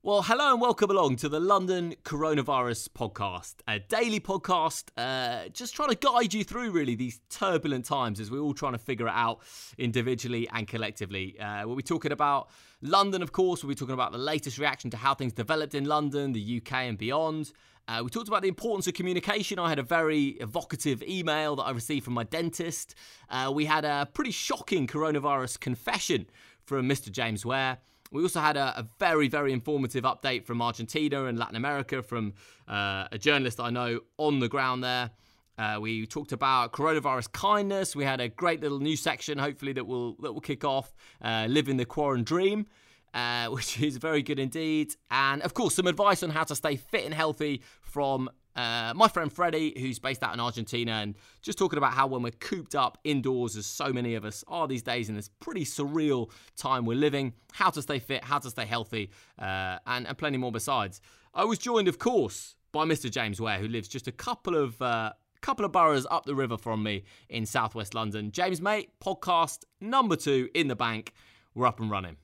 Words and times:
Well, 0.00 0.22
hello 0.22 0.52
and 0.52 0.60
welcome 0.60 0.92
along 0.92 1.16
to 1.16 1.28
the 1.28 1.40
London 1.40 1.96
Coronavirus 2.04 2.90
Podcast, 2.90 3.56
a 3.66 3.80
daily 3.80 4.20
podcast, 4.20 4.90
uh, 4.96 5.48
just 5.48 5.74
trying 5.74 5.88
to 5.88 5.96
guide 5.96 6.32
you 6.32 6.44
through 6.44 6.70
really 6.70 6.94
these 6.94 7.20
turbulent 7.30 7.84
times 7.84 8.20
as 8.20 8.30
we're 8.30 8.38
all 8.38 8.54
trying 8.54 8.74
to 8.74 8.78
figure 8.78 9.08
it 9.08 9.12
out 9.12 9.40
individually 9.76 10.48
and 10.52 10.68
collectively. 10.68 11.38
Uh, 11.40 11.66
we'll 11.66 11.74
be 11.74 11.82
talking 11.82 12.12
about 12.12 12.48
London, 12.80 13.22
of 13.22 13.32
course. 13.32 13.64
We'll 13.64 13.70
be 13.70 13.74
talking 13.74 13.92
about 13.92 14.12
the 14.12 14.18
latest 14.18 14.56
reaction 14.56 14.88
to 14.90 14.96
how 14.96 15.14
things 15.14 15.32
developed 15.32 15.74
in 15.74 15.84
London, 15.84 16.32
the 16.32 16.62
UK, 16.64 16.72
and 16.74 16.96
beyond. 16.96 17.50
Uh, 17.88 18.00
we 18.04 18.08
talked 18.08 18.28
about 18.28 18.42
the 18.42 18.48
importance 18.48 18.86
of 18.86 18.94
communication. 18.94 19.58
I 19.58 19.68
had 19.68 19.80
a 19.80 19.82
very 19.82 20.36
evocative 20.40 21.02
email 21.02 21.56
that 21.56 21.64
I 21.64 21.72
received 21.72 22.04
from 22.04 22.14
my 22.14 22.22
dentist. 22.22 22.94
Uh, 23.28 23.50
we 23.52 23.64
had 23.64 23.84
a 23.84 24.08
pretty 24.14 24.30
shocking 24.30 24.86
coronavirus 24.86 25.58
confession 25.58 26.30
from 26.64 26.88
Mr. 26.88 27.10
James 27.10 27.44
Ware. 27.44 27.78
We 28.10 28.22
also 28.22 28.40
had 28.40 28.56
a, 28.56 28.78
a, 28.78 28.86
very, 28.98 29.28
very 29.28 29.52
informative 29.52 30.04
update 30.04 30.44
from 30.44 30.62
Argentina 30.62 31.26
and 31.26 31.38
Latin 31.38 31.56
America 31.56 32.02
from 32.02 32.34
uh, 32.66 33.08
a 33.12 33.18
journalist 33.18 33.60
I 33.60 33.70
know 33.70 34.00
on 34.16 34.40
the 34.40 34.48
ground 34.48 34.82
there. 34.82 35.10
Uh, 35.58 35.78
we 35.80 36.06
talked 36.06 36.32
about 36.32 36.72
coronavirus 36.72 37.32
kindness. 37.32 37.96
We 37.96 38.04
had 38.04 38.20
a 38.20 38.28
great 38.28 38.60
little 38.60 38.78
new 38.78 38.96
section, 38.96 39.38
hopefully 39.38 39.72
that 39.72 39.86
will 39.86 40.14
that 40.20 40.32
will 40.32 40.40
kick 40.40 40.64
off. 40.64 40.94
Uh, 41.20 41.46
living 41.48 41.76
the 41.76 41.84
quarantine 41.84 42.24
dream, 42.24 42.66
uh, 43.12 43.46
which 43.48 43.80
is 43.80 43.96
very 43.96 44.22
good 44.22 44.38
indeed. 44.38 44.94
And 45.10 45.42
of 45.42 45.54
course, 45.54 45.74
some 45.74 45.88
advice 45.88 46.22
on 46.22 46.30
how 46.30 46.44
to 46.44 46.54
stay 46.54 46.76
fit 46.76 47.04
and 47.04 47.12
healthy 47.12 47.62
from 47.80 48.30
uh, 48.58 48.92
my 48.96 49.06
friend 49.06 49.32
Freddie, 49.32 49.72
who's 49.78 50.00
based 50.00 50.20
out 50.24 50.34
in 50.34 50.40
Argentina, 50.40 50.90
and 50.94 51.14
just 51.42 51.56
talking 51.58 51.76
about 51.78 51.92
how 51.92 52.08
when 52.08 52.22
we're 52.22 52.32
cooped 52.32 52.74
up 52.74 52.98
indoors, 53.04 53.56
as 53.56 53.66
so 53.66 53.92
many 53.92 54.16
of 54.16 54.24
us 54.24 54.42
are 54.48 54.66
these 54.66 54.82
days 54.82 55.08
in 55.08 55.14
this 55.14 55.28
pretty 55.28 55.64
surreal 55.64 56.28
time 56.56 56.84
we're 56.84 56.96
living, 56.96 57.34
how 57.52 57.70
to 57.70 57.80
stay 57.80 58.00
fit, 58.00 58.24
how 58.24 58.40
to 58.40 58.50
stay 58.50 58.66
healthy, 58.66 59.10
uh, 59.38 59.78
and, 59.86 60.08
and 60.08 60.18
plenty 60.18 60.38
more 60.38 60.50
besides. 60.50 61.00
I 61.32 61.44
was 61.44 61.58
joined, 61.58 61.86
of 61.86 62.00
course, 62.00 62.56
by 62.72 62.84
Mr. 62.84 63.08
James 63.08 63.40
Ware, 63.40 63.58
who 63.58 63.68
lives 63.68 63.86
just 63.86 64.08
a 64.08 64.12
couple 64.12 64.56
of 64.56 64.82
uh, 64.82 65.12
couple 65.40 65.64
of 65.64 65.70
boroughs 65.70 66.04
up 66.10 66.26
the 66.26 66.34
river 66.34 66.58
from 66.58 66.82
me 66.82 67.04
in 67.28 67.46
southwest 67.46 67.94
London. 67.94 68.32
James, 68.32 68.60
mate, 68.60 68.90
podcast 69.00 69.60
number 69.80 70.16
two 70.16 70.48
in 70.52 70.66
the 70.66 70.74
bank. 70.74 71.12
We're 71.54 71.66
up 71.66 71.78
and 71.78 71.92
running. 71.92 72.16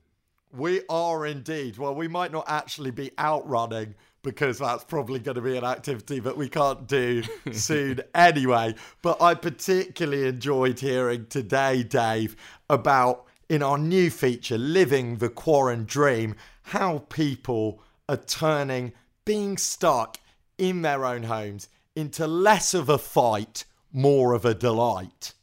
We 0.51 0.81
are 0.89 1.25
indeed. 1.25 1.77
Well, 1.77 1.95
we 1.95 2.07
might 2.09 2.31
not 2.31 2.45
actually 2.47 2.91
be 2.91 3.11
out 3.17 3.47
running 3.47 3.95
because 4.25 4.57
that's 4.57 4.83
probably 4.83 5.19
going 5.19 5.35
to 5.35 5.41
be 5.41 5.55
an 5.55 5.63
activity 5.63 6.19
that 6.19 6.35
we 6.35 6.49
can't 6.49 6.87
do 6.87 7.23
soon 7.53 8.01
anyway. 8.15 8.73
But 9.03 9.21
I 9.21 9.35
particularly 9.35 10.27
enjoyed 10.27 10.79
hearing 10.79 11.27
today, 11.27 11.83
Dave, 11.83 12.35
about 12.69 13.25
in 13.47 13.61
our 13.61 13.77
new 13.77 14.09
feature, 14.09 14.57
Living 14.57 15.17
the 15.17 15.29
Quarren 15.29 15.85
Dream, 15.85 16.35
how 16.63 17.05
people 17.09 17.81
are 18.09 18.17
turning 18.17 18.93
being 19.23 19.57
stuck 19.57 20.17
in 20.57 20.81
their 20.81 21.05
own 21.05 21.23
homes 21.23 21.69
into 21.95 22.25
less 22.25 22.73
of 22.73 22.89
a 22.89 22.97
fight, 22.97 23.65
more 23.93 24.33
of 24.33 24.43
a 24.43 24.55
delight. 24.55 25.33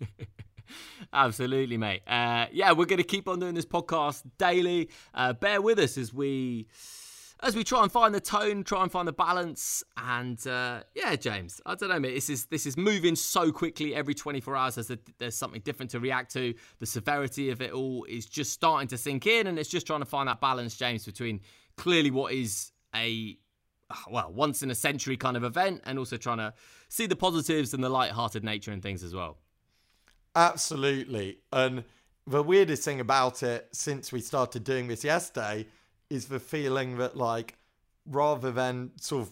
Absolutely, 1.12 1.76
mate. 1.76 2.02
Uh, 2.06 2.46
yeah, 2.52 2.72
we're 2.72 2.84
going 2.84 2.98
to 2.98 3.04
keep 3.04 3.26
on 3.26 3.40
doing 3.40 3.54
this 3.54 3.66
podcast 3.66 4.22
daily. 4.38 4.90
Uh, 5.12 5.32
bear 5.32 5.60
with 5.60 5.78
us 5.78 5.98
as 5.98 6.14
we 6.14 6.66
as 7.46 7.54
we 7.54 7.62
try 7.62 7.82
and 7.82 7.92
find 7.92 8.12
the 8.12 8.20
tone, 8.20 8.64
try 8.64 8.82
and 8.82 8.90
find 8.90 9.06
the 9.06 9.12
balance, 9.12 9.84
and 9.96 10.44
uh, 10.48 10.80
yeah, 10.94 11.14
James, 11.14 11.60
I 11.64 11.76
don't 11.76 11.90
know, 11.90 12.00
mate. 12.00 12.14
This 12.14 12.28
is 12.28 12.46
this 12.46 12.66
is 12.66 12.76
moving 12.76 13.14
so 13.14 13.52
quickly. 13.52 13.94
Every 13.94 14.14
24 14.14 14.56
hours, 14.56 14.74
there's 14.74 14.90
a, 14.90 14.98
there's 15.18 15.36
something 15.36 15.60
different 15.60 15.92
to 15.92 16.00
react 16.00 16.32
to. 16.32 16.54
The 16.80 16.86
severity 16.86 17.50
of 17.50 17.62
it 17.62 17.72
all 17.72 18.04
is 18.08 18.26
just 18.26 18.52
starting 18.52 18.88
to 18.88 18.98
sink 18.98 19.26
in, 19.26 19.46
and 19.46 19.58
it's 19.60 19.68
just 19.68 19.86
trying 19.86 20.00
to 20.00 20.06
find 20.06 20.28
that 20.28 20.40
balance, 20.40 20.76
James, 20.76 21.06
between 21.06 21.40
clearly 21.76 22.10
what 22.10 22.32
is 22.32 22.72
a 22.94 23.38
well 24.10 24.32
once 24.32 24.64
in 24.64 24.70
a 24.72 24.74
century 24.74 25.16
kind 25.16 25.36
of 25.36 25.44
event, 25.44 25.82
and 25.84 26.00
also 26.00 26.16
trying 26.16 26.38
to 26.38 26.52
see 26.88 27.06
the 27.06 27.16
positives 27.16 27.72
and 27.74 27.82
the 27.82 27.88
light-hearted 27.88 28.42
nature 28.42 28.72
and 28.72 28.82
things 28.82 29.04
as 29.04 29.14
well. 29.14 29.38
Absolutely, 30.34 31.38
and 31.52 31.84
the 32.26 32.42
weirdest 32.42 32.82
thing 32.82 32.98
about 32.98 33.44
it 33.44 33.68
since 33.70 34.10
we 34.10 34.20
started 34.20 34.64
doing 34.64 34.88
this 34.88 35.04
yesterday 35.04 35.64
is 36.10 36.26
the 36.26 36.40
feeling 36.40 36.98
that 36.98 37.16
like 37.16 37.56
rather 38.06 38.50
than 38.50 38.90
sort 39.00 39.22
of 39.22 39.30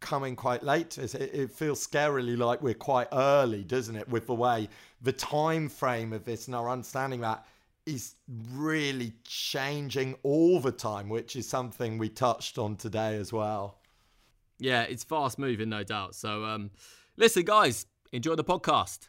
coming 0.00 0.36
quite 0.36 0.62
late 0.62 0.98
it, 0.98 1.14
it 1.14 1.50
feels 1.50 1.86
scarily 1.86 2.36
like 2.36 2.60
we're 2.62 2.74
quite 2.74 3.08
early 3.12 3.64
doesn't 3.64 3.96
it 3.96 4.06
with 4.08 4.26
the 4.26 4.34
way 4.34 4.68
the 5.00 5.12
time 5.12 5.68
frame 5.68 6.12
of 6.12 6.24
this 6.24 6.46
and 6.46 6.54
our 6.54 6.68
understanding 6.68 7.20
that 7.20 7.46
is 7.86 8.14
really 8.52 9.12
changing 9.24 10.14
all 10.22 10.60
the 10.60 10.72
time 10.72 11.08
which 11.08 11.36
is 11.36 11.48
something 11.48 11.98
we 11.98 12.08
touched 12.08 12.58
on 12.58 12.76
today 12.76 13.16
as 13.16 13.32
well. 13.32 13.78
Yeah 14.58 14.82
it's 14.82 15.04
fast 15.04 15.38
moving 15.38 15.68
no 15.68 15.82
doubt. 15.84 16.14
So 16.14 16.44
um 16.44 16.70
listen 17.16 17.44
guys 17.44 17.86
enjoy 18.12 18.34
the 18.34 18.44
podcast. 18.44 19.08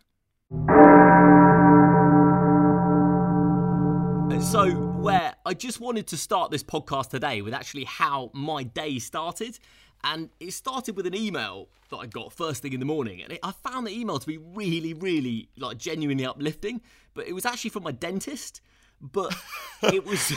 So 4.41 4.94
Ware 5.05 5.35
I 5.45 5.53
just 5.53 5.79
wanted 5.79 6.07
to 6.07 6.17
start 6.17 6.49
this 6.49 6.63
podcast 6.63 7.11
today 7.11 7.43
with 7.43 7.53
actually 7.53 7.83
how 7.83 8.31
my 8.33 8.63
day 8.63 8.97
started. 8.97 9.59
And 10.03 10.29
it 10.39 10.51
started 10.51 10.95
with 10.95 11.05
an 11.05 11.15
email 11.15 11.69
that 11.91 11.97
I 11.97 12.07
got 12.07 12.33
first 12.33 12.63
thing 12.63 12.73
in 12.73 12.79
the 12.79 12.87
morning. 12.87 13.21
And 13.21 13.33
it, 13.33 13.39
I 13.43 13.51
found 13.51 13.85
the 13.85 13.91
email 13.91 14.17
to 14.17 14.25
be 14.25 14.37
really, 14.37 14.95
really, 14.95 15.49
like, 15.57 15.77
genuinely 15.77 16.25
uplifting. 16.25 16.81
But 17.13 17.27
it 17.27 17.33
was 17.33 17.45
actually 17.45 17.69
from 17.69 17.83
my 17.83 17.91
dentist. 17.91 18.61
But 18.99 19.35
it 19.83 20.05
was. 20.05 20.31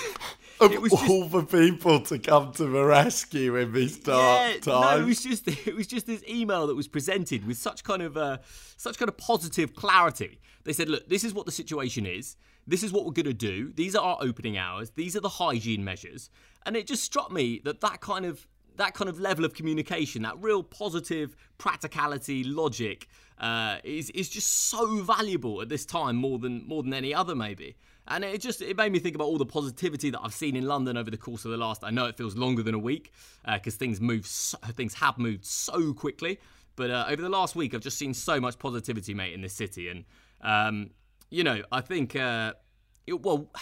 it 0.60 0.82
was 0.82 0.92
all 0.92 1.28
the 1.28 1.44
people 1.44 2.00
to 2.02 2.18
come 2.18 2.52
to 2.52 2.66
the 2.66 2.84
rescue 2.84 3.56
in 3.56 3.72
these 3.72 3.98
dark 3.98 4.54
yeah, 4.54 4.60
times. 4.60 4.66
No, 4.66 5.02
it 5.02 5.06
was 5.06 5.22
just 5.22 5.48
it 5.66 5.74
was 5.74 5.86
just 5.86 6.06
this 6.06 6.22
email 6.28 6.66
that 6.66 6.74
was 6.74 6.88
presented 6.88 7.46
with 7.46 7.56
such 7.56 7.84
kind 7.84 8.02
of 8.02 8.18
uh, 8.18 8.38
such 8.76 8.98
kind 8.98 9.08
of 9.08 9.16
positive 9.16 9.74
clarity. 9.74 10.40
They 10.64 10.72
said, 10.74 10.88
"Look, 10.90 11.08
this 11.08 11.24
is 11.24 11.32
what 11.32 11.46
the 11.46 11.52
situation 11.52 12.04
is 12.04 12.36
this 12.68 12.82
is 12.82 12.92
what 12.92 13.06
we're 13.06 13.12
going 13.12 13.26
to 13.26 13.32
do. 13.32 13.72
These 13.74 13.96
are 13.96 14.04
our 14.04 14.18
opening 14.20 14.58
hours. 14.58 14.90
These 14.90 15.16
are 15.16 15.20
the 15.20 15.28
hygiene 15.28 15.82
measures. 15.82 16.30
And 16.66 16.76
it 16.76 16.86
just 16.86 17.02
struck 17.02 17.32
me 17.32 17.60
that 17.64 17.80
that 17.80 18.00
kind 18.00 18.26
of 18.26 18.46
that 18.76 18.94
kind 18.94 19.08
of 19.08 19.18
level 19.18 19.44
of 19.44 19.54
communication, 19.54 20.22
that 20.22 20.36
real 20.40 20.62
positive 20.62 21.34
practicality, 21.58 22.44
logic, 22.44 23.08
uh, 23.38 23.78
is 23.84 24.10
is 24.10 24.28
just 24.28 24.68
so 24.68 25.02
valuable 25.02 25.60
at 25.62 25.68
this 25.68 25.84
time 25.84 26.16
more 26.16 26.38
than 26.38 26.66
more 26.66 26.82
than 26.82 26.94
any 26.94 27.14
other 27.14 27.34
maybe. 27.34 27.76
And 28.06 28.24
it 28.24 28.40
just 28.40 28.62
it 28.62 28.76
made 28.76 28.92
me 28.92 28.98
think 28.98 29.14
about 29.14 29.24
all 29.24 29.38
the 29.38 29.46
positivity 29.46 30.10
that 30.10 30.20
I've 30.22 30.34
seen 30.34 30.56
in 30.56 30.66
London 30.66 30.96
over 30.96 31.10
the 31.10 31.16
course 31.16 31.44
of 31.44 31.50
the 31.50 31.56
last. 31.56 31.84
I 31.84 31.90
know 31.90 32.06
it 32.06 32.16
feels 32.16 32.36
longer 32.36 32.62
than 32.62 32.74
a 32.74 32.78
week 32.78 33.12
because 33.44 33.74
uh, 33.74 33.78
things 33.78 34.00
move, 34.00 34.26
so, 34.26 34.58
things 34.74 34.94
have 34.94 35.18
moved 35.18 35.44
so 35.44 35.92
quickly. 35.92 36.38
But 36.76 36.90
uh, 36.90 37.06
over 37.08 37.20
the 37.20 37.28
last 37.28 37.56
week, 37.56 37.74
I've 37.74 37.80
just 37.80 37.98
seen 37.98 38.14
so 38.14 38.40
much 38.40 38.58
positivity, 38.58 39.12
mate, 39.12 39.34
in 39.34 39.40
this 39.40 39.52
city, 39.52 39.88
and 39.88 40.04
um, 40.40 40.90
you 41.30 41.44
know, 41.44 41.62
I 41.70 41.80
think, 41.80 42.16
uh, 42.16 42.54
it, 43.06 43.22
well, 43.22 43.50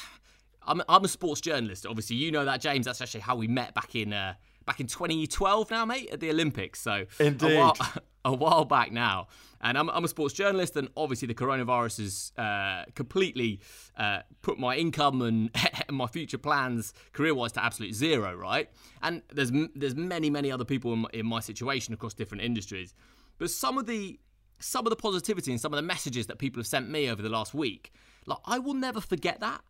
I'm, 0.68 0.82
I'm 0.88 1.04
a 1.04 1.08
sports 1.08 1.40
journalist. 1.40 1.86
Obviously, 1.86 2.16
you 2.16 2.32
know 2.32 2.44
that, 2.44 2.60
James. 2.60 2.86
That's 2.86 3.00
actually 3.00 3.20
how 3.20 3.36
we 3.36 3.46
met 3.46 3.72
back 3.72 3.94
in 3.94 4.12
uh, 4.12 4.34
back 4.66 4.80
in 4.80 4.88
2012 4.88 5.70
now, 5.70 5.84
mate, 5.84 6.10
at 6.12 6.20
the 6.20 6.28
Olympics. 6.28 6.80
So 6.80 7.06
Indeed. 7.20 7.52
A 7.52 7.56
while, 7.56 7.76
a 8.24 8.34
while 8.34 8.64
back 8.64 8.92
now. 8.92 9.28
And 9.60 9.78
I'm, 9.78 9.88
I'm, 9.88 10.04
a 10.04 10.08
sports 10.08 10.34
journalist, 10.34 10.76
and 10.76 10.88
obviously 10.96 11.28
the 11.28 11.34
coronavirus 11.34 11.98
has 11.98 12.32
uh, 12.36 12.84
completely 12.94 13.60
uh, 13.96 14.20
put 14.42 14.58
my 14.58 14.76
income 14.76 15.22
and 15.22 15.50
my 15.90 16.06
future 16.06 16.36
plans, 16.36 16.92
career-wise, 17.12 17.52
to 17.52 17.64
absolute 17.64 17.94
zero, 17.94 18.34
right? 18.34 18.68
And 19.02 19.22
there's 19.32 19.50
there's 19.74 19.94
many 19.94 20.28
many 20.28 20.52
other 20.52 20.64
people 20.64 20.92
in 20.92 20.98
my, 21.00 21.08
in 21.14 21.26
my 21.26 21.40
situation 21.40 21.94
across 21.94 22.12
different 22.12 22.42
industries, 22.44 22.92
but 23.38 23.50
some 23.50 23.78
of 23.78 23.86
the 23.86 24.18
some 24.58 24.86
of 24.86 24.90
the 24.90 24.96
positivity 24.96 25.50
and 25.50 25.60
some 25.60 25.72
of 25.72 25.76
the 25.76 25.82
messages 25.82 26.26
that 26.26 26.38
people 26.38 26.60
have 26.60 26.66
sent 26.66 26.88
me 26.88 27.10
over 27.10 27.22
the 27.22 27.28
last 27.28 27.54
week, 27.54 27.92
like 28.26 28.38
I 28.44 28.58
will 28.58 28.74
never 28.74 29.00
forget 29.00 29.40
that. 29.40 29.62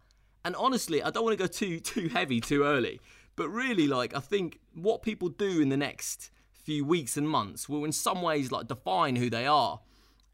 And 0.44 0.54
honestly, 0.56 1.02
I 1.02 1.10
don't 1.10 1.24
want 1.24 1.36
to 1.36 1.42
go 1.42 1.48
too 1.48 1.80
too 1.80 2.08
heavy 2.08 2.40
too 2.40 2.62
early, 2.62 3.00
but 3.34 3.48
really, 3.48 3.86
like 3.86 4.14
I 4.14 4.20
think 4.20 4.60
what 4.74 5.02
people 5.02 5.28
do 5.28 5.60
in 5.60 5.68
the 5.68 5.76
next 5.76 6.30
few 6.52 6.84
weeks 6.84 7.16
and 7.16 7.28
months 7.28 7.68
will, 7.68 7.84
in 7.84 7.92
some 7.92 8.22
ways, 8.22 8.50
like 8.50 8.68
define 8.68 9.16
who 9.16 9.30
they 9.30 9.46
are. 9.46 9.80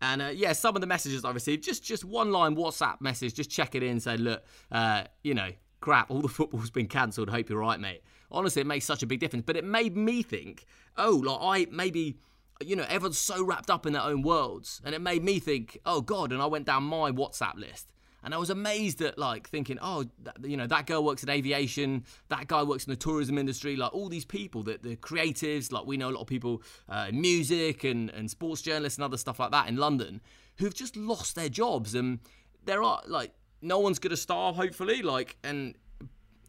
And 0.00 0.20
uh, 0.20 0.32
yeah, 0.34 0.52
some 0.52 0.75
of 0.75 0.81
the 0.81 0.87
messages 0.87 1.25
I 1.25 1.31
received, 1.31 1.62
just 1.62 1.84
just 1.84 2.04
one 2.04 2.32
line 2.32 2.56
WhatsApp 2.56 3.00
message, 3.00 3.34
just 3.34 3.50
check 3.50 3.75
it 3.75 3.82
in, 3.82 4.00
say, 4.00 4.16
look, 4.16 4.43
uh, 4.70 5.04
you 5.22 5.34
know, 5.34 5.50
crap, 5.81 6.10
all 6.10 6.20
the 6.20 6.28
football's 6.28 6.70
been 6.70 6.88
cancelled. 6.88 7.31
Hope 7.31 7.49
you're 7.49 7.58
right, 7.58 7.78
mate. 7.78 8.02
Honestly, 8.31 8.62
it 8.62 8.66
makes 8.66 8.84
such 8.84 9.02
a 9.02 9.06
big 9.06 9.20
difference. 9.20 9.44
But 9.46 9.56
it 9.56 9.64
made 9.64 9.96
me 9.96 10.22
think, 10.22 10.66
oh, 10.96 11.22
like 11.25 11.38
I 11.40 11.70
maybe 11.70 12.19
you 12.67 12.76
know, 12.76 12.87
everyone's 12.88 13.19
so 13.19 13.44
wrapped 13.44 13.70
up 13.70 13.87
in 13.87 13.93
their 13.93 14.03
own 14.03 14.23
worlds. 14.23 14.81
And 14.85 14.94
it 14.94 15.00
made 15.00 15.23
me 15.23 15.38
think, 15.38 15.79
oh 15.87 16.00
God. 16.00 16.32
And 16.32 16.43
I 16.43 16.47
went 16.47 16.67
down 16.67 16.85
my 16.85 17.11
WhatsApp 17.11 17.56
list. 17.56 17.93
And 18.25 18.32
I 18.32 18.38
was 18.38 18.50
amazed 18.50 19.03
at 19.03 19.19
like 19.19 19.49
thinking, 19.49 19.79
oh, 19.82 20.05
that, 20.23 20.37
you 20.44 20.56
know, 20.56 20.69
that 20.69 20.87
girl 20.87 21.03
works 21.05 21.25
in 21.25 21.29
aviation, 21.29 22.05
that 22.29 22.47
guy 22.47 22.62
works 22.62 22.85
in 22.85 22.91
the 22.91 22.97
tourism 22.97 23.37
industry, 23.37 23.75
like 23.75 23.93
all 23.93 24.09
these 24.09 24.25
people, 24.25 24.62
that 24.64 24.82
the 24.82 24.94
creatives, 24.97 25.73
like 25.73 25.87
we 25.87 25.97
know 25.97 26.09
a 26.09 26.12
lot 26.12 26.20
of 26.20 26.29
people 26.29 26.62
uh, 26.88 27.06
in 27.09 27.20
music 27.20 27.82
and, 27.82 28.11
and 28.11 28.31
sports 28.31 28.62
journalists 28.62 28.97
and 28.97 29.05
other 29.05 29.17
stuff 29.17 29.41
like 29.41 29.50
that 29.50 29.69
in 29.69 29.76
London, 29.76 30.20
who've 30.59 30.75
just 30.75 30.97
lost 30.97 31.35
their 31.35 31.49
jobs. 31.49 31.97
And 31.97 32.20
there 32.64 32.82
are 32.82 33.03
like 33.09 33.32
no 33.61 33.81
one's 33.81 33.99
gonna 33.99 34.17
starve, 34.17 34.56
hopefully, 34.56 35.03
like 35.03 35.37
and 35.43 35.75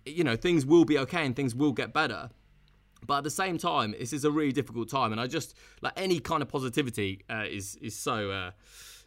you 0.06 0.24
know 0.24 0.36
things 0.36 0.66
will 0.66 0.86
be 0.86 0.98
okay 1.00 1.26
and 1.26 1.36
things 1.36 1.56
will 1.56 1.72
get 1.72 1.94
better. 1.94 2.30
But 3.06 3.20
at 3.20 3.24
the 3.24 3.32
same 3.32 3.58
time, 3.58 3.96
this 3.98 4.14
is 4.14 4.26
a 4.26 4.32
really 4.32 4.52
difficult 4.52 4.90
time, 4.90 5.12
and 5.12 5.20
I 5.20 5.28
just 5.28 5.56
like 5.82 5.94
any 5.96 6.20
kind 6.20 6.42
of 6.42 6.50
positivity 6.50 7.24
uh, 7.30 7.46
is 7.50 7.76
is 7.78 7.96
so. 7.96 8.32
Uh, 8.32 8.52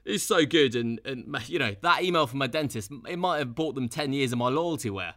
is 0.04 0.22
so 0.22 0.46
good, 0.46 0.76
and, 0.76 1.00
and 1.04 1.36
you 1.48 1.58
know 1.58 1.74
that 1.82 2.04
email 2.04 2.28
from 2.28 2.38
my 2.38 2.46
dentist, 2.46 2.92
it 3.08 3.18
might 3.18 3.38
have 3.38 3.56
bought 3.56 3.74
them 3.74 3.88
ten 3.88 4.12
years 4.12 4.30
of 4.30 4.38
my 4.38 4.48
loyalty 4.48 4.88
Ware. 4.88 5.14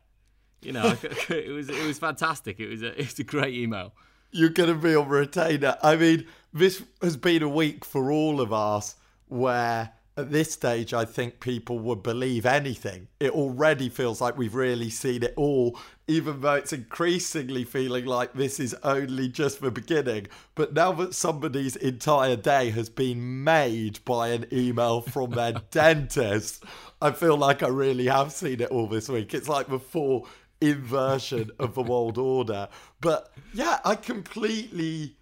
You 0.62 0.72
know, 0.72 0.98
it 1.30 1.52
was 1.54 1.70
it 1.70 1.86
was 1.86 2.00
fantastic. 2.00 2.60
It 2.60 2.68
was 2.68 2.82
a, 2.82 2.88
it 3.00 3.06
was 3.06 3.20
a 3.20 3.24
great 3.24 3.54
email. 3.54 3.94
You're 4.32 4.50
going 4.50 4.70
to 4.70 4.76
be 4.76 4.96
on 4.96 5.08
retainer. 5.08 5.78
I 5.82 5.96
mean, 5.96 6.28
this 6.54 6.84
has 7.02 7.18
been 7.18 7.42
a 7.42 7.50
week 7.50 7.86
for 7.86 8.12
all 8.12 8.42
of 8.42 8.54
us 8.54 8.96
where 9.28 9.92
at 10.20 10.32
this 10.32 10.52
stage, 10.52 10.94
I 10.94 11.06
think 11.06 11.40
people 11.40 11.80
would 11.80 12.04
believe 12.04 12.46
anything. 12.46 13.08
It 13.20 13.32
already 13.32 13.90
feels 13.90 14.22
like 14.22 14.38
we've 14.38 14.56
really 14.56 14.90
seen 14.90 15.24
it 15.24 15.34
all, 15.36 15.80
even 16.08 16.42
though 16.42 16.56
it's 16.56 16.74
increasingly 16.74 17.64
feeling 17.64 18.06
like 18.06 18.34
this 18.34 18.60
is 18.60 18.76
only 18.84 19.30
just 19.30 19.62
the 19.62 19.72
beginning. 19.72 20.28
But 20.56 20.74
now 20.74 20.92
that 20.94 21.16
somebody's 21.16 21.76
entire 21.76 22.36
day 22.36 22.70
has 22.72 22.90
been 22.90 23.44
made 23.44 24.04
by 24.06 24.30
an 24.30 24.46
email 24.52 25.02
from 25.02 25.32
their 25.32 25.54
dentist, 25.72 26.64
I 27.02 27.12
feel 27.12 27.38
like 27.38 27.64
I 27.64 27.68
really 27.68 28.08
have 28.08 28.32
seen 28.32 28.62
it 28.62 28.70
all 28.70 28.88
this 28.88 29.10
week. 29.10 29.34
It's 29.34 29.50
like 29.50 29.68
the 29.68 29.80
full 29.80 30.28
inversion 30.62 31.52
of 31.60 31.76
the 31.76 31.84
world 31.84 32.18
order. 32.18 32.68
But 33.02 33.32
yeah, 33.54 33.80
I 33.86 33.96
completely 33.96 35.16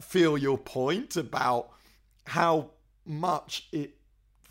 feel 0.00 0.38
your 0.38 0.58
point 0.58 1.16
about 1.16 1.70
how 2.26 2.70
much 3.04 3.68
it 3.72 3.97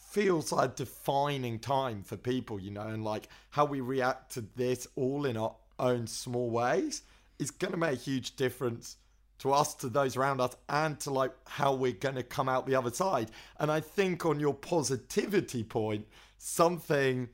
feels 0.10 0.52
like 0.52 0.76
defining 0.76 1.60
time 1.60 2.02
for 2.02 2.16
people, 2.16 2.60
you 2.60 2.72
know, 2.72 2.88
and 2.88 3.04
like 3.04 3.28
how 3.50 3.66
we 3.66 3.82
react 3.82 4.32
to 4.34 4.46
this 4.56 4.88
all 4.96 5.26
in 5.26 5.36
our 5.36 5.54
own 5.80 6.08
small 6.08 6.50
ways 6.50 7.02
is 7.40 7.52
going 7.52 7.72
to 7.72 7.78
make 7.78 7.94
a 7.94 8.02
huge 8.02 8.36
difference 8.36 8.96
to 9.40 9.52
us, 9.52 9.76
to 9.76 9.90
those 9.90 10.16
around 10.16 10.40
us, 10.40 10.56
and 10.70 11.00
to 11.00 11.12
like 11.12 11.32
how 11.46 11.74
we're 11.74 11.92
going 11.92 12.16
to 12.16 12.24
come 12.24 12.48
out 12.50 12.66
the 12.66 12.76
other 12.76 12.90
side. 12.90 13.30
And 13.60 13.70
I 13.70 13.82
think 13.82 14.26
on 14.26 14.40
your 14.40 14.54
positivity 14.54 15.64
point, 15.64 16.08
something 16.38 17.30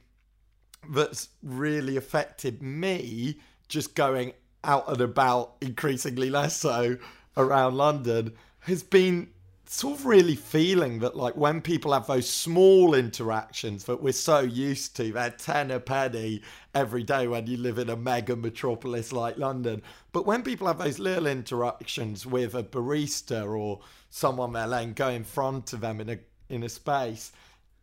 that's 0.89 1.29
really 1.41 1.95
affected 1.95 2.61
me 2.61 3.37
just 3.69 3.95
going 3.95 4.33
out 4.63 4.89
and 4.89 4.99
about 4.99 5.55
increasingly 5.61 6.29
less 6.29 6.57
so 6.57 6.97
around 7.37 7.75
London 7.75 8.33
has 8.61 8.83
been 8.83 9.29
sort 9.73 9.97
of 9.99 10.05
really 10.05 10.35
feeling 10.35 10.99
that 10.99 11.15
like 11.15 11.35
when 11.35 11.59
people 11.59 11.93
have 11.93 12.05
those 12.05 12.29
small 12.29 12.93
interactions 12.93 13.85
that 13.85 14.03
we're 14.03 14.13
so 14.13 14.39
used 14.39 14.95
to, 14.95 15.11
they're 15.11 15.31
ten 15.31 15.71
a 15.71 15.79
penny 15.79 16.43
every 16.75 17.01
day 17.01 17.27
when 17.27 17.47
you 17.47 17.57
live 17.57 17.79
in 17.79 17.89
a 17.89 17.95
mega 17.95 18.35
metropolis 18.35 19.11
like 19.11 19.35
London. 19.37 19.81
But 20.11 20.27
when 20.27 20.43
people 20.43 20.67
have 20.67 20.77
those 20.77 20.99
little 20.99 21.25
interactions 21.25 22.23
with 22.23 22.53
a 22.53 22.63
barista 22.63 23.51
or 23.51 23.79
someone 24.11 24.53
they're 24.53 24.67
letting 24.67 24.93
go 24.93 25.09
in 25.09 25.23
front 25.23 25.73
of 25.73 25.81
them 25.81 25.99
in 25.99 26.09
a 26.11 26.19
in 26.49 26.61
a 26.61 26.69
space, 26.69 27.31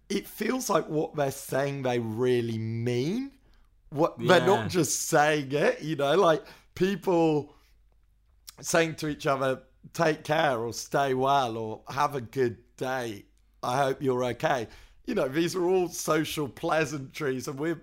it 0.09 0.29
feels 0.29 0.71
like 0.71 0.89
what 0.89 1.17
they're 1.17 1.33
saying 1.33 1.83
they 1.83 1.99
really 1.99 2.59
mean. 2.59 3.33
What 3.89 4.15
yeah. 4.17 4.39
they're 4.39 4.47
not 4.47 4.69
just 4.69 5.09
saying 5.09 5.51
it, 5.51 5.83
you 5.83 5.97
know, 5.97 6.15
like 6.15 6.45
people 6.77 7.53
saying 8.61 8.95
to 8.97 9.09
each 9.09 9.27
other, 9.27 9.63
take 9.93 10.25
care 10.25 10.59
or 10.59 10.73
stay 10.73 11.15
well 11.15 11.57
or 11.57 11.81
have 11.89 12.15
a 12.15 12.21
good 12.21 12.59
day. 12.77 13.25
I 13.63 13.77
hope 13.77 14.03
you're 14.03 14.25
okay. 14.25 14.69
You 15.07 15.15
know, 15.15 15.29
these 15.29 15.55
are 15.57 15.65
all 15.65 15.89
social 15.89 16.49
pleasantries, 16.49 17.49
and 17.49 17.59
we're 17.59 17.81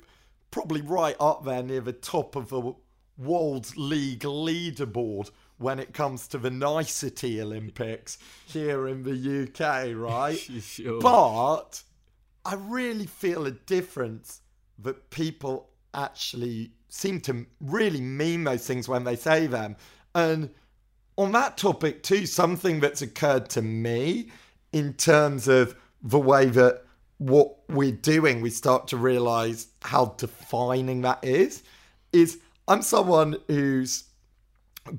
probably 0.52 0.82
right 0.82 1.16
up 1.20 1.44
there 1.44 1.64
near 1.64 1.82
the 1.82 1.94
top 1.94 2.36
of 2.36 2.50
the 2.50 2.74
World 3.18 3.76
League 3.76 4.22
leaderboard 4.22 5.32
when 5.58 5.80
it 5.80 5.94
comes 5.94 6.28
to 6.28 6.38
the 6.38 6.52
nicety 6.52 7.42
Olympics 7.42 8.20
here 8.46 8.88
in 8.88 9.04
the 9.04 9.48
UK, 9.48 9.96
right? 9.96 10.38
sure. 10.62 11.02
But 11.02 11.82
I 12.46 12.56
really 12.56 13.08
feel 13.08 13.46
a 13.46 13.52
difference 13.52 14.42
that 14.80 15.10
people 15.10 15.70
actually 15.94 16.72
seem 16.90 17.20
to 17.22 17.46
really 17.60 18.02
mean 18.02 18.44
those 18.44 18.66
things 18.66 18.88
when 18.88 19.04
they 19.04 19.16
say 19.16 19.48
them. 19.48 19.76
And 20.14 20.52
on 21.18 21.32
that 21.34 21.58
topic 21.58 22.04
too, 22.04 22.26
something 22.26 22.80
that's 22.80 23.02
occurred 23.02 23.50
to 23.50 23.62
me 23.62 24.32
in 24.72 24.94
terms 24.94 25.48
of 25.48 25.76
the 26.02 26.20
way 26.20 26.46
that 26.46 26.84
what 27.18 27.58
we're 27.68 27.92
doing, 27.92 28.42
we 28.42 28.50
start 28.50 28.88
to 28.90 28.98
realize 28.98 29.68
how 29.82 30.16
defining 30.18 31.02
that 31.02 31.24
is. 31.24 31.64
Is 32.14 32.40
I'm 32.68 32.82
someone 32.82 33.38
who's 33.48 34.06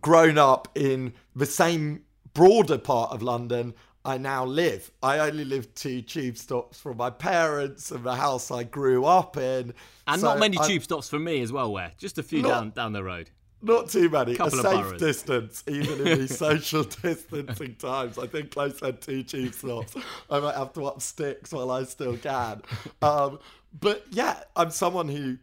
grown 0.01 0.37
up 0.37 0.69
in 0.75 1.15
the 1.35 1.47
same 1.47 2.03
broader 2.35 2.79
part 2.79 3.13
of 3.13 3.23
London 3.23 3.75
I 4.05 4.17
now 4.17 4.45
live. 4.45 4.91
I 5.03 5.19
only 5.19 5.45
live 5.45 5.75
two 5.75 6.01
tube 6.01 6.39
stops 6.39 6.81
from 6.81 6.97
my 6.97 7.11
parents 7.11 7.91
and 7.91 8.03
the 8.05 8.15
house 8.15 8.51
I 8.51 8.63
grew 8.63 9.05
up 9.05 9.37
in. 9.37 9.75
And 10.07 10.21
so 10.21 10.29
not 10.29 10.39
many 10.39 10.59
I'm, 10.59 10.67
tube 10.67 10.83
stops 10.83 11.11
for 11.11 11.19
me 11.19 11.43
as 11.43 11.53
well, 11.53 11.71
where 11.73 11.93
just 11.99 12.17
a 12.17 12.23
few 12.23 12.41
not, 12.41 12.49
down 12.49 12.71
down 12.71 12.93
the 12.93 13.05
road. 13.05 13.31
Not 13.61 13.89
too 13.89 14.09
many. 14.09 14.37
Couple 14.37 14.61
a 14.61 14.63
safe 14.63 14.99
distance, 14.99 15.65
even 15.67 16.07
in 16.07 16.19
these 16.19 16.39
social 16.47 16.85
distancing 16.85 17.75
times. 17.75 18.19
I 18.19 18.27
think 18.27 18.53
close 18.53 18.81
had 18.81 19.01
two 19.01 19.23
tube 19.23 19.55
stops. 19.55 19.97
I 20.31 20.41
might 20.41 20.55
have 20.55 20.73
to 20.75 20.87
up 20.87 21.03
sticks 21.03 21.53
while 21.53 21.71
I 21.71 21.85
still 21.85 22.17
can. 22.17 22.63
Um, 23.03 23.41
but 23.79 24.05
yeah, 24.11 24.41
I'm 24.55 24.71
someone 24.71 25.09
who, 25.09 25.39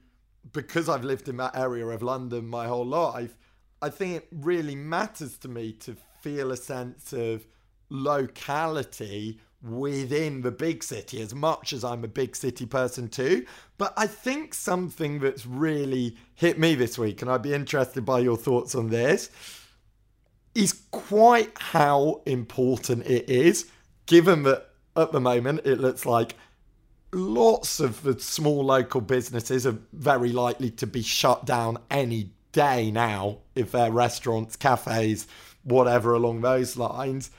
because 0.53 0.87
I've 0.87 1.03
lived 1.03 1.27
in 1.27 1.37
that 1.37 1.57
area 1.57 1.85
of 1.87 2.01
London 2.01 2.47
my 2.47 2.67
whole 2.67 2.85
life, 2.85 3.35
I 3.81 3.89
think 3.89 4.15
it 4.15 4.27
really 4.31 4.75
matters 4.75 5.37
to 5.39 5.49
me 5.49 5.73
to 5.73 5.95
feel 6.21 6.51
a 6.51 6.57
sense 6.57 7.11
of 7.13 7.45
locality 7.89 9.39
within 9.65 10.41
the 10.41 10.51
big 10.51 10.83
city 10.83 11.21
as 11.21 11.33
much 11.33 11.73
as 11.73 11.83
I'm 11.83 12.03
a 12.03 12.07
big 12.07 12.35
city 12.35 12.65
person 12.65 13.07
too. 13.07 13.45
But 13.77 13.93
I 13.97 14.07
think 14.07 14.53
something 14.53 15.19
that's 15.19 15.45
really 15.45 16.15
hit 16.35 16.59
me 16.59 16.75
this 16.75 16.97
week, 16.97 17.21
and 17.21 17.31
I'd 17.31 17.41
be 17.41 17.53
interested 17.53 18.05
by 18.05 18.19
your 18.19 18.37
thoughts 18.37 18.75
on 18.75 18.89
this, 18.89 19.29
is 20.53 20.83
quite 20.91 21.51
how 21.57 22.21
important 22.25 23.05
it 23.07 23.29
is, 23.29 23.69
given 24.05 24.43
that 24.43 24.69
at 24.95 25.11
the 25.11 25.19
moment 25.19 25.61
it 25.65 25.79
looks 25.79 26.05
like 26.05 26.35
lots 27.11 27.79
of 27.79 28.03
the 28.03 28.19
small 28.19 28.63
local 28.63 29.01
businesses 29.01 29.65
are 29.65 29.77
very 29.93 30.31
likely 30.31 30.69
to 30.69 30.87
be 30.87 31.01
shut 31.01 31.45
down 31.45 31.77
any 31.89 32.31
day 32.51 32.91
now 32.91 33.39
if 33.55 33.71
they're 33.71 33.91
restaurants, 33.91 34.55
cafes, 34.55 35.27
whatever 35.63 36.13
along 36.13 36.41
those 36.41 36.77
lines 36.77 37.31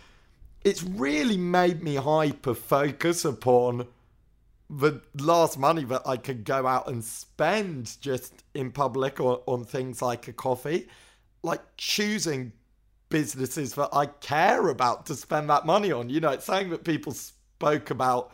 it's 0.66 0.82
really 0.82 1.36
made 1.36 1.80
me 1.80 1.94
hyper 1.94 2.52
focus 2.52 3.24
upon 3.24 3.86
the 4.68 5.00
last 5.20 5.60
money 5.60 5.84
that 5.84 6.02
I 6.04 6.16
could 6.16 6.44
go 6.44 6.66
out 6.66 6.88
and 6.88 7.04
spend 7.04 7.96
just 8.00 8.42
in 8.52 8.72
public 8.72 9.20
or 9.20 9.44
on 9.46 9.62
things 9.62 10.02
like 10.02 10.26
a 10.26 10.32
coffee, 10.32 10.88
like 11.44 11.60
choosing 11.76 12.50
businesses 13.10 13.74
that 13.74 13.90
I 13.92 14.06
care 14.06 14.66
about 14.68 15.06
to 15.06 15.14
spend 15.14 15.48
that 15.50 15.66
money 15.66 15.92
on. 15.92 16.10
You 16.10 16.18
know, 16.18 16.30
it's 16.30 16.46
saying 16.46 16.70
that 16.70 16.82
people 16.82 17.12
spoke 17.12 17.90
about 17.90 18.32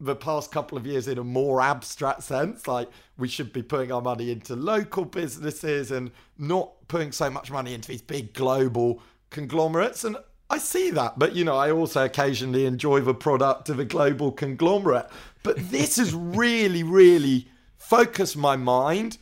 the 0.00 0.16
past 0.16 0.50
couple 0.50 0.76
of 0.76 0.84
years 0.84 1.06
in 1.06 1.16
a 1.16 1.22
more 1.22 1.60
abstract 1.60 2.24
sense, 2.24 2.66
like 2.66 2.88
we 3.18 3.28
should 3.28 3.52
be 3.52 3.62
putting 3.62 3.92
our 3.92 4.02
money 4.02 4.32
into 4.32 4.56
local 4.56 5.04
businesses 5.04 5.92
and 5.92 6.10
not 6.38 6.72
putting 6.88 7.12
so 7.12 7.30
much 7.30 7.52
money 7.52 7.72
into 7.72 7.86
these 7.86 8.02
big 8.02 8.34
global 8.34 9.00
conglomerates. 9.30 10.02
And 10.02 10.16
I 10.52 10.58
see 10.58 10.90
that, 10.90 11.18
but 11.18 11.34
you 11.34 11.44
know, 11.44 11.56
I 11.56 11.70
also 11.70 12.04
occasionally 12.04 12.66
enjoy 12.66 13.00
the 13.00 13.14
product 13.14 13.70
of 13.70 13.78
a 13.78 13.86
global 13.86 14.30
conglomerate. 14.30 15.08
But 15.42 15.70
this 15.70 15.96
has 15.96 16.14
really, 16.14 16.82
really 16.82 17.48
focused 17.78 18.36
my 18.36 18.56
mind 18.56 19.16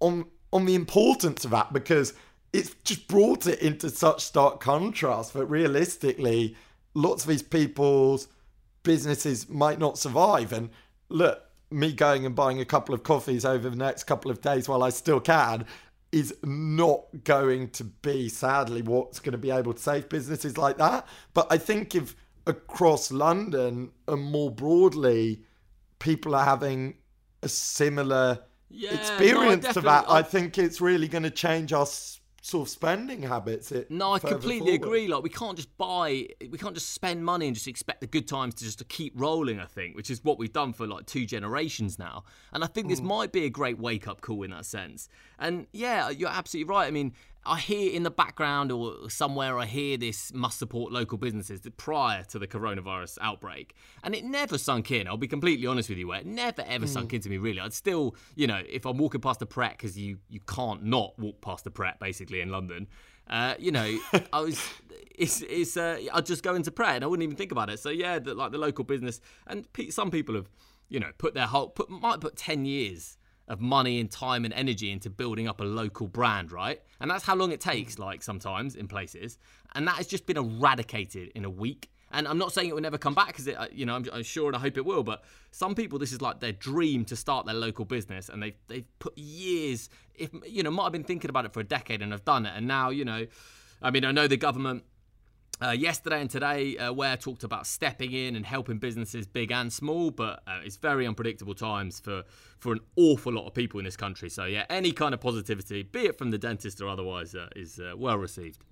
on 0.00 0.26
on 0.52 0.66
the 0.66 0.74
importance 0.74 1.46
of 1.46 1.50
that 1.52 1.72
because 1.72 2.12
it's 2.52 2.74
just 2.84 3.08
brought 3.08 3.46
it 3.46 3.60
into 3.60 3.88
such 3.88 4.22
stark 4.22 4.60
contrast 4.60 5.32
that 5.32 5.46
realistically, 5.46 6.56
lots 6.94 7.24
of 7.24 7.30
these 7.30 7.42
people's 7.42 8.28
businesses 8.82 9.48
might 9.48 9.78
not 9.78 9.96
survive. 9.96 10.52
And 10.52 10.68
look, 11.08 11.42
me 11.70 11.92
going 11.92 12.26
and 12.26 12.34
buying 12.34 12.60
a 12.60 12.66
couple 12.66 12.94
of 12.94 13.02
coffees 13.02 13.46
over 13.46 13.70
the 13.70 13.76
next 13.76 14.04
couple 14.04 14.30
of 14.30 14.42
days 14.42 14.68
while 14.68 14.82
I 14.82 14.90
still 14.90 15.20
can 15.20 15.64
is 16.16 16.34
not 16.42 17.04
going 17.24 17.68
to 17.68 17.84
be, 17.84 18.26
sadly, 18.30 18.80
what's 18.80 19.20
going 19.20 19.32
to 19.32 19.38
be 19.38 19.50
able 19.50 19.74
to 19.74 19.82
save 19.82 20.08
businesses 20.08 20.56
like 20.56 20.78
that. 20.78 21.06
But 21.34 21.46
I 21.50 21.58
think 21.58 21.94
if 21.94 22.16
across 22.46 23.12
London 23.12 23.90
and 24.08 24.22
more 24.24 24.50
broadly, 24.50 25.42
people 25.98 26.34
are 26.34 26.44
having 26.44 26.94
a 27.42 27.50
similar 27.50 28.38
yeah, 28.70 28.94
experience 28.94 29.66
no, 29.66 29.72
to 29.72 29.80
that, 29.82 30.06
I 30.08 30.22
think 30.22 30.56
it's 30.56 30.80
really 30.80 31.06
going 31.06 31.24
to 31.24 31.30
change 31.30 31.74
our 31.74 31.84
sort 32.46 32.68
of 32.68 32.70
spending 32.70 33.22
habits. 33.22 33.72
It 33.72 33.90
no, 33.90 34.12
I 34.12 34.18
completely 34.20 34.78
forward. 34.78 34.86
agree. 34.86 35.08
Like 35.08 35.22
we 35.22 35.30
can't 35.30 35.56
just 35.56 35.76
buy, 35.76 36.28
we 36.40 36.58
can't 36.58 36.74
just 36.74 36.90
spend 36.90 37.24
money 37.24 37.46
and 37.48 37.54
just 37.54 37.66
expect 37.66 38.00
the 38.00 38.06
good 38.06 38.28
times 38.28 38.54
to 38.56 38.64
just 38.64 38.78
to 38.78 38.84
keep 38.84 39.12
rolling. 39.16 39.58
I 39.58 39.64
think, 39.64 39.96
which 39.96 40.10
is 40.10 40.22
what 40.22 40.38
we've 40.38 40.52
done 40.52 40.72
for 40.72 40.86
like 40.86 41.06
two 41.06 41.26
generations 41.26 41.98
now. 41.98 42.24
And 42.52 42.62
I 42.62 42.68
think 42.68 42.88
this 42.88 43.00
mm. 43.00 43.04
might 43.04 43.32
be 43.32 43.44
a 43.44 43.50
great 43.50 43.78
wake 43.78 44.06
up 44.06 44.20
call 44.20 44.44
in 44.44 44.52
that 44.52 44.64
sense. 44.64 45.08
And 45.38 45.66
yeah, 45.72 46.10
you're 46.10 46.30
absolutely 46.30 46.70
right. 46.72 46.86
I 46.86 46.92
mean, 46.92 47.14
I 47.46 47.58
hear 47.58 47.92
in 47.92 48.02
the 48.02 48.10
background 48.10 48.72
or 48.72 49.08
somewhere 49.08 49.58
I 49.58 49.66
hear 49.66 49.96
this 49.96 50.32
must 50.32 50.58
support 50.58 50.92
local 50.92 51.18
businesses 51.18 51.60
prior 51.76 52.24
to 52.24 52.38
the 52.38 52.46
coronavirus 52.46 53.18
outbreak. 53.20 53.74
And 54.02 54.14
it 54.14 54.24
never 54.24 54.58
sunk 54.58 54.90
in. 54.90 55.06
I'll 55.06 55.16
be 55.16 55.28
completely 55.28 55.66
honest 55.66 55.88
with 55.88 55.98
you, 55.98 56.08
where 56.08 56.20
it 56.20 56.26
never 56.26 56.62
ever 56.66 56.86
mm. 56.86 56.88
sunk 56.88 57.14
into 57.14 57.28
me 57.28 57.38
really. 57.38 57.60
I'd 57.60 57.72
still, 57.72 58.16
you 58.34 58.46
know, 58.46 58.62
if 58.68 58.84
I'm 58.84 58.98
walking 58.98 59.20
past 59.20 59.40
the 59.40 59.46
Pret, 59.46 59.72
because 59.72 59.96
you, 59.96 60.18
you 60.28 60.40
can't 60.40 60.84
not 60.84 61.18
walk 61.18 61.40
past 61.40 61.64
the 61.64 61.70
Pret 61.70 62.00
basically 62.00 62.40
in 62.40 62.50
London, 62.50 62.88
uh, 63.28 63.54
you 63.58 63.72
know, 63.72 63.98
I 64.32 64.40
was, 64.40 64.60
it's, 65.14 65.42
it's, 65.42 65.76
uh, 65.76 65.98
I'd 66.12 66.26
just 66.26 66.42
go 66.42 66.54
into 66.54 66.70
Pret 66.70 66.96
and 66.96 67.04
I 67.04 67.06
wouldn't 67.06 67.24
even 67.24 67.36
think 67.36 67.52
about 67.52 67.70
it. 67.70 67.78
So 67.78 67.90
yeah, 67.90 68.18
the, 68.18 68.34
like 68.34 68.52
the 68.52 68.58
local 68.58 68.84
business, 68.84 69.20
and 69.46 69.66
some 69.90 70.10
people 70.10 70.34
have, 70.34 70.50
you 70.88 71.00
know, 71.00 71.10
put 71.18 71.34
their 71.34 71.46
whole, 71.46 71.68
put, 71.68 71.90
might 71.90 72.20
put 72.20 72.36
10 72.36 72.64
years 72.64 73.18
of 73.48 73.60
money 73.60 74.00
and 74.00 74.10
time 74.10 74.44
and 74.44 74.52
energy 74.54 74.90
into 74.90 75.08
building 75.08 75.46
up 75.48 75.60
a 75.60 75.64
local 75.64 76.08
brand, 76.08 76.50
right? 76.50 76.80
And 77.00 77.10
that's 77.10 77.24
how 77.24 77.36
long 77.36 77.52
it 77.52 77.60
takes, 77.60 77.96
mm. 77.96 78.00
like 78.00 78.22
sometimes 78.22 78.74
in 78.74 78.88
places. 78.88 79.38
And 79.74 79.86
that 79.86 79.96
has 79.96 80.06
just 80.06 80.26
been 80.26 80.36
eradicated 80.36 81.30
in 81.34 81.44
a 81.44 81.50
week. 81.50 81.90
And 82.12 82.26
I'm 82.28 82.38
not 82.38 82.52
saying 82.52 82.68
it 82.68 82.74
will 82.74 82.82
never 82.82 82.98
come 82.98 83.14
back 83.14 83.28
because 83.28 83.48
you 83.72 83.84
know 83.84 83.96
I'm, 83.96 84.06
I'm, 84.12 84.22
sure 84.22 84.46
and 84.46 84.56
I 84.56 84.60
hope 84.60 84.76
it 84.76 84.86
will. 84.86 85.02
But 85.02 85.24
some 85.50 85.74
people, 85.74 85.98
this 85.98 86.12
is 86.12 86.22
like 86.22 86.38
their 86.38 86.52
dream 86.52 87.04
to 87.06 87.16
start 87.16 87.46
their 87.46 87.54
local 87.54 87.84
business, 87.84 88.28
and 88.28 88.40
they've 88.40 88.54
they've 88.68 88.98
put 89.00 89.18
years, 89.18 89.90
if 90.14 90.30
you 90.46 90.62
know, 90.62 90.70
might 90.70 90.84
have 90.84 90.92
been 90.92 91.04
thinking 91.04 91.30
about 91.30 91.46
it 91.46 91.52
for 91.52 91.60
a 91.60 91.64
decade 91.64 92.02
and 92.02 92.12
have 92.12 92.24
done 92.24 92.46
it. 92.46 92.52
And 92.54 92.68
now 92.68 92.90
you 92.90 93.04
know, 93.04 93.26
I 93.82 93.90
mean, 93.90 94.04
I 94.04 94.12
know 94.12 94.28
the 94.28 94.36
government 94.36 94.84
uh, 95.62 95.70
yesterday 95.70 96.20
and 96.20 96.28
today, 96.28 96.76
uh, 96.76 96.92
Ware 96.92 97.16
talked 97.16 97.44
about 97.44 97.66
stepping 97.66 98.12
in 98.12 98.36
and 98.36 98.44
helping 98.44 98.78
businesses 98.78 99.26
big 99.26 99.50
and 99.50 99.72
small, 99.72 100.10
but 100.10 100.42
uh, 100.46 100.60
it's 100.64 100.76
very 100.76 101.06
unpredictable 101.06 101.54
times 101.54 101.98
for, 101.98 102.24
for 102.58 102.72
an 102.72 102.80
awful 102.96 103.32
lot 103.32 103.46
of 103.46 103.54
people 103.54 103.78
in 103.78 103.84
this 103.84 103.96
country. 103.96 104.28
So, 104.28 104.44
yeah, 104.44 104.64
any 104.68 104.92
kind 104.92 105.14
of 105.14 105.20
positivity, 105.20 105.82
be 105.82 106.06
it 106.06 106.18
from 106.18 106.30
the 106.30 106.38
dentist 106.38 106.80
or 106.80 106.88
otherwise, 106.88 107.34
uh, 107.34 107.48
is 107.56 107.78
uh, 107.78 107.94
well 107.96 108.18
received. 108.18 108.64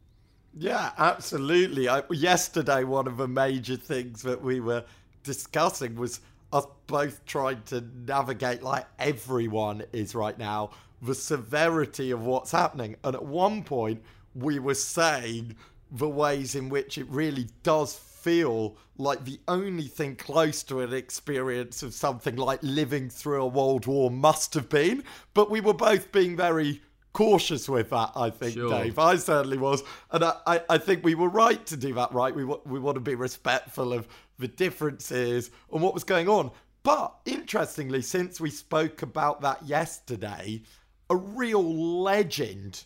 Yeah, 0.57 0.93
absolutely. 0.99 1.89
I, 1.89 2.03
yesterday, 2.11 2.85
one 2.85 3.07
of 3.07 3.17
the 3.17 3.29
major 3.29 3.77
things 3.77 4.23
that 4.23 4.41
we 4.41 4.61
were 4.61 4.85
discussing 5.23 5.97
was 5.97 6.21
us 6.53 6.67
both 6.87 7.25
trying 7.25 7.63
to 7.63 7.83
navigate, 8.07 8.63
like 8.63 8.87
everyone 8.99 9.83
is 9.93 10.15
right 10.15 10.39
now, 10.39 10.71
the 11.03 11.15
severity 11.15 12.13
of 12.13 12.25
what's 12.25 12.53
happening. 12.53 12.95
And 13.03 13.17
at 13.17 13.25
one 13.25 13.65
point, 13.65 14.03
we 14.35 14.59
were 14.59 14.75
saying, 14.75 15.57
the 15.95 16.09
ways 16.09 16.55
in 16.55 16.69
which 16.69 16.99
it 16.99 17.07
really 17.09 17.47
does 17.63 17.95
feel 17.95 18.77
like 18.97 19.25
the 19.25 19.39
only 19.49 19.87
thing 19.87 20.17
close 20.17 20.63
to 20.65 20.81
an 20.81 20.93
experience 20.93 21.83
of 21.83 21.95
something 21.95 22.37
like 22.37 22.59
living 22.63 23.09
through 23.09 23.43
a 23.43 23.47
world 23.47 23.87
war 23.87 24.11
must 24.11 24.55
have 24.55 24.69
been. 24.69 25.05
But 25.35 25.51
we 25.51 25.61
were 25.61 25.75
both 25.75 26.11
being 26.11 26.37
very 26.37 26.83
cautious 27.13 27.69
with 27.69 27.91
that, 27.91 28.11
I 28.17 28.31
think, 28.31 28.55
sure. 28.55 28.71
Dave. 28.71 28.99
I 28.99 29.17
certainly 29.17 29.57
was. 29.57 29.85
And 30.11 30.25
I, 30.25 30.35
I, 30.47 30.63
I, 30.71 30.79
think 30.79 31.05
we 31.05 31.15
were 31.15 31.29
right 31.29 31.65
to 31.67 31.77
do 31.77 31.95
that, 31.95 32.13
right? 32.13 32.35
We, 32.35 32.45
we 32.45 32.81
want 32.81 32.97
to 32.97 33.01
be 33.01 33.15
respectful 33.15 33.93
of 33.93 34.09
the 34.39 34.49
differences 34.49 35.51
and 35.73 35.81
what 35.81 35.95
was 35.95 36.05
going 36.05 36.29
on. 36.29 36.51
But 36.83 37.15
interestingly, 37.25 38.03
since 38.03 38.41
we 38.41 38.51
spoke 38.51 39.03
about 39.03 39.43
that 39.43 39.65
yesterday, 39.65 40.63
a 41.09 41.17
real 41.17 42.03
legend 42.03 42.85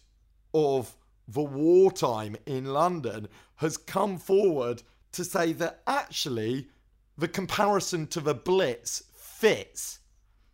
of 0.52 0.94
the 1.28 1.42
wartime 1.42 2.36
in 2.46 2.64
London 2.64 3.28
has 3.56 3.76
come 3.76 4.18
forward 4.18 4.82
to 5.12 5.24
say 5.24 5.52
that 5.52 5.82
actually 5.86 6.68
the 7.16 7.28
comparison 7.28 8.06
to 8.06 8.20
the 8.20 8.34
Blitz 8.34 9.04
fits. 9.14 9.98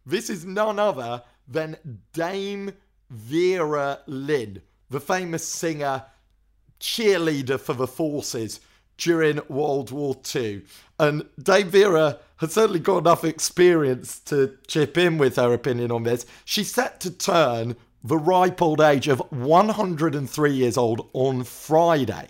This 0.05 0.29
is 0.29 0.45
none 0.45 0.79
other 0.79 1.23
than 1.47 1.77
Dame 2.13 2.73
Vera 3.11 4.01
Lynn, 4.07 4.61
the 4.91 5.01
famous 5.01 5.47
singer, 5.47 6.05
cheerleader 6.81 7.59
for 7.59 7.75
the 7.75 7.87
forces 7.87 8.61
during 8.99 9.41
World 9.49 9.91
War 9.91 10.17
II. 10.35 10.63
And 10.99 11.27
Dame 11.43 11.69
Vera 11.69 12.19
has 12.37 12.53
certainly 12.53 12.81
got 12.81 12.99
enough 12.99 13.25
experience 13.25 14.21
to 14.21 14.57
chip 14.67 14.97
in 14.99 15.19
with 15.19 15.37
her 15.37 15.53
opinion 15.53 15.91
on 15.91 16.03
this. 16.05 16.27
She's 16.45 16.73
set 16.73 17.01
to 17.01 17.11
turn 17.11 17.77
the 18.05 18.19
ripe 18.19 18.61
old 18.61 18.83
age 18.83 19.09
of 19.09 19.21
103 19.31 20.53
years 20.53 20.77
old 20.77 21.09
on 21.15 21.43
Friday. 21.43 22.29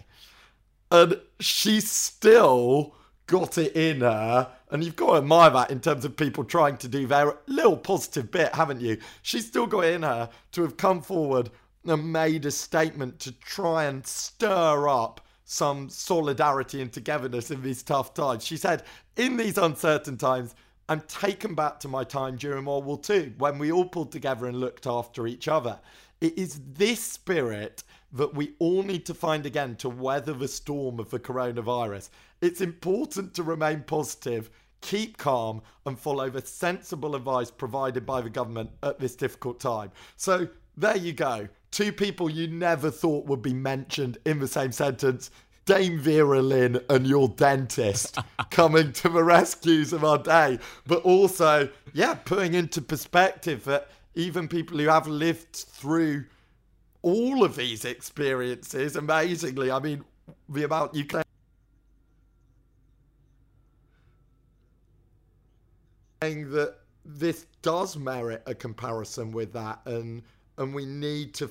And 0.91 1.21
she 1.41 1.81
still 1.81 2.95
got 3.27 3.59
it 3.59 3.75
in 3.75 4.01
her. 4.01 4.51
And 4.71 4.85
you've 4.85 4.97
got 4.97 5.11
to 5.11 5.17
admire 5.19 5.51
that 5.51 5.71
in 5.73 5.81
terms 5.81 6.05
of 6.05 6.17
people 6.17 6.45
trying 6.45 6.77
to 6.79 6.89
do 6.89 7.07
their 7.07 7.37
little 7.47 7.77
positive 7.77 8.31
bit, 8.31 8.55
haven't 8.55 8.81
you? 8.81 8.99
She's 9.23 9.47
still 9.47 9.67
got 9.67 9.85
it 9.85 9.95
in 9.95 10.03
her 10.03 10.31
to 10.53 10.63
have 10.63 10.77
come 10.77 11.03
forward 11.03 11.51
and 11.85 12.13
made 12.13 12.47
a 12.47 12.51
statement 12.51 13.19
to 13.21 13.33
try 13.33 13.85
and 13.85 14.07
stir 14.07 14.89
up 14.89 15.21
some 15.45 15.91
solidarity 15.91 16.81
and 16.81 16.93
togetherness 16.93 17.51
in 17.51 17.63
these 17.63 17.83
tough 17.83 18.15
times. 18.15 18.45
She 18.45 18.57
said, 18.57 18.85
in 19.17 19.37
these 19.37 19.59
uncertain 19.59 20.17
times, 20.17 20.55
I'm 20.89 21.01
taken 21.03 21.55
back 21.55 21.81
to 21.81 21.89
my 21.89 22.05
time 22.05 22.37
during 22.37 22.67
World 22.67 22.85
War 22.85 23.01
II 23.09 23.35
when 23.39 23.59
we 23.59 23.73
all 23.73 23.87
pulled 23.87 24.13
together 24.13 24.47
and 24.47 24.61
looked 24.61 24.87
after 24.87 25.27
each 25.27 25.49
other. 25.49 25.81
It 26.21 26.39
is 26.39 26.61
this 26.75 27.03
spirit 27.03 27.83
that 28.13 28.35
we 28.35 28.55
all 28.59 28.83
need 28.83 29.07
to 29.07 29.15
find 29.15 29.47
again 29.47 29.77
to 29.77 29.89
weather 29.89 30.35
the 30.35 30.49
storm 30.49 31.01
of 31.01 31.11
the 31.11 31.19
coronavirus. 31.19 32.11
It's 32.43 32.61
important 32.61 33.35
to 33.35 33.43
remain 33.43 33.83
positive, 33.87 34.51
keep 34.83 35.17
calm, 35.17 35.63
and 35.87 35.99
follow 35.99 36.29
the 36.29 36.43
sensible 36.43 37.17
advice 37.17 37.51
provided 37.51 38.05
by 38.05 38.21
the 38.21 38.31
government 38.31 38.71
at 38.83 38.99
this 38.99 39.17
difficult 39.17 39.61
time. 39.61 39.91
So, 40.17 40.49
there 40.77 40.97
you 40.97 41.13
go. 41.13 41.49
Two 41.71 41.93
people 41.93 42.29
you 42.29 42.47
never 42.49 42.91
thought 42.91 43.27
would 43.27 43.43
be 43.43 43.55
mentioned 43.55 44.19
in 44.25 44.39
the 44.39 44.49
same 44.49 44.71
sentence. 44.71 45.31
Dame 45.67 45.99
Vera 45.99 46.43
Lynn 46.43 46.81
and 46.91 47.07
your 47.07 47.29
dentist 47.29 48.19
coming 48.51 48.93
to 48.93 49.09
the 49.09 49.25
rescues 49.25 49.93
of 49.93 50.05
our 50.05 50.19
day. 50.19 50.59
But 50.87 51.03
also, 51.03 51.69
yeah, 51.93 52.15
putting 52.15 52.55
into 52.55 52.83
perspective 52.83 53.65
that 53.65 53.89
even 54.15 54.49
people 54.49 54.79
who 54.79 54.89
have 54.89 55.07
lived 55.07 55.55
through 55.55 56.25
all 57.03 57.45
of 57.45 57.57
these 57.57 57.85
experiences, 57.85 58.97
amazingly, 58.97 59.71
I 59.71 59.79
mean, 59.79 60.05
the 60.49 60.65
amount 60.65 60.95
you 60.95 61.05
claim 61.07 61.25
that 66.21 66.77
this 67.05 67.47
does 67.63 67.97
merit 67.97 68.43
a 68.47 68.55
comparison 68.55 69.31
with 69.31 69.53
that 69.53 69.81
and 69.85 70.23
and 70.57 70.73
we 70.75 70.87
need 70.87 71.35
to 71.35 71.49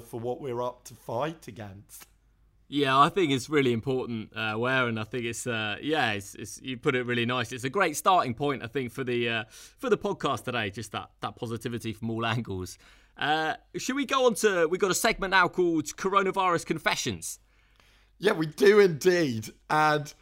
for 0.00 0.20
what 0.20 0.40
we're 0.40 0.62
up 0.62 0.84
to 0.84 0.94
fight 0.94 1.48
against. 1.48 2.06
Yeah, 2.68 2.98
I 2.98 3.10
think 3.10 3.30
it's 3.30 3.48
really 3.48 3.72
important 3.72 4.36
uh, 4.36 4.56
Ware, 4.58 4.88
and 4.88 4.98
I 4.98 5.04
think 5.04 5.24
it's 5.24 5.46
uh, 5.46 5.76
yeah, 5.80 6.12
it's, 6.12 6.34
it's, 6.34 6.60
you 6.60 6.76
put 6.76 6.96
it 6.96 7.06
really 7.06 7.24
nice. 7.24 7.52
It's 7.52 7.62
a 7.62 7.70
great 7.70 7.96
starting 7.96 8.34
point, 8.34 8.62
I 8.64 8.66
think, 8.66 8.90
for 8.90 9.04
the 9.04 9.28
uh, 9.28 9.44
for 9.78 9.88
the 9.88 9.98
podcast 9.98 10.44
today. 10.44 10.70
Just 10.70 10.90
that 10.92 11.10
that 11.20 11.36
positivity 11.36 11.92
from 11.92 12.10
all 12.10 12.26
angles. 12.36 12.76
Uh, 13.16 13.54
should 13.76 13.96
we 13.96 14.04
go 14.04 14.26
on 14.26 14.34
to? 14.34 14.66
We've 14.66 14.80
got 14.80 14.90
a 14.90 14.96
segment 14.96 15.30
now 15.30 15.48
called 15.48 15.84
Coronavirus 15.96 16.66
Confessions. 16.66 17.38
Yeah, 18.18 18.32
we 18.32 18.46
do 18.46 18.80
indeed, 18.80 19.50
and 19.70 20.12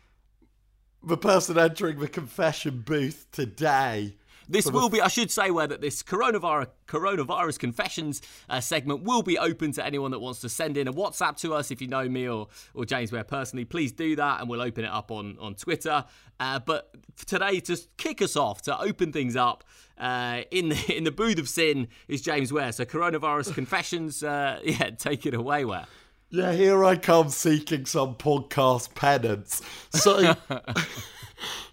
the 1.03 1.17
person 1.17 1.59
entering 1.59 1.99
the 1.99 2.09
confession 2.09 2.83
booth 2.85 3.27
today 3.33 4.17
this 4.49 4.71
will 4.71 4.89
be, 4.89 5.01
I 5.01 5.09
should 5.09 5.31
say, 5.31 5.51
Ware 5.51 5.67
that 5.67 5.81
this 5.81 6.03
coronavirus 6.03 6.69
coronavirus 6.87 7.59
confessions 7.59 8.23
uh, 8.49 8.61
segment 8.61 9.03
will 9.03 9.23
be 9.23 9.39
open 9.39 9.73
to 9.73 9.85
anyone 9.85 10.11
that 10.11 10.19
wants 10.21 10.41
to 10.41 10.49
send 10.49 10.77
in 10.77 10.89
a 10.89 10.93
WhatsApp 10.93 11.37
to 11.39 11.55
us. 11.55 11.71
If 11.71 11.81
you 11.81 11.89
know 11.89 12.09
me 12.09 12.29
or 12.29 12.49
or 12.75 12.85
James 12.85 13.13
Ware 13.13 13.25
personally, 13.25 13.65
please 13.65 13.93
do 13.93 14.17
that, 14.17 14.41
and 14.41 14.49
we'll 14.49 14.63
open 14.63 14.85
it 14.85 14.91
up 14.91 15.11
on 15.11 15.37
on 15.41 15.55
Twitter. 15.55 16.05
Uh, 16.41 16.59
but 16.59 16.95
today, 17.27 17.61
to 17.61 17.81
kick 17.97 18.21
us 18.21 18.37
off, 18.37 18.63
to 18.63 18.79
open 18.79 19.13
things 19.13 19.37
up. 19.37 19.65
Uh, 19.97 20.43
in 20.51 20.71
the 20.71 20.93
in 20.97 21.05
the 21.05 21.13
booth 21.13 21.39
of 21.39 21.49
sin 21.49 21.89
is 22.09 22.21
James 22.21 22.53
Ware. 22.53 22.73
So 22.73 22.85
coronavirus 22.85 23.55
confessions, 23.55 24.23
uh, 24.23 24.61
yeah, 24.65 24.91
take 24.91 25.27
it 25.27 25.35
away, 25.35 25.65
Ware. 25.65 25.87
Yeah, 26.31 26.53
here 26.53 26.85
I 26.85 26.97
come 26.97 27.29
seeking 27.29 27.87
some 27.87 28.17
podcast 28.17 28.95
penance. 28.97 29.63
So 29.91 30.35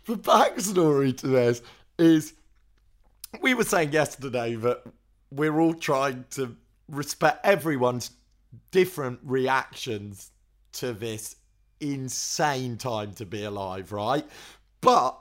the 0.05 0.17
backstory 0.17 1.17
to 1.17 1.27
this 1.27 1.63
is 1.97 2.33
we 3.41 3.53
were 3.53 3.63
saying 3.63 3.93
yesterday 3.93 4.55
that 4.55 4.83
we're 5.31 5.59
all 5.59 5.73
trying 5.73 6.25
to 6.31 6.55
respect 6.87 7.45
everyone's 7.45 8.11
different 8.71 9.19
reactions 9.23 10.31
to 10.73 10.93
this 10.93 11.37
insane 11.79 12.77
time 12.77 13.13
to 13.13 13.25
be 13.25 13.43
alive, 13.43 13.91
right? 13.91 14.25
But 14.81 15.17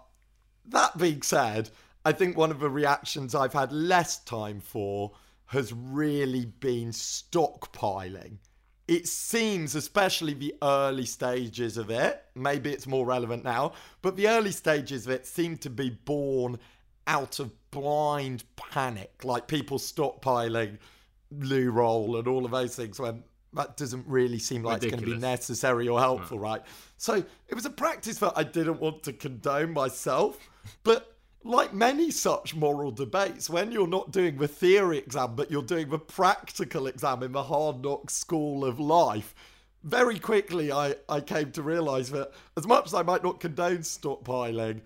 that 0.67 0.99
being 0.99 1.23
said, 1.23 1.71
I 2.05 2.13
think 2.13 2.37
one 2.37 2.51
of 2.51 2.61
the 2.61 2.71
reactions 2.71 3.35
I've 3.35 3.53
had 3.53 3.73
less 3.73 4.19
time 4.19 4.61
for 4.61 5.13
has 5.47 5.73
really 5.73 6.47
been 6.47 6.91
stockpiling. 6.91 8.39
It 8.89 9.07
seems, 9.07 9.75
especially 9.77 10.35
the 10.35 10.55
early 10.63 11.07
stages 11.07 11.77
of 11.77 11.91
it, 11.91 12.25
maybe 12.35 12.73
it's 12.73 12.87
more 12.87 13.07
relevant 13.07 13.45
now, 13.45 13.73
but 14.03 14.17
the 14.17 14.29
early 14.29 14.51
stages 14.51 15.07
of 15.07 15.13
it 15.13 15.27
seem 15.27 15.57
to 15.59 15.71
be 15.71 15.91
born 15.91 16.59
out 17.07 17.39
of 17.39 17.53
blind 17.71 18.45
panic, 18.57 19.25
like 19.25 19.47
people 19.47 19.79
stockpiling 19.79 20.79
loo 21.31 21.71
roll 21.71 22.17
and 22.17 22.27
all 22.27 22.45
of 22.45 22.51
those 22.51 22.75
things 22.75 22.99
when 22.99 23.23
that 23.53 23.77
doesn't 23.77 24.07
really 24.07 24.39
seem 24.39 24.63
like 24.63 24.77
Ridiculous. 24.77 25.03
it's 25.03 25.09
going 25.09 25.21
to 25.21 25.27
be 25.27 25.31
necessary 25.33 25.89
or 25.89 25.99
helpful, 25.99 26.37
no. 26.37 26.43
right? 26.45 26.63
So 26.99 27.15
it 27.49 27.55
was 27.55 27.67
a 27.67 27.71
practice 27.71 28.19
that 28.19 28.33
I 28.37 28.45
didn't 28.45 28.81
want 28.81 29.03
to 29.05 29.13
condone 29.13 29.73
myself, 29.73 30.39
but 30.85 31.17
like 31.43 31.73
many 31.75 32.11
such 32.11 32.55
moral 32.55 32.91
debates, 32.91 33.51
when 33.51 33.73
you're 33.73 33.89
not 33.89 34.13
doing 34.13 34.37
the 34.37 34.47
theory 34.47 34.99
exam, 34.99 35.35
but 35.35 35.51
you're 35.51 35.63
doing 35.63 35.89
the 35.89 35.99
practical 35.99 36.87
exam 36.87 37.23
in 37.23 37.33
the 37.33 37.43
hard 37.43 37.83
knock 37.83 38.11
school 38.11 38.65
of 38.65 38.79
life, 38.79 39.35
very 39.83 40.19
quickly 40.19 40.71
I, 40.71 40.95
I 41.09 41.21
came 41.21 41.51
to 41.53 41.63
realize 41.63 42.11
that 42.11 42.33
as 42.57 42.67
much 42.67 42.87
as 42.87 42.95
I 42.95 43.03
might 43.03 43.25
not 43.25 43.41
condone 43.41 43.79
stockpiling, 43.79 44.83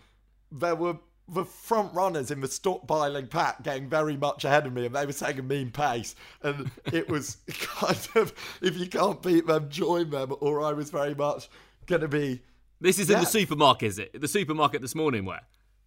there 0.53 0.77
were 0.77 0.97
the 1.29 1.45
front 1.45 1.95
runners 1.95 2.31
in 2.31 2.41
the 2.41 2.47
stockpiling 2.47 3.31
pack 3.31 3.63
getting 3.63 3.89
very 3.89 4.17
much 4.17 4.45
ahead 4.45 4.67
of 4.67 4.73
me 4.73 4.87
and 4.87 4.95
they 4.95 5.07
were 5.07 5.13
taking 5.13 5.41
a 5.41 5.43
mean 5.43 5.71
pace. 5.71 6.15
And 6.43 6.71
it 6.93 7.09
was 7.09 7.39
kind 7.59 8.09
of 8.15 8.33
if 8.61 8.77
you 8.77 8.87
can't 8.87 9.23
beat 9.23 9.47
them 9.47 9.69
join 9.71 10.11
them 10.11 10.35
or 10.41 10.63
i 10.63 10.73
was 10.73 10.91
very 10.91 11.15
much 11.15 11.49
going 11.87 12.03
to 12.03 12.09
be 12.09 12.43
this 12.81 12.99
is 12.99 13.09
yeah. 13.09 13.17
in 13.17 13.23
the 13.23 13.27
supermarket 13.27 13.89
is 13.89 13.99
it? 13.99 14.21
The 14.21 14.29
supermarket 14.29 14.83
this 14.83 14.95
morning 14.95 15.25
Ware? 15.25 15.43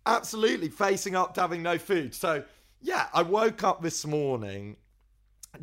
Absolutely 0.06 0.70
facing 0.70 1.16
up 1.16 1.34
to 1.36 1.42
having 1.42 1.62
no 1.62 1.78
food. 1.78 2.16
So 2.16 2.44
yeah 2.82 3.08
i 3.14 3.22
woke 3.22 3.64
up 3.64 3.82
this 3.82 4.06
morning 4.06 4.78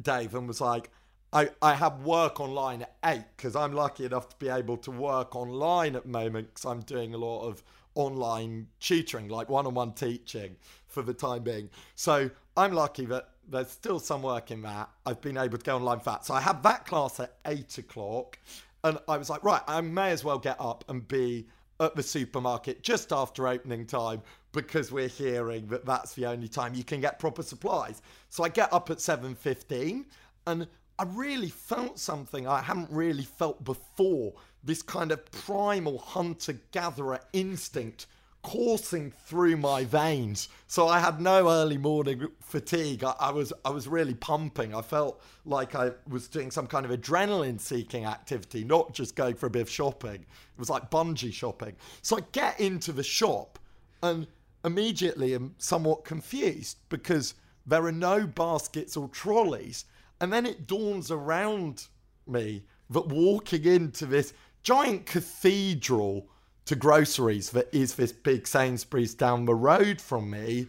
dave 0.01 0.35
and 0.35 0.47
was 0.47 0.61
like 0.61 0.91
I, 1.33 1.49
I 1.61 1.75
have 1.75 2.03
work 2.03 2.39
online 2.39 2.83
at 2.83 2.95
8 3.05 3.23
because 3.37 3.57
I'm 3.57 3.73
lucky 3.73 4.05
enough 4.05 4.29
to 4.29 4.37
be 4.37 4.49
able 4.49 4.77
to 4.79 4.93
work 4.93 5.35
online 5.35 5.97
at 5.97 6.05
the 6.05 6.09
moment 6.09 6.55
because 6.55 6.65
I'm 6.65 6.83
doing 6.83 7.13
a 7.13 7.17
lot 7.17 7.49
of 7.49 7.65
online 7.95 8.67
tutoring, 8.81 9.29
like 9.29 9.49
one 9.49 9.67
on 9.67 9.75
one 9.75 9.93
teaching 9.93 10.57
for 10.87 11.03
the 11.03 11.15
time 11.15 11.43
being. 11.43 11.71
So 11.95 12.31
I'm 12.57 12.73
lucky 12.73 13.05
that 13.07 13.31
there's 13.49 13.71
still 13.71 13.99
some 13.99 14.23
work 14.23 14.51
in 14.51 14.63
that. 14.63 14.91
I've 15.07 15.21
been 15.21 15.37
able 15.37 15.59
to 15.59 15.65
go 15.65 15.77
online 15.77 15.99
for 15.99 16.11
that. 16.11 16.25
So 16.25 16.35
I 16.35 16.41
had 16.41 16.63
that 16.63 16.87
class 16.87 17.21
at 17.21 17.37
eight 17.47 17.79
o'clock. 17.79 18.39
And 18.83 18.99
I 19.09 19.17
was 19.17 19.31
like, 19.31 19.43
right, 19.43 19.63
I 19.67 19.81
may 19.81 20.11
as 20.11 20.25
well 20.25 20.39
get 20.39 20.57
up 20.61 20.85
and 20.89 21.07
be 21.09 21.47
at 21.81 21.97
the 21.97 22.03
supermarket 22.03 22.83
just 22.83 23.13
after 23.13 23.49
opening 23.49 23.87
time 23.87 24.23
because 24.53 24.93
we're 24.93 25.09
hearing 25.09 25.67
that 25.67 25.85
that's 25.85 26.15
the 26.15 26.27
only 26.27 26.49
time 26.49 26.75
you 26.75 26.85
can 26.85 27.01
get 27.01 27.19
proper 27.19 27.43
supplies. 27.43 28.03
So 28.31 28.45
I 28.45 28.49
get 28.49 28.73
up 28.73 28.91
at 28.91 28.99
7:15 28.99 30.05
and 30.47 30.69
I 30.99 31.05
really 31.05 31.49
felt 31.49 31.99
something 31.99 32.47
I 32.47 32.63
hadn't 32.63 32.91
really 32.91 33.25
felt 33.25 33.65
before 33.65 34.35
this 34.65 34.83
kind 34.83 35.13
of 35.13 35.31
primal 35.31 35.99
hunter 35.99 36.59
gatherer 36.73 37.21
instinct 37.33 38.07
coursing 38.45 39.11
through 39.11 39.57
my 39.57 39.85
veins. 39.85 40.49
So 40.67 40.87
I 40.87 41.01
had 41.01 41.21
no 41.21 41.49
early 41.51 41.79
morning 41.79 42.29
fatigue. 42.41 43.03
I, 43.03 43.15
I, 43.19 43.31
was 43.31 43.53
I 43.65 43.71
was 43.71 43.89
really 43.89 44.15
pumping. 44.15 44.75
I 44.75 44.83
felt 44.83 45.21
like 45.47 45.75
I 45.75 45.93
was 46.09 46.29
doing 46.29 46.51
some 46.51 46.67
kind 46.67 46.85
of 46.85 46.93
adrenaline 46.93 47.59
seeking 47.59 48.05
activity, 48.05 48.63
not 48.63 48.93
just 48.93 49.17
going 49.17 49.35
for 49.35 49.47
a 49.47 49.51
bit 49.51 49.63
of 49.63 49.71
shopping. 49.71 50.15
It 50.21 50.59
was 50.59 50.69
like 50.69 50.91
bungee 50.91 51.33
shopping. 51.33 51.75
So 52.03 52.19
I 52.19 52.21
get 52.33 52.61
into 52.61 52.93
the 52.93 53.03
shop 53.03 53.59
and 54.03 54.27
immediately 54.63 55.35
am 55.35 55.55
somewhat 55.59 56.05
confused 56.05 56.77
because 56.91 57.35
there 57.67 57.85
are 57.85 57.93
no 57.93 58.27
baskets 58.27 58.95
or 58.97 59.09
trolleys. 59.09 59.87
And 60.21 60.31
then 60.31 60.45
it 60.45 60.67
dawns 60.67 61.11
around 61.11 61.87
me 62.27 62.65
that 62.91 63.07
walking 63.09 63.65
into 63.65 64.05
this 64.07 64.35
giant 64.65 65.05
cathedral 65.05 66.27
to 66.65 66.75
groceries 66.75 67.51
that 67.51 67.69
is 67.73 67.95
this 67.95 68.13
big 68.13 68.49
Sainsbury's 68.49 69.15
down 69.15 69.45
the 69.45 69.55
road 69.55 70.01
from 70.01 70.31
me 70.31 70.67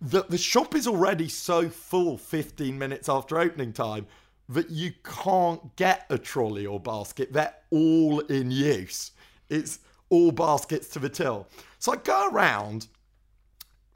that 0.00 0.30
the 0.30 0.38
shop 0.38 0.74
is 0.74 0.86
already 0.86 1.28
so 1.28 1.68
full 1.68 2.16
15 2.16 2.78
minutes 2.78 3.08
after 3.08 3.38
opening 3.38 3.72
time 3.72 4.06
that 4.48 4.70
you 4.70 4.92
can't 5.02 5.74
get 5.76 6.06
a 6.10 6.18
trolley 6.18 6.66
or 6.66 6.78
basket. 6.78 7.32
They're 7.32 7.54
all 7.70 8.20
in 8.20 8.50
use. 8.50 9.12
It's 9.48 9.80
all 10.10 10.30
baskets 10.30 10.88
to 10.90 10.98
the 10.98 11.08
till. 11.08 11.48
So 11.78 11.92
I 11.92 11.96
go 11.96 12.28
around. 12.30 12.86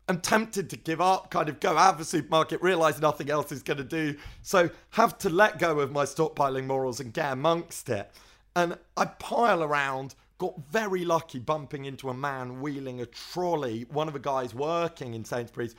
I'm 0.09 0.21
tempted 0.21 0.71
to 0.71 0.77
give 0.77 1.03
up, 1.03 1.31
kind 1.31 1.51
of 1.51 1.61
go 1.61 1.77
out 1.77 1.93
of 1.93 1.99
the 1.99 2.05
supermarket, 2.05 2.63
realize 2.63 2.99
nothing 2.99 3.29
else 3.31 3.53
is 3.53 3.63
going 3.63 3.77
to 3.77 3.85
do. 3.85 4.17
So 4.41 4.71
have 4.91 5.19
to 5.19 5.29
let 5.29 5.59
go 5.59 5.81
of 5.81 5.93
my 5.93 6.05
stockpiling 6.05 6.65
morals 6.65 7.01
and 7.01 7.13
get 7.13 7.31
amongst 7.31 7.91
it. 7.91 8.11
And 8.57 8.77
I 8.97 9.05
pile 9.07 9.63
around, 9.63 10.15
got 10.39 10.59
very 10.71 11.05
lucky 11.05 11.39
bumping 11.39 11.85
into 11.85 12.11
a 12.11 12.15
man 12.15 12.61
wheeling 12.61 13.01
a 13.01 13.07
trolley, 13.07 13.87
one 13.91 14.09
of 14.09 14.15
the 14.15 14.21
guys 14.21 14.55
working 14.55 15.15
in 15.15 15.25
Sainsbury's, 15.25 15.75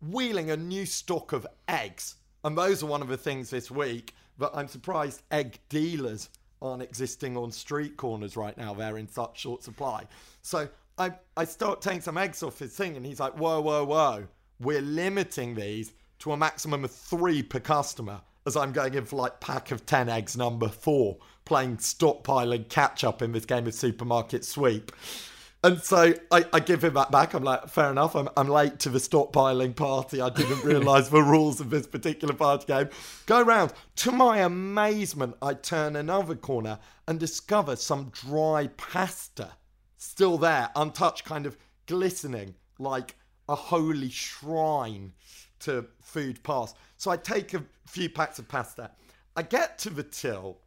wheeling 0.00 0.50
a 0.50 0.56
new 0.56 0.86
stock 0.86 1.32
of 1.32 1.46
eggs. 1.68 2.16
And 2.44 2.56
those 2.56 2.82
are 2.82 2.86
one 2.86 3.02
of 3.02 3.08
the 3.08 3.16
things 3.16 3.50
this 3.50 3.70
week 3.70 4.14
that 4.38 4.50
I'm 4.54 4.68
surprised 4.68 5.22
egg 5.30 5.58
dealers 5.68 6.28
aren't 6.62 6.82
existing 6.82 7.36
on 7.36 7.50
street 7.50 7.96
corners 7.96 8.36
right 8.36 8.56
now. 8.56 8.74
They're 8.74 8.98
in 8.98 9.08
such 9.08 9.40
short 9.40 9.62
supply. 9.62 10.06
So 10.42 10.68
I, 10.98 11.12
I 11.36 11.44
start 11.44 11.82
taking 11.82 12.00
some 12.00 12.18
eggs 12.18 12.42
off 12.42 12.58
his 12.58 12.74
thing, 12.74 12.96
and 12.96 13.04
he's 13.04 13.20
like, 13.20 13.38
whoa, 13.38 13.60
whoa, 13.60 13.84
whoa. 13.84 14.26
We're 14.60 14.80
limiting 14.80 15.54
these 15.54 15.92
to 16.20 16.32
a 16.32 16.36
maximum 16.36 16.84
of 16.84 16.90
three 16.90 17.42
per 17.42 17.60
customer 17.60 18.20
as 18.46 18.56
I'm 18.56 18.72
going 18.72 18.94
in 18.94 19.04
for 19.04 19.16
like 19.16 19.40
pack 19.40 19.70
of 19.72 19.84
10 19.84 20.08
eggs 20.08 20.36
number 20.36 20.68
four, 20.68 21.18
playing 21.46 21.78
stockpiling 21.78 22.68
catch 22.68 23.02
up 23.02 23.22
in 23.22 23.32
this 23.32 23.46
game 23.46 23.66
of 23.66 23.72
supermarket 23.72 24.44
sweep. 24.44 24.92
And 25.64 25.80
so 25.82 26.12
I, 26.30 26.44
I, 26.52 26.60
give 26.60 26.84
him 26.84 26.94
that 26.94 27.10
back. 27.10 27.32
I'm 27.32 27.42
like, 27.42 27.68
fair 27.68 27.90
enough. 27.90 28.14
I'm, 28.14 28.28
I'm 28.36 28.46
late 28.46 28.78
to 28.80 28.90
the 28.90 28.98
stockpiling 28.98 29.74
party. 29.74 30.20
I 30.20 30.28
didn't 30.28 30.62
realise 30.64 31.08
the 31.08 31.22
rules 31.22 31.60
of 31.60 31.70
this 31.70 31.86
particular 31.86 32.34
party 32.34 32.66
game. 32.66 32.90
Go 33.24 33.42
round. 33.42 33.72
To 33.96 34.12
my 34.12 34.38
amazement, 34.38 35.34
I 35.40 35.54
turn 35.54 35.96
another 35.96 36.34
corner 36.34 36.78
and 37.08 37.18
discover 37.18 37.74
some 37.74 38.10
dry 38.10 38.68
pasta 38.76 39.52
still 39.96 40.38
there, 40.38 40.70
untouched, 40.76 41.24
kind 41.24 41.46
of 41.46 41.56
glistening 41.86 42.54
like 42.78 43.16
a 43.48 43.54
holy 43.54 44.10
shrine 44.10 45.12
to 45.60 45.86
food 46.00 46.42
past. 46.42 46.76
So 46.96 47.10
I 47.10 47.16
take 47.16 47.54
a 47.54 47.64
few 47.86 48.08
packs 48.08 48.38
of 48.38 48.48
pasta. 48.48 48.90
I 49.36 49.42
get 49.42 49.78
to 49.80 49.90
the 49.90 50.02
till 50.02 50.58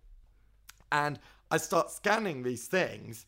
and 0.92 1.20
I 1.52 1.58
start 1.58 1.92
scanning 1.92 2.44
these 2.44 2.68
things. 2.68 3.26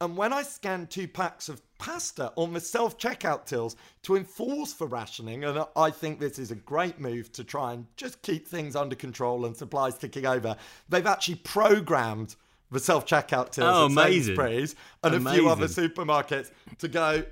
And 0.00 0.16
when 0.16 0.32
I 0.32 0.42
scan 0.42 0.86
two 0.86 1.08
packs 1.08 1.48
of 1.48 1.62
pasta 1.78 2.32
on 2.36 2.52
the 2.52 2.60
self 2.60 2.98
checkout 2.98 3.46
tills 3.46 3.76
to 4.02 4.16
enforce 4.16 4.72
for 4.72 4.86
rationing, 4.86 5.44
and 5.44 5.64
I 5.76 5.90
think 5.90 6.18
this 6.18 6.38
is 6.38 6.50
a 6.50 6.56
great 6.56 7.00
move 7.00 7.32
to 7.32 7.44
try 7.44 7.72
and 7.72 7.86
just 7.96 8.20
keep 8.22 8.46
things 8.46 8.76
under 8.76 8.96
control 8.96 9.46
and 9.46 9.56
supplies 9.56 9.96
ticking 9.96 10.26
over, 10.26 10.56
they've 10.88 11.06
actually 11.06 11.36
programmed 11.36 12.36
the 12.70 12.80
self 12.80 13.06
checkout 13.06 13.50
tills 13.50 13.68
oh, 13.68 13.84
at 13.86 13.92
amazing. 13.92 14.36
Sainsbury's 14.36 14.74
and 15.02 15.14
amazing. 15.14 15.38
a 15.38 15.42
few 15.42 15.48
other 15.48 15.66
supermarkets 15.68 16.50
to 16.78 16.88
go, 16.88 17.24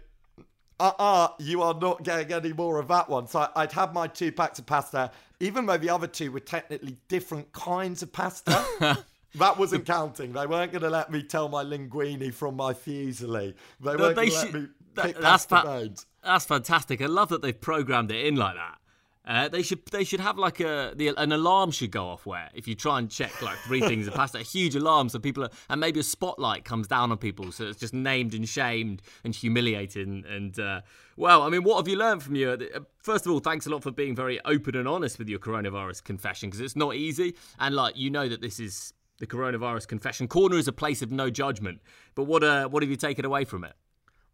uh-uh, 0.81 1.29
you 1.39 1.63
are 1.63 1.75
not 1.75 2.03
getting 2.03 2.33
any 2.33 2.53
more 2.53 2.79
of 2.79 2.89
that 2.89 3.09
one. 3.09 3.27
So 3.27 3.49
I'd 3.55 3.73
have 3.73 3.93
my 3.93 4.07
two 4.07 4.33
packs 4.33 4.59
of 4.59 4.67
pasta, 4.67 5.11
even 5.41 5.67
though 5.67 5.77
the 5.77 5.91
other 5.91 6.07
two 6.07 6.33
were 6.33 6.41
technically 6.41 6.97
different 7.09 7.53
kinds 7.53 8.03
of 8.03 8.13
pasta. 8.13 8.65
that 9.37 9.59
wasn't 9.59 9.87
counting. 9.87 10.33
They 10.33 10.47
weren't 10.47 10.73
going 10.73 10.83
to 10.83 10.91
let 10.91 11.11
me 11.11 11.23
tell 11.23 11.49
my 11.49 11.65
linguini 11.65 12.33
from 12.33 12.57
my 12.57 12.73
fusilli. 12.73 13.55
They 13.81 13.97
weren't 13.97 14.17
going 14.17 14.31
to 14.31 14.35
let 14.35 14.55
me 14.55 14.69
pick 14.95 15.15
that, 15.15 15.21
that's, 15.21 15.45
fa- 15.45 15.91
that's 16.23 16.45
fantastic. 16.45 17.01
I 17.01 17.07
love 17.07 17.31
that 17.31 17.43
they've 17.43 17.59
programmed 17.59 18.11
it 18.11 18.27
in 18.27 18.37
like 18.37 18.57
that. 18.57 18.79
Uh, 19.25 19.49
they 19.49 19.63
should 19.63 19.87
they 19.87 20.03
should 20.03 20.19
have 20.19 20.37
like 20.37 20.59
a 20.59 20.95
the, 20.97 21.07
an 21.17 21.31
alarm 21.31 21.71
should 21.71 21.93
go 21.93 22.09
off 22.09 22.27
where 22.27 22.51
if 22.55 22.67
you 22.67 22.75
try 22.75 22.99
and 22.99 23.09
check 23.09 23.41
like 23.41 23.57
three 23.59 23.81
things 23.81 24.09
and 24.09 24.17
pass 24.17 24.35
a 24.35 24.41
huge 24.41 24.75
alarm 24.75 25.09
so 25.09 25.17
people 25.17 25.45
are 25.45 25.51
and 25.69 25.81
maybe 25.81 26.01
a 26.01 26.03
spotlight 26.03 26.65
comes 26.65 26.89
down 26.89 27.13
on 27.13 27.17
people 27.17 27.53
so 27.53 27.67
it's 27.67 27.79
just 27.79 27.95
named 27.95 28.35
and 28.35 28.49
shamed 28.49 29.01
and 29.23 29.33
humiliated 29.33 30.09
and, 30.09 30.25
and 30.25 30.59
uh, 30.59 30.81
well 31.17 31.43
I 31.43 31.51
mean 31.51 31.63
what 31.63 31.77
have 31.77 31.87
you 31.87 31.97
learned 31.97 32.25
from 32.25 32.35
you 32.35 32.51
uh, 32.51 32.81
first 32.99 33.25
of 33.25 33.31
all 33.31 33.39
thanks 33.39 33.65
a 33.65 33.71
lot 33.71 33.85
for 33.85 33.93
being 33.93 34.17
very 34.17 34.45
open 34.45 34.75
and 34.75 34.89
honest 34.89 35.21
with 35.21 35.29
your 35.29 35.39
coronavirus 35.39 36.03
confession 36.03 36.51
because 36.51 36.61
it's 36.61 36.75
not 36.75 36.97
easy 36.97 37.37
and 37.61 37.77
like 37.77 37.97
you 37.97 38.11
know 38.11 38.29
that 38.29 38.41
this 38.41 38.59
is 38.59 38.93
the 39.23 39.27
coronavirus 39.29 39.87
confession. 39.87 40.27
Corner 40.27 40.57
is 40.57 40.67
a 40.67 40.73
place 40.73 41.01
of 41.01 41.13
no 41.13 41.31
judgment. 41.31 41.81
But 42.17 42.25
what 42.25 42.43
uh, 42.43 42.69
what 42.69 42.83
have 42.83 42.91
you 42.91 42.97
taken 42.97 43.25
away 43.25 43.45
from 43.45 43.63
it? 43.63 43.75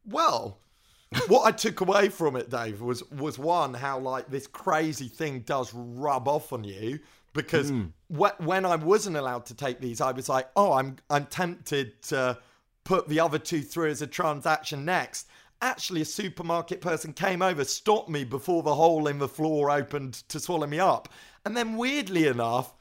Well 0.04 0.58
what 1.26 1.46
I 1.46 1.52
took 1.52 1.80
away 1.80 2.08
from 2.08 2.36
it, 2.36 2.50
Dave, 2.50 2.80
was 2.80 3.02
was 3.10 3.38
one 3.38 3.74
how 3.74 3.98
like 3.98 4.28
this 4.28 4.46
crazy 4.46 5.08
thing 5.08 5.40
does 5.40 5.72
rub 5.74 6.26
off 6.26 6.52
on 6.52 6.64
you. 6.64 7.00
Because 7.34 7.70
mm. 7.70 7.92
wh- 8.08 8.40
when 8.40 8.64
I 8.64 8.76
wasn't 8.76 9.16
allowed 9.16 9.46
to 9.46 9.54
take 9.54 9.80
these, 9.80 10.00
I 10.00 10.12
was 10.12 10.28
like, 10.28 10.48
oh, 10.56 10.72
I'm 10.72 10.96
I'm 11.10 11.26
tempted 11.26 12.02
to 12.04 12.38
put 12.84 13.08
the 13.08 13.20
other 13.20 13.38
two 13.38 13.60
through 13.60 13.90
as 13.90 14.00
a 14.00 14.06
transaction 14.06 14.86
next, 14.86 15.28
actually 15.60 16.00
a 16.00 16.06
supermarket 16.06 16.80
person 16.80 17.12
came 17.12 17.42
over, 17.42 17.64
stopped 17.64 18.08
me 18.08 18.24
before 18.24 18.62
the 18.62 18.74
hole 18.74 19.06
in 19.06 19.18
the 19.18 19.28
floor 19.28 19.70
opened 19.70 20.14
to 20.28 20.40
swallow 20.40 20.66
me 20.66 20.78
up. 20.78 21.10
And 21.44 21.54
then, 21.54 21.76
weirdly 21.76 22.26
enough, 22.26 22.74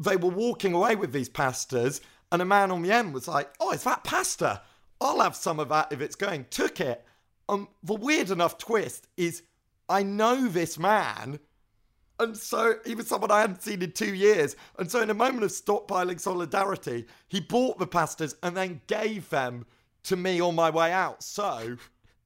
they 0.00 0.16
were 0.16 0.30
walking 0.30 0.72
away 0.72 0.96
with 0.96 1.12
these 1.12 1.28
pastas, 1.28 2.00
and 2.32 2.40
a 2.40 2.46
man 2.46 2.70
on 2.70 2.82
the 2.82 2.92
end 2.92 3.12
was 3.12 3.28
like, 3.28 3.50
Oh, 3.60 3.72
is 3.72 3.84
that 3.84 4.04
pasta? 4.04 4.62
I'll 5.00 5.20
have 5.20 5.36
some 5.36 5.60
of 5.60 5.68
that 5.68 5.92
if 5.92 6.00
it's 6.00 6.16
going. 6.16 6.46
Took 6.50 6.80
it. 6.80 7.04
Um, 7.48 7.68
the 7.82 7.94
weird 7.94 8.30
enough 8.30 8.58
twist 8.58 9.08
is 9.16 9.42
I 9.88 10.02
know 10.02 10.46
this 10.46 10.78
man. 10.78 11.40
And 12.18 12.36
so 12.36 12.74
he 12.84 12.94
was 12.94 13.08
someone 13.08 13.30
I 13.30 13.40
hadn't 13.40 13.62
seen 13.62 13.82
in 13.82 13.92
two 13.92 14.14
years. 14.14 14.54
And 14.78 14.90
so 14.90 15.00
in 15.00 15.08
a 15.08 15.14
moment 15.14 15.42
of 15.42 15.50
stockpiling 15.50 16.20
solidarity, 16.20 17.06
he 17.28 17.40
bought 17.40 17.78
the 17.78 17.86
pastas 17.86 18.34
and 18.42 18.54
then 18.54 18.82
gave 18.86 19.28
them 19.30 19.64
to 20.04 20.16
me 20.16 20.38
on 20.40 20.54
my 20.54 20.68
way 20.68 20.92
out. 20.92 21.22
So 21.22 21.76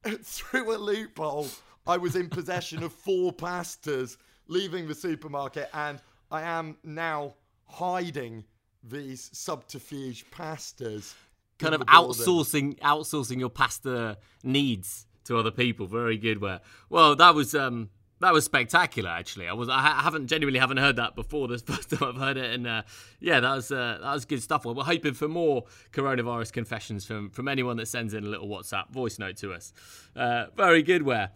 through 0.22 0.74
a 0.74 0.78
loophole, 0.78 1.48
I 1.86 1.96
was 1.96 2.16
in 2.16 2.28
possession 2.28 2.82
of 2.82 2.92
four 2.92 3.32
pastas 3.32 4.16
leaving 4.48 4.88
the 4.88 4.94
supermarket 4.94 5.70
and 5.72 6.00
I 6.30 6.42
am 6.42 6.76
now 6.82 7.34
hiding 7.66 8.44
these 8.82 9.30
subterfuge 9.32 10.30
pastas. 10.30 11.14
Kind 11.58 11.74
of 11.74 11.82
outsourcing 11.82 12.78
outsourcing 12.80 13.38
your 13.38 13.48
pasta 13.48 14.18
needs 14.42 15.06
to 15.24 15.38
other 15.38 15.50
people. 15.50 15.86
Very 15.86 16.18
good. 16.18 16.40
Ware 16.40 16.60
well, 16.90 17.14
that 17.16 17.34
was 17.34 17.54
um, 17.54 17.90
that 18.20 18.32
was 18.32 18.44
spectacular. 18.44 19.10
Actually, 19.10 19.48
I 19.48 19.52
was 19.52 19.68
I 19.68 19.80
haven't 20.02 20.26
genuinely 20.26 20.58
haven't 20.58 20.78
heard 20.78 20.96
that 20.96 21.14
before. 21.14 21.48
This 21.54 21.62
first 21.62 21.90
time 21.90 22.02
I've 22.02 22.16
heard 22.16 22.36
it, 22.36 22.52
and 22.52 22.66
uh, 22.66 22.82
yeah, 23.20 23.40
that 23.40 23.54
was 23.54 23.70
uh, 23.70 23.98
that 24.02 24.12
was 24.12 24.24
good 24.24 24.42
stuff. 24.42 24.64
Well, 24.64 24.74
we're 24.74 24.84
hoping 24.84 25.14
for 25.14 25.28
more 25.28 25.64
coronavirus 25.92 26.52
confessions 26.52 27.04
from 27.04 27.30
from 27.30 27.48
anyone 27.48 27.76
that 27.76 27.86
sends 27.86 28.14
in 28.14 28.24
a 28.24 28.28
little 28.28 28.48
WhatsApp 28.48 28.90
voice 28.90 29.18
note 29.18 29.36
to 29.38 29.52
us. 29.52 29.72
Uh, 30.16 30.46
very 30.56 30.82
good. 30.82 31.02
Ware. 31.02 31.30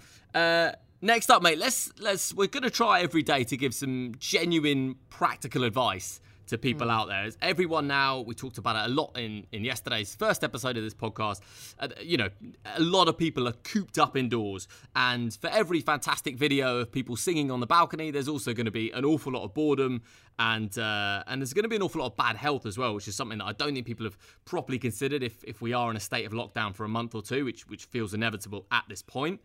Next 1.00 1.30
up, 1.30 1.42
mate, 1.42 1.58
let's 1.58 1.92
let's 2.00 2.34
we're 2.34 2.48
gonna 2.48 2.70
try 2.70 3.02
every 3.02 3.22
day 3.22 3.44
to 3.44 3.56
give 3.56 3.72
some 3.72 4.14
genuine 4.18 4.96
practical 5.10 5.62
advice 5.62 6.20
to 6.48 6.58
people 6.58 6.88
mm. 6.88 6.92
out 6.92 7.08
there. 7.08 7.24
As 7.24 7.38
everyone 7.40 7.86
now, 7.86 8.20
we 8.20 8.34
talked 8.34 8.58
about 8.58 8.74
it 8.76 8.90
a 8.90 8.94
lot 8.94 9.16
in, 9.16 9.46
in 9.52 9.64
yesterday's 9.64 10.14
first 10.14 10.42
episode 10.42 10.76
of 10.76 10.82
this 10.82 10.94
podcast. 10.94 11.40
Uh, 11.78 11.88
you 12.00 12.16
know, 12.16 12.28
a 12.76 12.80
lot 12.80 13.06
of 13.06 13.16
people 13.16 13.46
are 13.46 13.52
cooped 13.52 13.98
up 13.98 14.16
indoors. 14.16 14.66
And 14.96 15.32
for 15.34 15.48
every 15.48 15.80
fantastic 15.80 16.36
video 16.36 16.78
of 16.78 16.90
people 16.90 17.16
singing 17.16 17.50
on 17.50 17.60
the 17.60 17.66
balcony, 17.66 18.10
there's 18.10 18.28
also 18.28 18.52
going 18.52 18.66
to 18.66 18.72
be 18.72 18.90
an 18.92 19.04
awful 19.04 19.32
lot 19.32 19.44
of 19.44 19.54
boredom 19.54 20.02
and 20.38 20.76
uh, 20.78 21.22
and 21.26 21.40
there's 21.40 21.52
going 21.52 21.64
to 21.64 21.68
be 21.68 21.76
an 21.76 21.82
awful 21.82 22.00
lot 22.00 22.08
of 22.08 22.16
bad 22.16 22.36
health 22.36 22.64
as 22.66 22.78
well, 22.78 22.94
which 22.94 23.08
is 23.08 23.14
something 23.14 23.38
that 23.38 23.44
I 23.44 23.52
don't 23.52 23.74
think 23.74 23.86
people 23.86 24.06
have 24.06 24.16
properly 24.44 24.78
considered 24.78 25.22
if, 25.22 25.44
if 25.44 25.60
we 25.60 25.72
are 25.72 25.90
in 25.90 25.96
a 25.96 26.00
state 26.00 26.26
of 26.26 26.32
lockdown 26.32 26.74
for 26.74 26.84
a 26.84 26.88
month 26.88 27.14
or 27.14 27.22
two, 27.22 27.44
which, 27.44 27.68
which 27.68 27.84
feels 27.84 28.14
inevitable 28.14 28.66
at 28.72 28.84
this 28.88 29.02
point. 29.02 29.40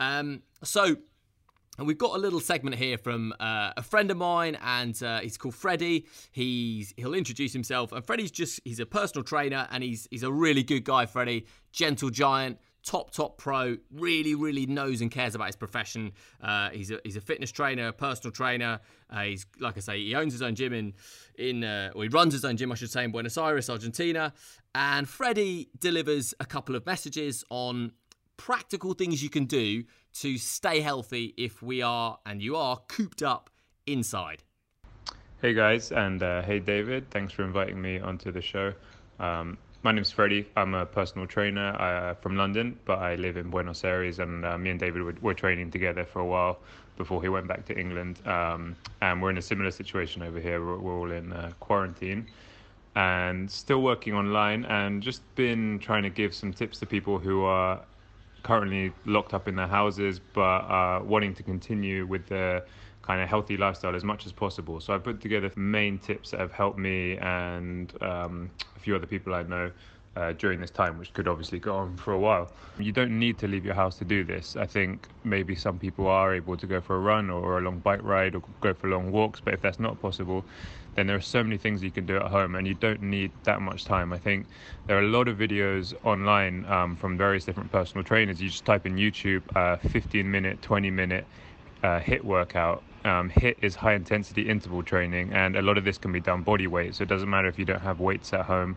Um, 0.00 0.42
so 0.62 0.96
we've 1.78 1.98
got 1.98 2.16
a 2.16 2.18
little 2.18 2.40
segment 2.40 2.76
here 2.76 2.98
from 2.98 3.34
uh, 3.38 3.72
a 3.76 3.82
friend 3.82 4.10
of 4.10 4.16
mine, 4.16 4.56
and 4.62 5.00
uh, 5.02 5.20
he's 5.20 5.36
called 5.36 5.54
Freddie. 5.54 6.06
He's 6.32 6.94
he'll 6.96 7.14
introduce 7.14 7.52
himself, 7.52 7.92
and 7.92 8.04
Freddie's 8.04 8.30
just 8.30 8.60
he's 8.64 8.80
a 8.80 8.86
personal 8.86 9.24
trainer, 9.24 9.68
and 9.70 9.82
he's 9.82 10.08
he's 10.10 10.22
a 10.22 10.32
really 10.32 10.62
good 10.62 10.84
guy. 10.84 11.06
Freddie, 11.06 11.46
gentle 11.72 12.10
giant, 12.10 12.58
top 12.84 13.10
top 13.10 13.36
pro, 13.36 13.76
really 13.90 14.34
really 14.34 14.66
knows 14.66 15.00
and 15.00 15.10
cares 15.10 15.34
about 15.34 15.48
his 15.48 15.56
profession. 15.56 16.12
Uh, 16.40 16.70
he's 16.70 16.90
a 16.90 16.98
he's 17.04 17.16
a 17.16 17.20
fitness 17.20 17.52
trainer, 17.52 17.88
a 17.88 17.92
personal 17.92 18.32
trainer. 18.32 18.80
Uh, 19.10 19.22
he's 19.22 19.46
like 19.60 19.76
I 19.76 19.80
say, 19.80 19.98
he 19.98 20.14
owns 20.14 20.32
his 20.32 20.42
own 20.42 20.54
gym 20.54 20.72
in 20.72 20.94
in 21.38 21.64
uh, 21.64 21.90
he 21.94 22.08
runs 22.08 22.32
his 22.32 22.44
own 22.44 22.56
gym, 22.56 22.72
I 22.72 22.74
should 22.76 22.90
say, 22.90 23.04
in 23.04 23.12
Buenos 23.12 23.36
Aires, 23.36 23.68
Argentina. 23.68 24.32
And 24.74 25.08
Freddie 25.08 25.70
delivers 25.78 26.34
a 26.38 26.44
couple 26.44 26.74
of 26.74 26.84
messages 26.84 27.44
on 27.50 27.92
practical 28.36 28.94
things 28.94 29.22
you 29.22 29.30
can 29.30 29.44
do 29.44 29.84
to 30.14 30.38
stay 30.38 30.80
healthy 30.80 31.34
if 31.36 31.62
we 31.62 31.82
are, 31.82 32.18
and 32.26 32.42
you 32.42 32.56
are, 32.56 32.78
cooped 32.88 33.22
up 33.22 33.50
inside. 33.86 34.42
Hey 35.42 35.52
guys, 35.54 35.92
and 35.92 36.22
uh, 36.22 36.42
hey 36.42 36.58
David, 36.58 37.10
thanks 37.10 37.32
for 37.32 37.44
inviting 37.44 37.80
me 37.80 37.98
onto 37.98 38.32
the 38.32 38.40
show. 38.40 38.72
Um, 39.20 39.58
my 39.82 39.92
name's 39.92 40.10
Freddie. 40.10 40.48
I'm 40.56 40.74
a 40.74 40.86
personal 40.86 41.26
trainer 41.26 41.68
uh, 41.80 42.14
from 42.14 42.36
London, 42.36 42.78
but 42.86 42.98
I 42.98 43.14
live 43.14 43.36
in 43.36 43.50
Buenos 43.50 43.84
Aires, 43.84 44.18
and 44.18 44.44
uh, 44.44 44.58
me 44.58 44.70
and 44.70 44.80
David 44.80 45.02
were, 45.02 45.14
were, 45.20 45.34
training 45.34 45.70
together 45.70 46.04
for 46.04 46.20
a 46.20 46.24
while 46.24 46.58
before 46.96 47.22
he 47.22 47.28
went 47.28 47.46
back 47.46 47.64
to 47.66 47.78
England. 47.78 48.26
Um, 48.26 48.74
and 49.02 49.22
we're 49.22 49.30
in 49.30 49.38
a 49.38 49.42
similar 49.42 49.70
situation 49.70 50.22
over 50.22 50.40
here. 50.40 50.64
We're, 50.64 50.78
we're 50.78 50.98
all 50.98 51.12
in 51.12 51.32
uh, 51.32 51.52
quarantine 51.60 52.26
and 52.96 53.48
still 53.50 53.82
working 53.82 54.14
online, 54.14 54.64
and 54.64 55.02
just 55.02 55.22
been 55.34 55.78
trying 55.78 56.02
to 56.02 56.10
give 56.10 56.34
some 56.34 56.52
tips 56.52 56.78
to 56.78 56.86
people 56.86 57.18
who 57.18 57.44
are 57.44 57.80
currently 58.46 58.92
locked 59.06 59.34
up 59.34 59.48
in 59.48 59.56
their 59.56 59.66
houses 59.66 60.20
but 60.32 60.60
uh, 60.78 61.00
wanting 61.02 61.34
to 61.34 61.42
continue 61.42 62.06
with 62.06 62.24
their 62.28 62.62
kind 63.02 63.20
of 63.20 63.28
healthy 63.28 63.56
lifestyle 63.56 63.94
as 63.94 64.04
much 64.04 64.24
as 64.24 64.32
possible. 64.32 64.80
So 64.80 64.94
I 64.94 64.98
put 64.98 65.20
together 65.20 65.50
main 65.56 65.98
tips 65.98 66.30
that 66.30 66.40
have 66.40 66.52
helped 66.52 66.78
me 66.78 67.16
and 67.18 67.92
um, 68.02 68.50
a 68.76 68.80
few 68.80 68.94
other 68.94 69.06
people 69.06 69.34
I 69.34 69.42
know 69.42 69.70
uh, 70.16 70.32
during 70.32 70.60
this 70.60 70.70
time, 70.70 70.98
which 70.98 71.12
could 71.12 71.28
obviously 71.28 71.58
go 71.58 71.76
on 71.76 71.96
for 71.96 72.12
a 72.12 72.18
while. 72.18 72.50
You 72.78 72.92
don't 72.92 73.18
need 73.18 73.36
to 73.38 73.48
leave 73.48 73.64
your 73.64 73.74
house 73.74 73.98
to 73.98 74.04
do 74.04 74.24
this. 74.24 74.56
I 74.56 74.66
think 74.66 75.08
maybe 75.24 75.54
some 75.54 75.78
people 75.78 76.06
are 76.06 76.34
able 76.34 76.56
to 76.56 76.66
go 76.66 76.80
for 76.80 76.96
a 76.96 77.00
run 77.00 77.30
or 77.30 77.58
a 77.58 77.60
long 77.60 77.80
bike 77.80 78.02
ride 78.02 78.34
or 78.34 78.42
go 78.60 78.72
for 78.74 78.88
long 78.88 79.12
walks, 79.12 79.40
but 79.40 79.54
if 79.54 79.60
that's 79.60 79.80
not 79.80 80.00
possible, 80.00 80.44
then 80.96 81.06
there 81.06 81.16
are 81.16 81.20
so 81.20 81.42
many 81.42 81.58
things 81.58 81.82
you 81.82 81.90
can 81.90 82.06
do 82.06 82.16
at 82.16 82.22
home 82.22 82.54
and 82.54 82.66
you 82.66 82.74
don't 82.74 83.02
need 83.02 83.30
that 83.44 83.60
much 83.60 83.84
time. 83.84 84.12
I 84.12 84.18
think 84.18 84.46
there 84.86 84.96
are 84.96 85.02
a 85.02 85.08
lot 85.08 85.28
of 85.28 85.36
videos 85.36 85.94
online 86.04 86.64
um, 86.66 86.96
from 86.96 87.18
various 87.18 87.44
different 87.44 87.70
personal 87.70 88.02
trainers. 88.02 88.40
You 88.40 88.48
just 88.48 88.64
type 88.64 88.86
in 88.86 88.96
YouTube 88.96 89.42
uh, 89.54 89.76
15 89.88 90.28
minute, 90.28 90.62
20 90.62 90.90
minute 90.90 91.26
uh, 91.82 92.00
HIIT 92.00 92.24
workout. 92.24 92.82
Um, 93.04 93.30
HIIT 93.30 93.56
is 93.60 93.74
high 93.74 93.94
intensity 93.94 94.48
interval 94.48 94.82
training, 94.82 95.32
and 95.32 95.54
a 95.56 95.62
lot 95.62 95.78
of 95.78 95.84
this 95.84 95.98
can 95.98 96.12
be 96.12 96.20
done 96.20 96.42
body 96.42 96.66
weight. 96.66 96.94
So 96.94 97.02
it 97.02 97.08
doesn't 97.08 97.30
matter 97.30 97.46
if 97.46 97.58
you 97.58 97.66
don't 97.66 97.82
have 97.82 98.00
weights 98.00 98.32
at 98.32 98.46
home. 98.46 98.76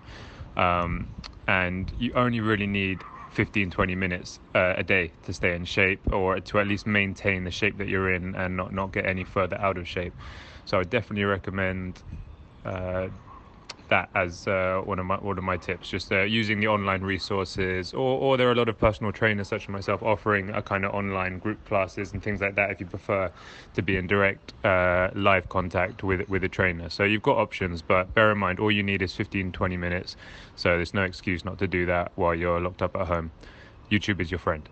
Um, 0.58 1.08
and 1.48 1.92
you 1.98 2.14
only 2.14 2.42
really 2.42 2.68
need 2.68 3.00
15 3.32 3.72
20 3.72 3.96
minutes 3.96 4.40
uh, 4.56 4.74
a 4.76 4.84
day 4.84 5.12
to 5.26 5.34
stay 5.34 5.56
in 5.56 5.64
shape 5.64 6.02
or 6.12 6.40
to 6.40 6.60
at 6.60 6.68
least 6.68 6.86
maintain 6.86 7.44
the 7.44 7.52
shape 7.52 7.78
that 7.78 7.88
you're 7.88 8.12
in 8.14 8.36
and 8.36 8.58
not, 8.58 8.74
not 8.74 8.92
get 8.92 9.06
any 9.06 9.24
further 9.24 9.58
out 9.60 9.78
of 9.78 9.88
shape 9.88 10.14
so 10.70 10.80
I 10.80 10.84
definitely 10.84 11.24
recommend 11.24 12.04
uh, 12.64 13.08
that 13.88 14.08
as 14.14 14.48
uh, 14.48 14.82
one 14.86 15.00
of 15.00 15.06
my 15.08 15.16
one 15.16 15.40
of 15.40 15.44
my 15.44 15.58
tips. 15.58 15.90
Just 15.90 16.12
uh, 16.12 16.22
using 16.22 16.60
the 16.60 16.68
online 16.68 17.02
resources, 17.02 17.92
or 17.92 18.20
or 18.20 18.38
there 18.38 18.48
are 18.50 18.52
a 18.52 18.56
lot 18.56 18.70
of 18.70 18.78
personal 18.78 19.12
trainers 19.12 19.48
such 19.48 19.64
as 19.64 19.70
myself 19.70 20.04
offering 20.04 20.52
a 20.52 20.62
kind 20.62 20.86
of 20.86 20.94
online 20.94 21.40
group 21.40 21.66
classes 21.66 22.14
and 22.14 22.22
things 22.22 22.40
like 22.40 22.54
that. 22.54 22.70
If 22.70 22.80
you 22.80 22.86
prefer 22.86 23.32
to 23.74 23.82
be 23.82 23.98
in 23.98 24.06
direct 24.06 24.54
uh, 24.64 25.10
live 25.16 25.50
contact 25.50 26.04
with 26.04 26.30
with 26.30 26.44
a 26.44 26.50
trainer, 26.50 26.92
so 26.92 27.04
you've 27.04 27.24
got 27.24 27.38
options. 27.38 27.82
But 27.82 28.14
bear 28.14 28.32
in 28.32 28.38
mind, 28.38 28.60
all 28.60 28.72
you 28.72 28.84
need 28.84 29.02
is 29.02 29.16
15, 29.16 29.52
20 29.52 29.76
minutes. 29.76 30.18
So 30.56 30.76
there's 30.76 30.94
no 30.94 31.02
excuse 31.02 31.44
not 31.44 31.58
to 31.58 31.68
do 31.68 31.88
that 31.88 32.12
while 32.14 32.36
you're 32.36 32.60
locked 32.60 32.84
up 32.84 32.96
at 32.96 33.08
home. 33.08 33.32
YouTube 33.90 34.22
is 34.22 34.30
your 34.30 34.40
friend. 34.40 34.70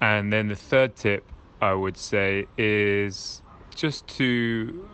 And 0.00 0.32
then 0.32 0.46
the 0.46 0.54
third 0.54 0.94
tip 0.94 1.24
I 1.60 1.74
would 1.74 1.96
say 1.96 2.46
is 2.56 3.42
just 3.74 4.06
to 4.06 4.88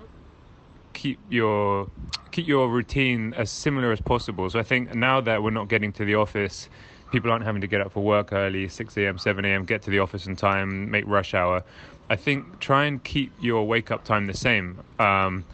keep 1.00 1.18
your 1.30 1.88
keep 2.30 2.46
your 2.46 2.68
routine 2.68 3.32
as 3.34 3.50
similar 3.50 3.90
as 3.90 4.00
possible. 4.00 4.48
So 4.50 4.58
I 4.58 4.62
think 4.62 4.94
now 4.94 5.20
that 5.22 5.42
we're 5.42 5.50
not 5.50 5.68
getting 5.68 5.92
to 5.94 6.04
the 6.04 6.14
office, 6.14 6.68
people 7.10 7.30
aren't 7.32 7.44
having 7.44 7.62
to 7.62 7.66
get 7.66 7.80
up 7.80 7.92
for 7.92 8.02
work 8.04 8.32
early, 8.32 8.68
6 8.68 8.96
a.m., 8.98 9.18
7 9.18 9.44
a.m., 9.44 9.64
get 9.64 9.82
to 9.82 9.90
the 9.90 9.98
office 9.98 10.26
in 10.26 10.36
time, 10.36 10.90
make 10.90 11.06
rush 11.06 11.32
hour. 11.34 11.64
I 12.10 12.16
think 12.16 12.60
try 12.60 12.84
and 12.84 13.02
keep 13.02 13.32
your 13.40 13.66
wake 13.66 13.90
up 13.90 14.04
time 14.04 14.26
the 14.26 14.36
same. 14.36 14.78
Um, 14.98 15.44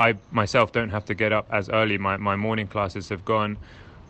I 0.00 0.16
myself 0.32 0.72
don't 0.72 0.90
have 0.90 1.04
to 1.06 1.14
get 1.14 1.32
up 1.32 1.46
as 1.50 1.68
early. 1.70 1.98
My 1.98 2.16
my 2.16 2.36
morning 2.36 2.66
classes 2.66 3.08
have 3.10 3.24
gone 3.24 3.58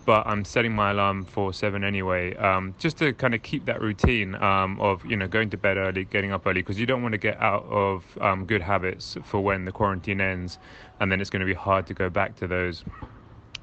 but 0.06 0.26
I'm 0.26 0.44
setting 0.44 0.72
my 0.72 0.92
alarm 0.92 1.24
for 1.24 1.52
seven 1.52 1.84
anyway, 1.84 2.34
um, 2.36 2.74
just 2.78 2.96
to 2.98 3.12
kind 3.12 3.34
of 3.34 3.42
keep 3.42 3.66
that 3.66 3.82
routine 3.82 4.36
um, 4.36 4.80
of 4.80 5.04
you 5.04 5.16
know 5.16 5.26
going 5.26 5.50
to 5.50 5.56
bed 5.58 5.76
early, 5.76 6.04
getting 6.04 6.32
up 6.32 6.46
early, 6.46 6.62
because 6.62 6.80
you 6.80 6.86
don't 6.86 7.02
want 7.02 7.12
to 7.12 7.18
get 7.18 7.38
out 7.42 7.64
of 7.64 8.04
um, 8.20 8.46
good 8.46 8.62
habits 8.62 9.16
for 9.24 9.40
when 9.40 9.64
the 9.64 9.72
quarantine 9.72 10.20
ends, 10.20 10.58
and 11.00 11.12
then 11.12 11.20
it's 11.20 11.28
going 11.28 11.40
to 11.40 11.46
be 11.46 11.54
hard 11.54 11.86
to 11.88 11.94
go 11.94 12.08
back 12.08 12.36
to 12.36 12.46
those 12.46 12.84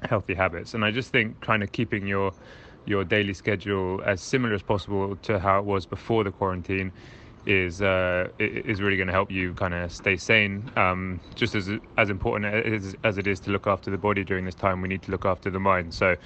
healthy 0.02 0.34
habits. 0.34 0.74
And 0.74 0.84
I 0.84 0.90
just 0.90 1.10
think 1.10 1.40
kind 1.40 1.62
of 1.62 1.72
keeping 1.72 2.06
your 2.06 2.32
your 2.84 3.04
daily 3.04 3.32
schedule 3.32 4.02
as 4.04 4.20
similar 4.20 4.54
as 4.54 4.62
possible 4.62 5.16
to 5.16 5.38
how 5.38 5.58
it 5.58 5.64
was 5.64 5.86
before 5.86 6.22
the 6.22 6.30
quarantine 6.30 6.92
is 7.46 7.82
uh, 7.82 8.28
is 8.38 8.80
really 8.80 8.96
going 8.96 9.06
to 9.06 9.12
help 9.12 9.30
you 9.30 9.54
kind 9.54 9.74
of 9.74 9.92
stay 9.92 10.16
sane. 10.16 10.70
Um, 10.76 11.20
just 11.34 11.54
as 11.54 11.70
as 11.96 12.10
important 12.10 12.52
as, 12.52 12.96
as 13.04 13.18
it 13.18 13.26
is 13.26 13.40
to 13.40 13.50
look 13.50 13.66
after 13.66 13.90
the 13.90 13.98
body 13.98 14.24
during 14.24 14.44
this 14.44 14.54
time, 14.54 14.80
we 14.80 14.88
need 14.88 15.02
to 15.02 15.10
look 15.10 15.24
after 15.24 15.50
the 15.50 15.60
mind. 15.60 15.94
So, 15.94 16.16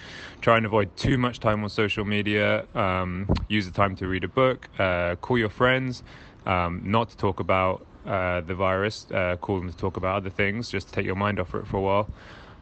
try 0.40 0.57
and 0.57 0.66
avoid 0.66 0.96
too 0.96 1.18
much 1.18 1.40
time 1.40 1.62
on 1.62 1.68
social 1.70 2.04
media. 2.04 2.66
Um, 2.74 3.28
use 3.48 3.66
the 3.66 3.72
time 3.72 3.96
to 3.96 4.07
read 4.07 4.24
a 4.24 4.28
book. 4.28 4.68
Uh, 4.78 5.16
call 5.16 5.38
your 5.38 5.50
friends. 5.50 6.02
Um, 6.46 6.81
not 6.85 7.11
to 7.11 7.16
talk 7.16 7.40
about 7.40 7.87
uh, 8.07 8.40
the 8.42 8.54
virus. 8.54 9.07
Uh, 9.11 9.37
call 9.37 9.59
them 9.59 9.70
to 9.70 9.76
talk 9.76 9.96
about 9.96 10.16
other 10.16 10.31
things. 10.31 10.70
Just 10.70 10.88
to 10.88 10.92
take 10.94 11.07
your 11.07 11.16
mind 11.16 11.40
off 11.40 11.54
it 11.54 11.66
for 11.66 11.78
a 11.78 11.81
while. 11.81 12.09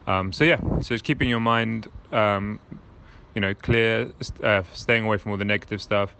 Um, 0.07 0.31
so 0.31 0.43
yeah, 0.45 0.59
so 0.81 0.93
it's 0.93 1.03
keeping 1.03 1.27
your 1.27 1.41
mind, 1.41 1.89
um, 2.13 2.61
you 3.35 3.41
know, 3.41 3.53
clear, 3.53 4.09
uh, 4.41 4.63
staying 4.73 5.03
away 5.03 5.17
from 5.17 5.33
all 5.33 5.37
the 5.37 5.45
negative 5.45 5.81
stuff 5.81 6.15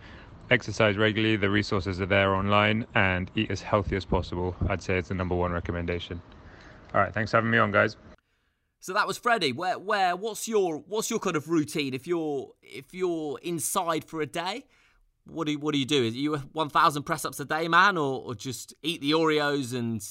exercise 0.49 0.97
regularly. 0.97 1.35
The 1.35 1.49
resources 1.49 2.01
are 2.01 2.05
there 2.05 2.35
online, 2.35 2.85
and 2.95 3.29
eat 3.35 3.51
as 3.51 3.61
healthy 3.61 3.95
as 3.95 4.05
possible. 4.05 4.55
I'd 4.69 4.81
say 4.81 4.97
it's 4.97 5.09
the 5.09 5.15
number 5.15 5.35
one 5.35 5.51
recommendation. 5.51 6.21
All 6.93 7.01
right, 7.01 7.13
thanks 7.13 7.31
for 7.31 7.37
having 7.37 7.51
me 7.51 7.57
on, 7.57 7.71
guys. 7.71 7.97
So 8.79 8.93
that 8.93 9.07
was 9.07 9.17
Freddie. 9.17 9.51
Ware, 9.51 9.79
Ware, 9.79 10.15
what's 10.15 10.47
your, 10.47 10.77
what's 10.77 11.09
your 11.09 11.19
kind 11.19 11.35
of 11.35 11.49
routine 11.49 11.93
if 11.93 12.07
you're, 12.07 12.51
if 12.61 12.93
you're 12.93 13.39
inside 13.43 14.05
for 14.05 14.21
a 14.21 14.25
day? 14.25 14.65
What 15.25 15.45
do 15.45 15.53
you, 15.53 15.59
what 15.59 15.73
do 15.73 15.79
you 15.79 15.85
do? 15.85 16.03
Are 16.03 16.07
you 16.07 16.35
a 16.35 16.39
1,000 16.39 17.03
press 17.03 17.25
ups 17.25 17.39
a 17.39 17.45
day 17.45 17.67
man, 17.67 17.97
or, 17.97 18.21
or 18.21 18.35
just 18.35 18.73
eat 18.83 19.01
the 19.01 19.11
Oreos 19.11 19.73
and 19.73 20.01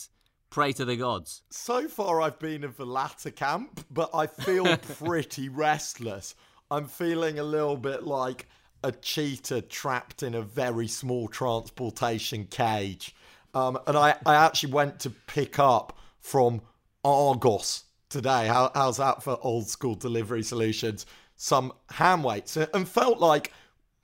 pray 0.50 0.72
to 0.72 0.84
the 0.84 0.96
gods? 0.96 1.42
So 1.50 1.88
far, 1.88 2.20
I've 2.20 2.38
been 2.38 2.64
in 2.64 2.74
the 2.76 2.84
latter 2.84 3.30
camp, 3.30 3.84
but 3.90 4.10
I 4.12 4.26
feel 4.26 4.76
pretty 4.98 5.48
restless. 5.48 6.34
I'm 6.70 6.86
feeling 6.86 7.38
a 7.38 7.44
little 7.44 7.76
bit 7.76 8.02
like 8.02 8.46
a 8.86 8.92
cheetah 8.92 9.62
trapped 9.62 10.22
in 10.22 10.34
a 10.34 10.42
very 10.42 10.86
small 10.86 11.26
transportation 11.26 12.44
cage. 12.44 13.16
Um, 13.52 13.76
and 13.88 13.96
I, 13.96 14.14
I 14.24 14.36
actually 14.36 14.72
went 14.72 15.00
to 15.00 15.10
pick 15.10 15.58
up 15.58 15.98
from 16.20 16.60
Argos 17.04 17.82
today. 18.08 18.46
How, 18.46 18.70
how's 18.74 18.98
that 18.98 19.24
for 19.24 19.38
old 19.42 19.68
school 19.68 19.96
delivery 19.96 20.44
solutions? 20.44 21.04
Some 21.34 21.72
ham 21.90 22.22
weights 22.22 22.56
and 22.56 22.88
felt 22.88 23.18
like 23.18 23.52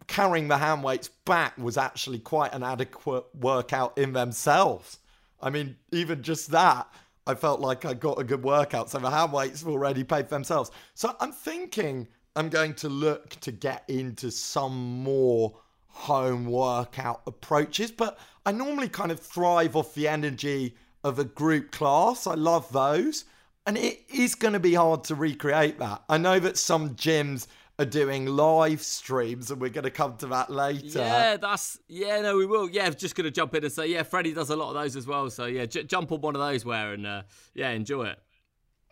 carrying 0.08 0.48
the 0.48 0.58
hand 0.58 0.82
weights 0.82 1.08
back 1.26 1.56
was 1.56 1.78
actually 1.78 2.18
quite 2.18 2.52
an 2.52 2.64
adequate 2.64 3.24
workout 3.36 3.96
in 3.96 4.12
themselves. 4.12 4.98
I 5.40 5.50
mean, 5.50 5.76
even 5.92 6.24
just 6.24 6.50
that, 6.50 6.92
I 7.24 7.36
felt 7.36 7.60
like 7.60 7.84
I 7.84 7.94
got 7.94 8.18
a 8.18 8.24
good 8.24 8.42
workout. 8.42 8.90
So 8.90 8.98
the 8.98 9.10
hand 9.10 9.32
weights 9.32 9.60
have 9.60 9.68
already 9.68 10.02
paid 10.02 10.24
for 10.28 10.34
themselves. 10.34 10.72
So 10.94 11.14
I'm 11.20 11.32
thinking 11.32 12.08
I'm 12.34 12.48
going 12.48 12.74
to 12.74 12.88
look 12.88 13.30
to 13.40 13.52
get 13.52 13.84
into 13.88 14.30
some 14.30 15.02
more 15.02 15.54
home 15.88 16.46
workout 16.46 17.22
approaches, 17.26 17.90
but 17.90 18.18
I 18.46 18.52
normally 18.52 18.88
kind 18.88 19.12
of 19.12 19.20
thrive 19.20 19.76
off 19.76 19.94
the 19.94 20.08
energy 20.08 20.74
of 21.04 21.18
a 21.18 21.24
group 21.24 21.72
class. 21.72 22.26
I 22.26 22.34
love 22.34 22.70
those. 22.72 23.24
And 23.66 23.78
it 23.78 24.02
is 24.12 24.34
going 24.34 24.54
to 24.54 24.60
be 24.60 24.74
hard 24.74 25.04
to 25.04 25.14
recreate 25.14 25.78
that. 25.78 26.02
I 26.08 26.18
know 26.18 26.40
that 26.40 26.56
some 26.56 26.96
gyms 26.96 27.46
are 27.78 27.84
doing 27.84 28.26
live 28.26 28.82
streams, 28.82 29.50
and 29.50 29.60
we're 29.60 29.70
going 29.70 29.84
to 29.84 29.90
come 29.90 30.16
to 30.16 30.26
that 30.28 30.50
later. 30.50 30.98
Yeah, 30.98 31.36
that's 31.36 31.78
yeah. 31.88 32.20
No, 32.20 32.36
we 32.36 32.44
will. 32.44 32.68
Yeah, 32.68 32.90
just 32.90 33.14
going 33.14 33.24
to 33.24 33.30
jump 33.30 33.54
in 33.54 33.62
and 33.62 33.72
say 33.72 33.86
yeah. 33.86 34.02
Freddie 34.02 34.34
does 34.34 34.50
a 34.50 34.56
lot 34.56 34.68
of 34.68 34.74
those 34.74 34.96
as 34.96 35.06
well. 35.06 35.30
So 35.30 35.46
yeah, 35.46 35.66
j- 35.66 35.84
jump 35.84 36.10
on 36.10 36.20
one 36.20 36.34
of 36.34 36.40
those 36.40 36.64
Ware 36.64 36.92
and 36.92 37.06
uh, 37.06 37.22
yeah, 37.54 37.70
enjoy 37.70 38.06
it. 38.06 38.18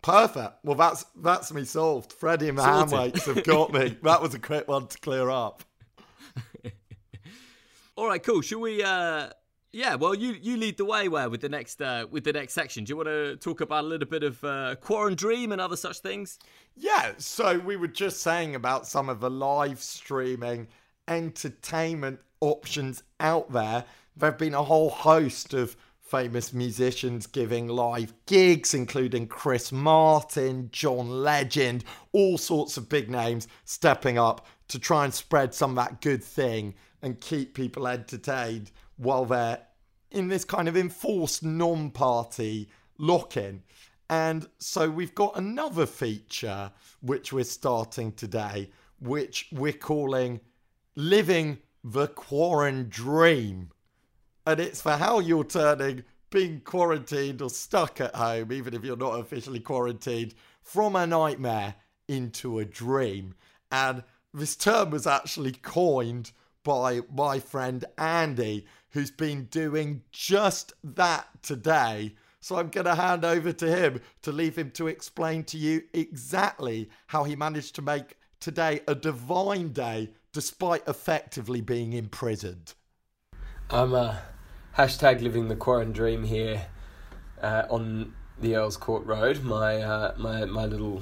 Perfect. 0.01 0.53
Well, 0.63 0.75
that's 0.75 1.05
that's 1.17 1.53
me 1.53 1.63
solved. 1.63 2.11
Freddie 2.13 2.49
and 2.49 2.57
the 2.57 2.63
hand 2.63 2.91
weights 2.91 3.25
have 3.25 3.43
got 3.43 3.71
me. 3.71 3.97
that 4.03 4.21
was 4.21 4.33
a 4.33 4.39
quick 4.39 4.67
one 4.67 4.87
to 4.87 4.97
clear 4.99 5.29
up. 5.29 5.63
All 7.95 8.07
right, 8.07 8.21
cool. 8.23 8.41
Should 8.41 8.59
we? 8.59 8.81
Uh, 8.81 9.29
yeah. 9.73 9.95
Well, 9.95 10.15
you 10.15 10.31
you 10.41 10.57
lead 10.57 10.77
the 10.77 10.85
way 10.85 11.07
Ware 11.07 11.29
with 11.29 11.41
the 11.41 11.49
next 11.49 11.81
uh, 11.83 12.07
with 12.09 12.23
the 12.23 12.33
next 12.33 12.53
section. 12.53 12.83
Do 12.83 12.91
you 12.91 12.97
want 12.97 13.09
to 13.09 13.35
talk 13.37 13.61
about 13.61 13.83
a 13.83 13.87
little 13.87 14.07
bit 14.07 14.23
of 14.23 14.43
uh, 14.43 14.75
Quarren 14.81 15.13
Dream 15.13 15.51
and 15.51 15.61
other 15.61 15.77
such 15.77 15.99
things? 15.99 16.39
Yeah. 16.75 17.13
So 17.17 17.59
we 17.59 17.75
were 17.75 17.87
just 17.87 18.21
saying 18.21 18.55
about 18.55 18.87
some 18.87 19.07
of 19.07 19.19
the 19.19 19.29
live 19.29 19.81
streaming 19.81 20.67
entertainment 21.07 22.19
options 22.39 23.03
out 23.19 23.51
there. 23.51 23.85
There've 24.17 24.37
been 24.37 24.55
a 24.55 24.63
whole 24.63 24.89
host 24.89 25.53
of 25.53 25.77
famous 26.11 26.51
musicians 26.51 27.25
giving 27.25 27.69
live 27.69 28.13
gigs, 28.25 28.73
including 28.73 29.25
Chris 29.25 29.71
Martin, 29.71 30.67
John 30.73 31.09
Legend, 31.09 31.85
all 32.11 32.37
sorts 32.37 32.75
of 32.75 32.89
big 32.89 33.09
names 33.09 33.47
stepping 33.63 34.17
up 34.17 34.45
to 34.67 34.77
try 34.77 35.05
and 35.05 35.13
spread 35.13 35.53
some 35.53 35.71
of 35.71 35.77
that 35.77 36.01
good 36.01 36.21
thing 36.21 36.75
and 37.01 37.21
keep 37.21 37.53
people 37.53 37.87
entertained 37.87 38.71
while 38.97 39.23
they're 39.23 39.59
in 40.11 40.27
this 40.27 40.43
kind 40.43 40.67
of 40.67 40.75
enforced 40.75 41.45
non 41.45 41.89
party 41.89 42.69
lock 42.97 43.37
in. 43.37 43.63
And 44.09 44.45
so 44.57 44.89
we've 44.89 45.15
got 45.15 45.37
another 45.37 45.85
feature 45.85 46.73
which 46.99 47.31
we're 47.31 47.45
starting 47.45 48.11
today, 48.11 48.69
which 48.99 49.47
we're 49.53 49.71
calling 49.71 50.41
Living 50.97 51.59
the 51.85 52.09
Quarren 52.09 52.89
Dream 52.89 53.69
and 54.45 54.59
it's 54.59 54.81
for 54.81 54.93
how 54.93 55.19
you're 55.19 55.43
turning 55.43 56.03
being 56.29 56.61
quarantined 56.61 57.41
or 57.41 57.49
stuck 57.49 57.99
at 58.01 58.15
home, 58.15 58.51
even 58.51 58.73
if 58.73 58.83
you're 58.83 58.97
not 58.97 59.19
officially 59.19 59.59
quarantined, 59.59 60.33
from 60.61 60.95
a 60.95 61.05
nightmare 61.05 61.75
into 62.07 62.59
a 62.59 62.65
dream. 62.65 63.35
And 63.71 64.03
this 64.33 64.55
term 64.55 64.91
was 64.91 65.05
actually 65.05 65.51
coined 65.51 66.31
by 66.63 67.01
my 67.13 67.39
friend 67.39 67.83
Andy, 67.97 68.65
who's 68.91 69.11
been 69.11 69.45
doing 69.45 70.03
just 70.11 70.73
that 70.83 71.27
today. 71.41 72.15
So 72.39 72.57
I'm 72.57 72.69
going 72.69 72.85
to 72.85 72.95
hand 72.95 73.25
over 73.25 73.51
to 73.51 73.67
him 73.67 74.01
to 74.23 74.31
leave 74.31 74.57
him 74.57 74.71
to 74.71 74.87
explain 74.87 75.43
to 75.45 75.57
you 75.57 75.83
exactly 75.93 76.89
how 77.07 77.23
he 77.23 77.35
managed 77.35 77.75
to 77.75 77.81
make 77.81 78.17
today 78.39 78.81
a 78.87 78.95
divine 78.95 79.73
day 79.73 80.11
despite 80.33 80.87
effectively 80.87 81.61
being 81.61 81.93
imprisoned. 81.93 82.73
I'm 83.73 83.93
uh, 83.93 84.17
hashtag 84.77 85.21
living 85.21 85.47
the 85.47 85.55
Quarren 85.55 85.93
dream 85.93 86.25
here 86.25 86.65
uh, 87.41 87.63
on 87.69 88.13
the 88.37 88.57
Earls 88.57 88.75
Court 88.75 89.05
Road, 89.05 89.43
my 89.43 89.77
uh, 89.77 90.13
my 90.17 90.43
my 90.43 90.65
little 90.65 91.01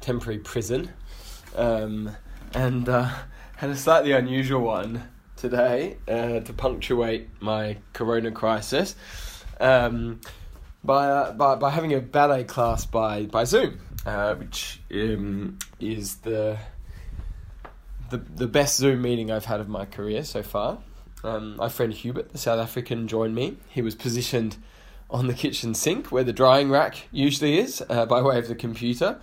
temporary 0.00 0.40
prison, 0.40 0.90
um, 1.54 2.10
and 2.52 2.88
uh, 2.88 3.08
had 3.58 3.70
a 3.70 3.76
slightly 3.76 4.10
unusual 4.10 4.62
one 4.62 5.08
today 5.36 5.98
uh, 6.08 6.40
to 6.40 6.52
punctuate 6.52 7.28
my 7.40 7.76
Corona 7.92 8.32
crisis. 8.32 8.96
Um, 9.60 10.20
by, 10.82 11.06
uh, 11.06 11.32
by 11.34 11.54
by 11.54 11.70
having 11.70 11.94
a 11.94 12.00
ballet 12.00 12.42
class 12.42 12.86
by 12.86 13.26
by 13.26 13.44
Zoom, 13.44 13.78
uh, 14.04 14.34
which 14.34 14.80
um, 14.92 15.60
is 15.78 16.16
the 16.16 16.58
the 18.10 18.18
the 18.18 18.48
best 18.48 18.78
Zoom 18.78 19.00
meeting 19.00 19.30
I've 19.30 19.44
had 19.44 19.60
of 19.60 19.68
my 19.68 19.84
career 19.84 20.24
so 20.24 20.42
far. 20.42 20.80
Um, 21.24 21.56
my 21.56 21.70
friend 21.70 21.92
Hubert, 21.92 22.32
the 22.32 22.38
South 22.38 22.60
African, 22.60 23.08
joined 23.08 23.34
me. 23.34 23.56
He 23.68 23.80
was 23.80 23.94
positioned 23.94 24.58
on 25.10 25.26
the 25.26 25.34
kitchen 25.34 25.74
sink 25.74 26.12
where 26.12 26.24
the 26.24 26.32
drying 26.32 26.70
rack 26.70 27.08
usually 27.10 27.58
is, 27.58 27.82
uh, 27.88 28.04
by 28.04 28.20
way 28.20 28.38
of 28.38 28.48
the 28.48 28.54
computer, 28.54 29.18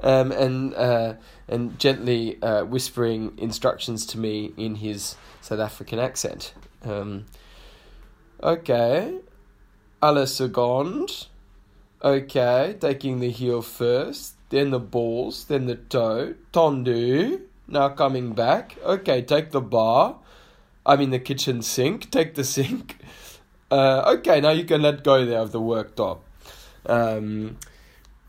um, 0.00 0.32
and 0.32 0.74
uh, 0.74 1.14
and 1.48 1.78
gently 1.78 2.40
uh, 2.42 2.64
whispering 2.64 3.32
instructions 3.38 4.04
to 4.06 4.18
me 4.18 4.52
in 4.56 4.76
his 4.76 5.16
South 5.40 5.60
African 5.60 5.98
accent. 5.98 6.52
Um, 6.84 7.24
okay, 8.42 9.18
a 10.02 10.12
la 10.12 10.26
seconde. 10.26 11.26
Okay, 12.04 12.76
taking 12.78 13.20
the 13.20 13.30
heel 13.30 13.62
first, 13.62 14.34
then 14.50 14.70
the 14.70 14.78
balls, 14.78 15.46
then 15.46 15.64
the 15.66 15.76
toe. 15.76 16.34
Tendu. 16.52 17.40
Now 17.66 17.88
coming 17.88 18.32
back. 18.32 18.76
Okay, 18.84 19.22
take 19.22 19.50
the 19.50 19.62
bar. 19.62 20.18
I 20.86 20.96
mean 20.96 21.10
the 21.10 21.18
kitchen 21.18 21.60
sink. 21.62 22.10
Take 22.10 22.34
the 22.34 22.44
sink. 22.44 22.96
Uh, 23.70 24.14
okay, 24.18 24.40
now 24.40 24.50
you 24.50 24.64
can 24.64 24.80
let 24.80 25.02
go 25.02 25.26
there 25.26 25.40
of 25.40 25.52
the 25.52 25.60
worktop. 25.60 26.20
Um, 26.86 27.58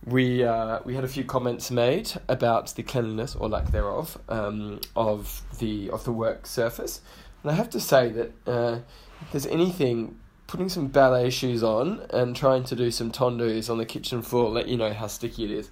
we 0.03 0.43
uh, 0.43 0.79
we 0.83 0.95
had 0.95 1.03
a 1.03 1.07
few 1.07 1.23
comments 1.23 1.69
made 1.69 2.13
about 2.27 2.73
the 2.75 2.81
cleanliness 2.81 3.35
or 3.35 3.47
lack 3.47 3.71
thereof 3.71 4.17
um, 4.29 4.79
of 4.95 5.43
the 5.59 5.89
of 5.91 6.05
the 6.05 6.11
work 6.11 6.47
surface, 6.47 7.01
and 7.43 7.51
I 7.51 7.55
have 7.55 7.69
to 7.71 7.79
say 7.79 8.09
that 8.09 8.31
uh, 8.47 8.79
if 9.21 9.31
there's 9.31 9.45
anything, 9.45 10.17
putting 10.47 10.69
some 10.69 10.87
ballet 10.87 11.29
shoes 11.29 11.61
on 11.61 12.01
and 12.09 12.35
trying 12.35 12.63
to 12.63 12.75
do 12.75 12.89
some 12.89 13.11
tendus 13.11 13.69
on 13.69 13.77
the 13.77 13.85
kitchen 13.85 14.21
floor 14.21 14.49
let 14.49 14.67
you 14.67 14.77
know 14.77 14.93
how 14.93 15.07
sticky 15.07 15.45
it 15.45 15.51
is. 15.51 15.69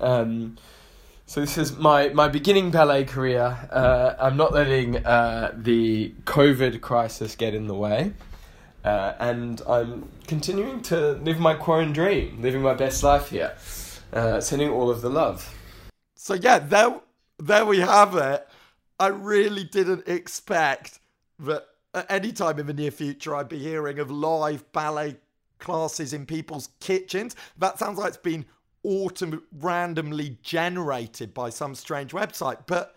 Um, 0.00 0.56
so 1.28 1.42
this 1.42 1.58
is 1.58 1.76
my, 1.76 2.08
my 2.08 2.26
beginning 2.26 2.70
ballet 2.70 3.04
career. 3.04 3.68
Uh, 3.70 4.14
I'm 4.18 4.38
not 4.38 4.54
letting 4.54 4.96
uh, 5.04 5.52
the 5.54 6.14
COVID 6.24 6.80
crisis 6.80 7.36
get 7.36 7.54
in 7.54 7.66
the 7.66 7.74
way. 7.74 8.14
Uh, 8.82 9.12
and 9.20 9.60
I'm 9.68 10.08
continuing 10.26 10.80
to 10.84 11.12
live 11.12 11.38
my 11.38 11.52
Quarren 11.52 11.92
dream, 11.92 12.40
living 12.40 12.62
my 12.62 12.72
best 12.72 13.02
life 13.02 13.28
here, 13.28 13.54
uh, 14.14 14.40
sending 14.40 14.70
all 14.70 14.88
of 14.88 15.02
the 15.02 15.10
love. 15.10 15.54
So 16.14 16.32
yeah, 16.32 16.60
there, 16.60 16.98
there 17.38 17.66
we 17.66 17.80
have 17.80 18.16
it. 18.16 18.48
I 18.98 19.08
really 19.08 19.64
didn't 19.64 20.08
expect 20.08 20.98
that 21.40 21.66
at 21.92 22.06
any 22.10 22.32
time 22.32 22.58
in 22.58 22.66
the 22.66 22.72
near 22.72 22.90
future 22.90 23.36
I'd 23.36 23.50
be 23.50 23.58
hearing 23.58 23.98
of 23.98 24.10
live 24.10 24.72
ballet 24.72 25.16
classes 25.58 26.14
in 26.14 26.24
people's 26.24 26.70
kitchens. 26.80 27.36
That 27.58 27.78
sounds 27.78 27.98
like 27.98 28.08
it's 28.08 28.16
been 28.16 28.46
autom- 28.88 29.42
randomly 29.52 30.38
generated 30.42 31.34
by 31.34 31.50
some 31.50 31.74
strange 31.74 32.12
website, 32.12 32.66
but 32.66 32.96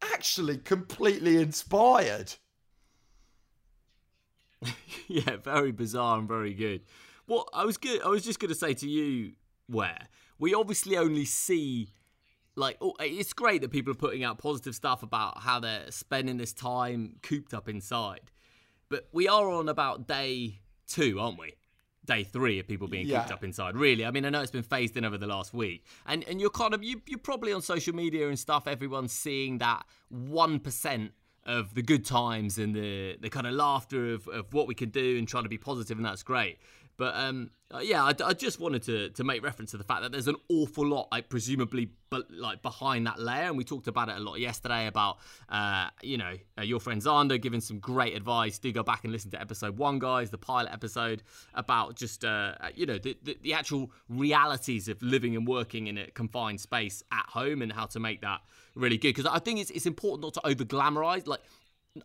actually 0.00 0.58
completely 0.58 1.36
inspired. 1.36 2.34
yeah, 5.08 5.36
very 5.42 5.72
bizarre 5.72 6.18
and 6.18 6.28
very 6.28 6.54
good. 6.54 6.82
Well, 7.26 7.48
I 7.52 7.64
was 7.64 7.76
good. 7.76 8.02
I 8.02 8.08
was 8.08 8.24
just 8.24 8.38
going 8.38 8.50
to 8.50 8.54
say 8.54 8.74
to 8.74 8.88
you, 8.88 9.32
Ware 9.68 10.08
we 10.42 10.54
obviously 10.54 10.96
only 10.96 11.24
see 11.24 11.92
like 12.56 12.76
oh, 12.80 12.94
it's 12.98 13.32
great 13.32 13.62
that 13.62 13.70
people 13.70 13.92
are 13.92 13.96
putting 13.96 14.24
out 14.24 14.38
positive 14.38 14.74
stuff 14.74 15.04
about 15.04 15.38
how 15.38 15.60
they're 15.60 15.88
spending 15.90 16.36
this 16.36 16.52
time 16.52 17.14
cooped 17.22 17.54
up 17.54 17.68
inside, 17.68 18.32
but 18.88 19.08
we 19.12 19.28
are 19.28 19.48
on 19.48 19.68
about 19.68 20.08
day 20.08 20.58
two, 20.88 21.20
aren't 21.20 21.38
we? 21.38 21.54
Day 22.04 22.24
three 22.24 22.58
of 22.58 22.66
people 22.66 22.88
being 22.88 23.06
Yeah. 23.06 23.20
cooped 23.20 23.32
up 23.32 23.44
inside. 23.44 23.76
Really, 23.76 24.04
I 24.04 24.10
mean, 24.10 24.24
I 24.24 24.30
know 24.30 24.40
it's 24.40 24.50
been 24.50 24.64
phased 24.64 24.96
in 24.96 25.04
over 25.04 25.16
the 25.16 25.28
last 25.28 25.54
week, 25.54 25.84
and 26.04 26.24
and 26.24 26.40
you're 26.40 26.50
kind 26.50 26.74
of 26.74 26.82
you 26.82 27.00
you're 27.06 27.18
probably 27.18 27.52
on 27.52 27.62
social 27.62 27.94
media 27.94 28.28
and 28.28 28.36
stuff. 28.38 28.66
Everyone's 28.66 29.12
seeing 29.12 29.58
that 29.58 29.84
one 30.08 30.58
percent 30.58 31.12
of 31.44 31.74
the 31.74 31.82
good 31.82 32.04
times 32.04 32.58
and 32.58 32.74
the 32.74 33.16
the 33.20 33.30
kind 33.30 33.46
of 33.46 33.52
laughter 33.54 34.12
of, 34.14 34.26
of 34.28 34.52
what 34.52 34.66
we 34.66 34.74
can 34.74 34.90
do 34.90 35.16
and 35.18 35.28
trying 35.28 35.44
to 35.44 35.48
be 35.48 35.58
positive, 35.58 35.96
and 35.96 36.04
that's 36.04 36.22
great. 36.24 36.58
But 37.02 37.16
um, 37.16 37.50
uh, 37.74 37.80
yeah, 37.80 38.04
I, 38.04 38.14
I 38.24 38.32
just 38.32 38.60
wanted 38.60 38.84
to 38.84 39.10
to 39.10 39.24
make 39.24 39.42
reference 39.42 39.72
to 39.72 39.76
the 39.76 39.82
fact 39.82 40.02
that 40.02 40.12
there's 40.12 40.28
an 40.28 40.36
awful 40.48 40.86
lot, 40.86 41.08
like 41.10 41.28
presumably, 41.28 41.90
but 42.10 42.30
like 42.30 42.62
behind 42.62 43.08
that 43.08 43.18
layer, 43.18 43.48
and 43.48 43.56
we 43.56 43.64
talked 43.64 43.88
about 43.88 44.08
it 44.08 44.14
a 44.18 44.20
lot 44.20 44.38
yesterday 44.38 44.86
about, 44.86 45.18
uh, 45.48 45.88
you 46.00 46.16
know, 46.16 46.34
uh, 46.56 46.62
your 46.62 46.78
friend 46.78 47.02
Zander 47.02 47.42
giving 47.42 47.60
some 47.60 47.80
great 47.80 48.14
advice. 48.14 48.60
Do 48.60 48.70
go 48.70 48.84
back 48.84 49.02
and 49.02 49.12
listen 49.12 49.32
to 49.32 49.40
episode 49.40 49.76
one, 49.78 49.98
guys, 49.98 50.30
the 50.30 50.38
pilot 50.38 50.72
episode 50.72 51.24
about 51.54 51.96
just, 51.96 52.24
uh, 52.24 52.54
you 52.76 52.86
know, 52.86 52.98
the, 52.98 53.18
the 53.24 53.36
the 53.42 53.52
actual 53.52 53.90
realities 54.08 54.86
of 54.86 55.02
living 55.02 55.34
and 55.34 55.44
working 55.44 55.88
in 55.88 55.98
a 55.98 56.06
confined 56.12 56.60
space 56.60 57.02
at 57.10 57.26
home 57.30 57.62
and 57.62 57.72
how 57.72 57.86
to 57.86 57.98
make 57.98 58.20
that 58.20 58.42
really 58.76 58.96
good. 58.96 59.12
Because 59.16 59.26
I 59.26 59.40
think 59.40 59.58
it's 59.58 59.72
it's 59.72 59.86
important 59.86 60.22
not 60.22 60.34
to 60.34 60.46
over 60.46 60.64
glamorize, 60.64 61.26
like. 61.26 61.40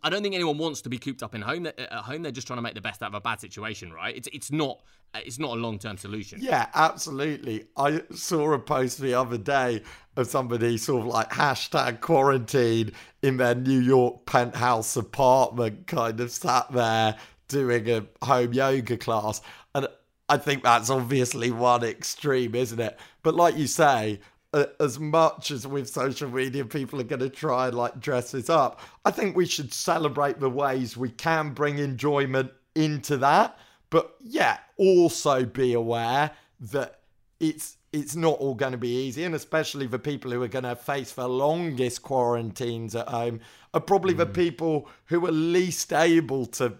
I 0.02 0.10
don't 0.10 0.22
think 0.22 0.34
anyone 0.34 0.58
wants 0.58 0.82
to 0.82 0.90
be 0.90 0.98
cooped 0.98 1.22
up 1.22 1.34
in 1.34 1.40
home. 1.40 1.66
At 1.66 1.90
home, 1.92 2.22
they're 2.22 2.32
just 2.32 2.46
trying 2.46 2.58
to 2.58 2.62
make 2.62 2.74
the 2.74 2.80
best 2.80 3.02
out 3.02 3.08
of 3.08 3.14
a 3.14 3.20
bad 3.20 3.40
situation, 3.40 3.92
right? 3.92 4.14
It's 4.14 4.28
it's 4.32 4.52
not 4.52 4.80
it's 5.14 5.38
not 5.38 5.56
a 5.56 5.60
long 5.60 5.78
term 5.78 5.96
solution. 5.96 6.40
Yeah, 6.42 6.66
absolutely. 6.74 7.64
I 7.76 8.02
saw 8.12 8.52
a 8.52 8.58
post 8.58 9.00
the 9.00 9.14
other 9.14 9.38
day 9.38 9.82
of 10.16 10.26
somebody 10.26 10.76
sort 10.76 11.02
of 11.02 11.06
like 11.06 11.30
hashtag 11.30 12.00
quarantine 12.00 12.92
in 13.22 13.38
their 13.38 13.54
New 13.54 13.80
York 13.80 14.26
penthouse 14.26 14.94
apartment, 14.96 15.86
kind 15.86 16.20
of 16.20 16.30
sat 16.30 16.70
there 16.70 17.16
doing 17.48 17.88
a 17.88 18.04
home 18.22 18.52
yoga 18.52 18.98
class. 18.98 19.40
And 19.74 19.88
I 20.28 20.36
think 20.36 20.64
that's 20.64 20.90
obviously 20.90 21.50
one 21.50 21.82
extreme, 21.82 22.54
isn't 22.54 22.78
it? 22.78 22.98
But 23.22 23.34
like 23.34 23.56
you 23.56 23.66
say, 23.66 24.20
as 24.52 24.98
much 24.98 25.50
as 25.50 25.66
with 25.66 25.88
social 25.88 26.30
media 26.30 26.64
people 26.64 27.00
are 27.00 27.04
going 27.04 27.20
to 27.20 27.28
try 27.28 27.68
and 27.68 27.76
like 27.76 28.00
dress 28.00 28.30
this 28.30 28.48
up, 28.48 28.80
I 29.04 29.10
think 29.10 29.36
we 29.36 29.46
should 29.46 29.72
celebrate 29.72 30.40
the 30.40 30.50
ways 30.50 30.96
we 30.96 31.10
can 31.10 31.52
bring 31.52 31.78
enjoyment 31.78 32.50
into 32.74 33.18
that. 33.18 33.58
But 33.90 34.14
yeah, 34.20 34.58
also 34.76 35.44
be 35.44 35.74
aware 35.74 36.30
that 36.60 37.00
it's 37.40 37.76
it's 37.92 38.16
not 38.16 38.38
all 38.38 38.54
going 38.54 38.72
to 38.72 38.78
be 38.78 39.06
easy, 39.06 39.24
and 39.24 39.34
especially 39.34 39.86
the 39.86 39.98
people 39.98 40.30
who 40.30 40.42
are 40.42 40.48
going 40.48 40.64
to 40.64 40.76
face 40.76 41.12
the 41.12 41.28
longest 41.28 42.02
quarantines 42.02 42.94
at 42.94 43.08
home 43.08 43.40
are 43.72 43.80
probably 43.80 44.12
the 44.12 44.26
mm. 44.26 44.34
people 44.34 44.88
who 45.06 45.26
are 45.26 45.32
least 45.32 45.92
able 45.92 46.44
to 46.44 46.74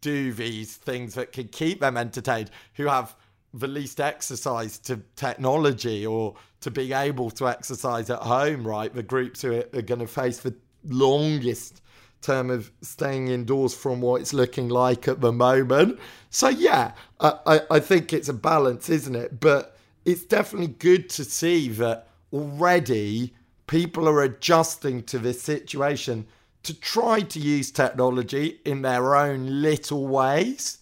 do 0.00 0.32
these 0.32 0.76
things 0.76 1.14
that 1.14 1.32
can 1.32 1.46
keep 1.48 1.80
them 1.80 1.96
entertained, 1.96 2.50
who 2.74 2.86
have 2.86 3.14
the 3.54 3.68
least 3.68 4.00
exercise 4.00 4.78
to 4.78 5.00
technology 5.14 6.06
or 6.06 6.34
to 6.62 6.70
being 6.70 6.92
able 6.92 7.30
to 7.32 7.48
exercise 7.48 8.10
at 8.10 8.20
home, 8.20 8.66
right? 8.66 8.92
The 8.92 9.02
groups 9.02 9.42
who 9.42 9.62
are, 9.72 9.82
going 9.82 10.00
to 10.00 10.06
face 10.06 10.40
the 10.40 10.54
longest 10.84 11.82
term 12.22 12.50
of 12.50 12.70
staying 12.80 13.28
indoors 13.28 13.74
from 13.74 14.00
what 14.00 14.20
it's 14.20 14.32
looking 14.32 14.68
like 14.68 15.08
at 15.08 15.20
the 15.20 15.32
moment. 15.32 15.98
So, 16.30 16.48
yeah, 16.48 16.92
I, 17.20 17.34
I, 17.46 17.60
I 17.72 17.80
think 17.80 18.12
it's 18.12 18.28
a 18.28 18.34
balance, 18.34 18.88
isn't 18.88 19.14
it? 19.14 19.40
But 19.40 19.76
it's 20.04 20.24
definitely 20.24 20.68
good 20.68 21.08
to 21.10 21.24
see 21.24 21.68
that 21.68 22.08
already 22.32 23.34
people 23.66 24.08
are 24.08 24.22
adjusting 24.22 25.02
to 25.04 25.18
this 25.18 25.42
situation 25.42 26.26
to 26.62 26.78
try 26.78 27.20
to 27.20 27.40
use 27.40 27.70
technology 27.70 28.60
in 28.64 28.82
their 28.82 29.16
own 29.16 29.62
little 29.62 30.06
ways 30.06 30.78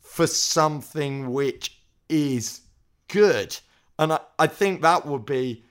for 0.00 0.26
something 0.26 1.32
which 1.32 1.78
is 2.08 2.60
good. 3.08 3.56
And 4.02 4.14
I, 4.14 4.20
I 4.36 4.48
think 4.48 4.82
that 4.82 5.06
would 5.06 5.24
be 5.24 5.62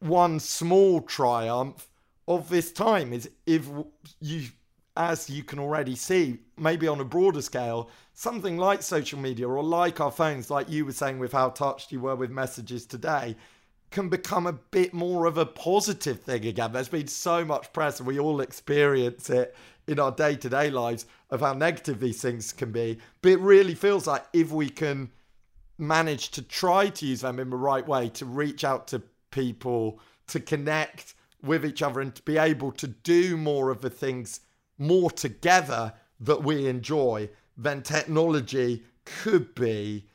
one 0.00 0.40
small 0.40 1.02
triumph 1.02 1.88
of 2.26 2.48
this 2.48 2.72
time 2.72 3.12
is 3.12 3.28
if 3.44 3.68
you 4.18 4.44
as 4.96 5.28
you 5.28 5.42
can 5.42 5.58
already 5.58 5.94
see 5.94 6.38
maybe 6.56 6.88
on 6.88 7.00
a 7.00 7.04
broader 7.04 7.42
scale 7.42 7.90
something 8.14 8.56
like 8.56 8.82
social 8.82 9.18
media 9.18 9.46
or 9.46 9.62
like 9.62 10.00
our 10.00 10.10
phones 10.10 10.50
like 10.50 10.70
you 10.70 10.86
were 10.86 10.92
saying 10.92 11.18
with 11.18 11.32
how 11.32 11.50
touched 11.50 11.92
you 11.92 12.00
were 12.00 12.16
with 12.16 12.30
messages 12.30 12.86
today 12.86 13.36
can 13.90 14.08
become 14.08 14.46
a 14.46 14.54
bit 14.54 14.94
more 14.94 15.26
of 15.26 15.36
a 15.36 15.46
positive 15.46 16.20
thing 16.20 16.46
again. 16.46 16.72
There's 16.72 16.88
been 16.88 17.06
so 17.06 17.44
much 17.44 17.72
press 17.74 18.00
and 18.00 18.06
we 18.06 18.18
all 18.18 18.40
experience 18.40 19.28
it 19.28 19.54
in 19.86 20.00
our 20.00 20.12
day-to-day 20.12 20.70
lives 20.70 21.04
of 21.30 21.40
how 21.40 21.52
negative 21.52 22.00
these 22.00 22.22
things 22.22 22.54
can 22.54 22.72
be. 22.72 22.98
But 23.20 23.32
it 23.32 23.40
really 23.40 23.74
feels 23.74 24.06
like 24.06 24.24
if 24.32 24.50
we 24.50 24.70
can 24.70 25.10
manage 25.78 26.30
to 26.30 26.42
try 26.42 26.88
to 26.88 27.06
use 27.06 27.20
them 27.20 27.38
in 27.38 27.50
the 27.50 27.56
right 27.56 27.86
way 27.86 28.08
to 28.10 28.24
reach 28.24 28.64
out 28.64 28.86
to 28.88 29.02
people 29.30 30.00
to 30.28 30.40
connect 30.40 31.14
with 31.42 31.64
each 31.64 31.82
other 31.82 32.00
and 32.00 32.14
to 32.14 32.22
be 32.22 32.38
able 32.38 32.72
to 32.72 32.86
do 32.88 33.36
more 33.36 33.70
of 33.70 33.80
the 33.80 33.90
things 33.90 34.40
more 34.78 35.10
together 35.10 35.92
that 36.20 36.42
we 36.42 36.66
enjoy, 36.66 37.28
then 37.56 37.82
technology 37.82 38.82
could 39.04 39.54
be, 39.54 40.06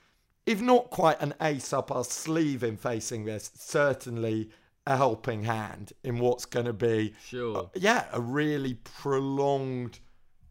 if 0.45 0.62
not 0.62 0.89
quite 0.89 1.21
an 1.21 1.34
ace 1.41 1.71
up 1.74 1.91
our 1.91 2.04
sleeve 2.04 2.63
in 2.63 2.76
facing 2.76 3.26
this, 3.26 3.52
certainly 3.56 4.50
a 4.88 4.97
helping 4.97 5.43
hand 5.43 5.93
in 6.04 6.17
what's 6.19 6.45
going 6.45 6.65
to 6.65 6.74
be, 6.74 7.13
Sure. 7.24 7.58
uh, 7.58 7.63
yeah, 7.76 8.06
a 8.12 8.19
really 8.19 8.74
prolonged 8.84 10.00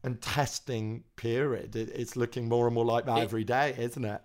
and 0.03 0.21
testing 0.23 1.03
period. 1.17 1.75
It, 1.77 1.91
it's 1.95 2.17
looking 2.17 2.49
more 2.49 2.67
and 2.67 2.75
more 2.75 2.85
like 2.85 3.07
that 3.07 3.19
every 3.19 3.45
day, 3.45 3.75
isn't 3.77 4.05
it? 4.05 4.23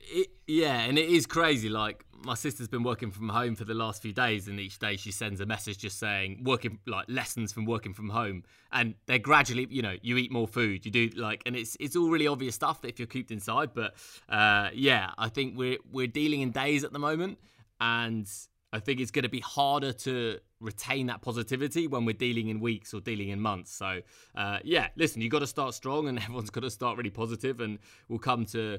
It, 0.00 0.28
yeah, 0.46 0.80
and 0.80 0.98
it 0.98 1.08
is 1.08 1.26
crazy. 1.26 1.68
Like 1.68 2.04
my 2.24 2.34
sister's 2.34 2.68
been 2.68 2.82
working 2.82 3.10
from 3.10 3.28
home 3.28 3.54
for 3.54 3.64
the 3.64 3.74
last 3.74 4.02
few 4.02 4.12
days, 4.12 4.48
and 4.48 4.58
each 4.58 4.78
day 4.78 4.96
she 4.96 5.12
sends 5.12 5.40
a 5.40 5.46
message 5.46 5.78
just 5.78 5.98
saying 5.98 6.42
working 6.44 6.78
like 6.86 7.06
lessons 7.08 7.52
from 7.52 7.64
working 7.64 7.94
from 7.94 8.08
home, 8.10 8.44
and 8.72 8.94
they're 9.06 9.18
gradually, 9.18 9.66
you 9.70 9.82
know, 9.82 9.96
you 10.02 10.16
eat 10.16 10.32
more 10.32 10.46
food, 10.46 10.84
you 10.84 10.90
do 10.90 11.10
like, 11.16 11.42
and 11.46 11.56
it's 11.56 11.76
it's 11.80 11.96
all 11.96 12.10
really 12.10 12.26
obvious 12.26 12.54
stuff 12.54 12.84
if 12.84 12.98
you're 12.98 13.06
cooped 13.06 13.30
inside. 13.30 13.70
But 13.74 13.94
uh, 14.28 14.70
yeah, 14.74 15.10
I 15.18 15.28
think 15.28 15.56
we're 15.56 15.78
we're 15.90 16.06
dealing 16.06 16.40
in 16.40 16.50
days 16.50 16.84
at 16.84 16.92
the 16.92 16.98
moment, 16.98 17.38
and 17.80 18.28
I 18.72 18.80
think 18.80 19.00
it's 19.00 19.10
going 19.10 19.24
to 19.24 19.30
be 19.30 19.40
harder 19.40 19.92
to 19.92 20.38
retain 20.60 21.06
that 21.06 21.22
positivity 21.22 21.86
when 21.86 22.04
we're 22.04 22.12
dealing 22.12 22.48
in 22.48 22.60
weeks 22.60 22.92
or 22.92 23.00
dealing 23.00 23.30
in 23.30 23.40
months. 23.40 23.72
So 23.72 24.00
uh, 24.34 24.58
yeah, 24.62 24.88
listen, 24.96 25.22
you 25.22 25.30
got 25.30 25.40
to 25.40 25.46
start 25.46 25.74
strong, 25.74 26.08
and 26.08 26.18
everyone's 26.22 26.50
got 26.50 26.62
to 26.62 26.70
start 26.70 26.96
really 26.96 27.10
positive, 27.10 27.60
and 27.60 27.78
we'll 28.08 28.18
come 28.18 28.44
to 28.46 28.78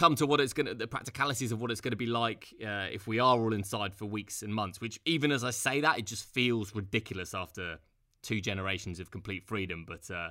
come 0.00 0.14
to 0.14 0.26
what 0.26 0.40
it's 0.40 0.54
going 0.54 0.64
to 0.64 0.72
the 0.74 0.86
practicalities 0.86 1.52
of 1.52 1.60
what 1.60 1.70
it's 1.70 1.82
going 1.82 1.90
to 1.90 1.96
be 2.06 2.06
like 2.06 2.54
uh, 2.64 2.86
if 2.90 3.06
we 3.06 3.18
are 3.18 3.38
all 3.38 3.52
inside 3.52 3.94
for 3.94 4.06
weeks 4.06 4.40
and 4.42 4.54
months 4.54 4.80
which 4.80 4.98
even 5.04 5.30
as 5.30 5.44
i 5.44 5.50
say 5.50 5.82
that 5.82 5.98
it 5.98 6.06
just 6.06 6.24
feels 6.24 6.74
ridiculous 6.74 7.34
after 7.34 7.78
two 8.22 8.40
generations 8.40 8.98
of 8.98 9.10
complete 9.10 9.44
freedom 9.44 9.84
but 9.86 10.10
uh, 10.10 10.30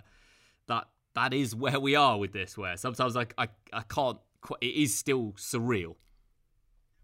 that 0.67 0.87
that 1.13 1.35
is 1.35 1.55
where 1.55 1.79
we 1.79 1.95
are 1.95 2.17
with 2.17 2.33
this 2.33 2.57
where 2.57 2.75
sometimes 2.77 3.15
i 3.15 3.25
i, 3.37 3.47
I 3.71 3.83
can't 3.87 4.17
qu- 4.41 4.55
it 4.59 4.73
is 4.73 4.97
still 4.97 5.33
surreal 5.33 5.93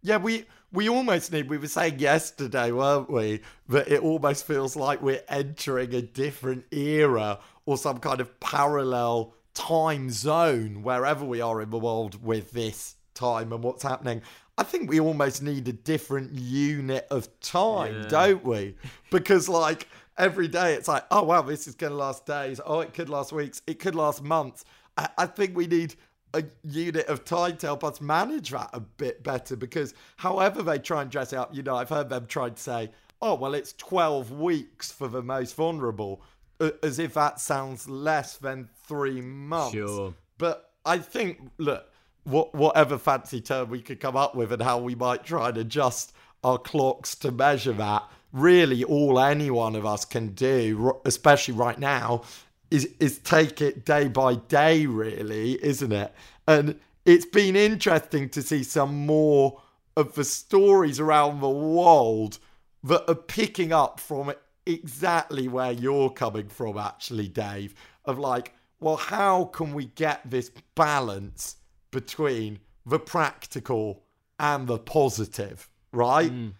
Yeah, 0.01 0.17
we 0.17 0.45
we 0.71 0.89
almost 0.89 1.31
need. 1.31 1.49
We 1.49 1.57
were 1.57 1.67
saying 1.67 1.99
yesterday, 1.99 2.71
weren't 2.71 3.09
we, 3.09 3.41
that 3.69 3.87
it 3.87 4.01
almost 4.01 4.45
feels 4.45 4.75
like 4.75 5.01
we're 5.01 5.23
entering 5.27 5.93
a 5.95 6.01
different 6.01 6.65
era 6.71 7.39
or 7.65 7.77
some 7.77 7.99
kind 7.99 8.21
of 8.21 8.39
parallel 8.39 9.33
time 9.55 10.11
zone 10.11 10.83
wherever 10.83 11.25
we 11.25 11.41
are 11.41 11.61
in 11.61 11.71
the 11.71 11.79
world 11.79 12.23
with 12.23 12.51
this 12.51 12.95
time 13.15 13.51
and 13.51 13.63
what's 13.63 13.81
happening. 13.81 14.21
I 14.57 14.63
think 14.63 14.89
we 14.89 14.99
almost 14.99 15.41
need 15.41 15.67
a 15.67 15.73
different 15.73 16.33
unit 16.33 17.07
of 17.09 17.27
time, 17.39 18.01
Yeah. 18.03 18.07
don't 18.07 18.43
we? 18.45 18.75
Because 19.09 19.49
like 19.49 19.87
every 20.17 20.47
day, 20.47 20.75
it's 20.75 20.87
like, 20.87 21.05
oh 21.11 21.23
wow, 21.23 21.41
this 21.41 21.67
is 21.67 21.75
going 21.75 21.91
to 21.91 21.97
last 21.97 22.25
days. 22.25 22.61
Oh, 22.65 22.81
it 22.81 22.93
could 22.93 23.09
last 23.09 23.33
weeks. 23.33 23.61
It 23.67 23.79
could 23.79 23.95
last 23.95 24.21
months. 24.23 24.63
I, 24.97 25.09
I 25.17 25.25
think 25.25 25.57
we 25.57 25.67
need 25.67 25.95
a 26.33 26.43
unit 26.63 27.07
of 27.07 27.23
time 27.25 27.57
to 27.57 27.67
help 27.67 27.83
us 27.83 27.99
manage 28.01 28.51
that 28.51 28.69
a 28.73 28.79
bit 28.81 29.23
better 29.23 29.55
because 29.55 29.93
however 30.17 30.61
they 30.61 30.77
try 30.77 31.01
and 31.01 31.09
dress 31.09 31.31
it 31.33 31.37
up, 31.37 31.55
you 31.55 31.63
know, 31.63 31.75
I've 31.77 31.89
heard 31.89 32.09
them 32.09 32.25
try 32.27 32.49
to 32.49 32.57
say, 32.61 32.91
oh, 33.21 33.35
well, 33.35 33.53
it's 33.53 33.73
12 33.73 34.31
weeks 34.31 34.91
for 34.91 35.07
the 35.07 35.23
most 35.23 35.55
vulnerable, 35.55 36.21
as 36.83 36.99
if 36.99 37.13
that 37.15 37.39
sounds 37.39 37.89
less 37.89 38.37
than 38.37 38.69
three 38.87 39.21
months. 39.21 39.73
Sure. 39.73 40.13
But 40.37 40.71
I 40.85 40.97
think, 40.99 41.49
look, 41.57 41.91
what, 42.23 42.53
whatever 42.53 42.97
fancy 42.97 43.41
term 43.41 43.69
we 43.69 43.81
could 43.81 43.99
come 43.99 44.15
up 44.15 44.35
with 44.35 44.51
and 44.51 44.61
how 44.61 44.79
we 44.79 44.95
might 44.95 45.23
try 45.23 45.49
and 45.49 45.57
adjust 45.57 46.13
our 46.43 46.57
clocks 46.57 47.15
to 47.15 47.31
measure 47.31 47.73
that, 47.73 48.03
really 48.31 48.83
all 48.83 49.19
any 49.19 49.49
one 49.49 49.75
of 49.75 49.85
us 49.85 50.05
can 50.05 50.29
do, 50.29 50.99
especially 51.05 51.53
right 51.53 51.79
now, 51.79 52.21
is 52.71 52.89
is 52.99 53.19
take 53.19 53.61
it 53.61 53.85
day 53.85 54.07
by 54.07 54.35
day, 54.35 54.85
really, 54.85 55.63
isn't 55.63 55.91
it? 55.91 56.13
And 56.47 56.79
it's 57.05 57.25
been 57.25 57.55
interesting 57.55 58.29
to 58.29 58.41
see 58.41 58.63
some 58.63 59.05
more 59.05 59.61
of 59.95 60.15
the 60.15 60.23
stories 60.23 60.99
around 60.99 61.39
the 61.39 61.49
world 61.49 62.39
that 62.83 63.09
are 63.09 63.15
picking 63.15 63.71
up 63.71 63.99
from 63.99 64.33
exactly 64.65 65.47
where 65.47 65.71
you're 65.71 66.09
coming 66.09 66.47
from, 66.47 66.77
actually, 66.77 67.27
Dave, 67.27 67.75
of 68.05 68.19
like, 68.19 68.53
well, 68.79 68.97
how 68.97 69.45
can 69.45 69.73
we 69.73 69.85
get 69.85 70.21
this 70.29 70.51
balance 70.75 71.57
between 71.91 72.59
the 72.85 72.99
practical 72.99 74.03
and 74.39 74.67
the 74.67 74.77
positive, 74.77 75.69
right? 75.91 76.31
Mm. 76.31 76.53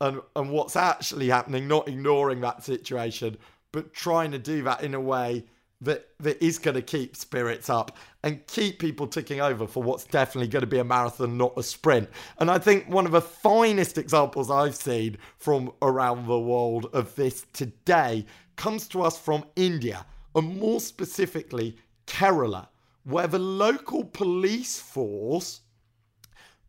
And 0.00 0.20
and 0.34 0.50
what's 0.50 0.76
actually 0.76 1.28
happening, 1.28 1.68
not 1.68 1.88
ignoring 1.88 2.40
that 2.40 2.64
situation, 2.64 3.38
but 3.70 3.94
trying 3.94 4.32
to 4.32 4.38
do 4.38 4.62
that 4.64 4.82
in 4.82 4.94
a 4.94 5.00
way 5.00 5.44
that 5.82 6.08
that 6.20 6.42
is 6.42 6.58
going 6.58 6.76
to 6.76 6.82
keep 6.82 7.16
spirits 7.16 7.68
up 7.68 7.96
and 8.22 8.46
keep 8.46 8.78
people 8.78 9.06
ticking 9.06 9.40
over 9.40 9.66
for 9.66 9.82
what's 9.82 10.04
definitely 10.04 10.48
going 10.48 10.62
to 10.62 10.66
be 10.66 10.78
a 10.78 10.84
marathon, 10.84 11.36
not 11.36 11.52
a 11.56 11.62
sprint. 11.62 12.08
And 12.38 12.50
I 12.50 12.58
think 12.58 12.88
one 12.88 13.04
of 13.04 13.12
the 13.12 13.20
finest 13.20 13.98
examples 13.98 14.50
I've 14.50 14.76
seen 14.76 15.18
from 15.38 15.72
around 15.82 16.26
the 16.26 16.38
world 16.38 16.88
of 16.92 17.14
this 17.16 17.44
today 17.52 18.24
comes 18.56 18.86
to 18.88 19.02
us 19.02 19.18
from 19.18 19.44
India, 19.56 20.06
and 20.34 20.58
more 20.58 20.80
specifically 20.80 21.76
Kerala, 22.06 22.68
where 23.04 23.26
the 23.26 23.38
local 23.38 24.04
police 24.04 24.78
force 24.78 25.60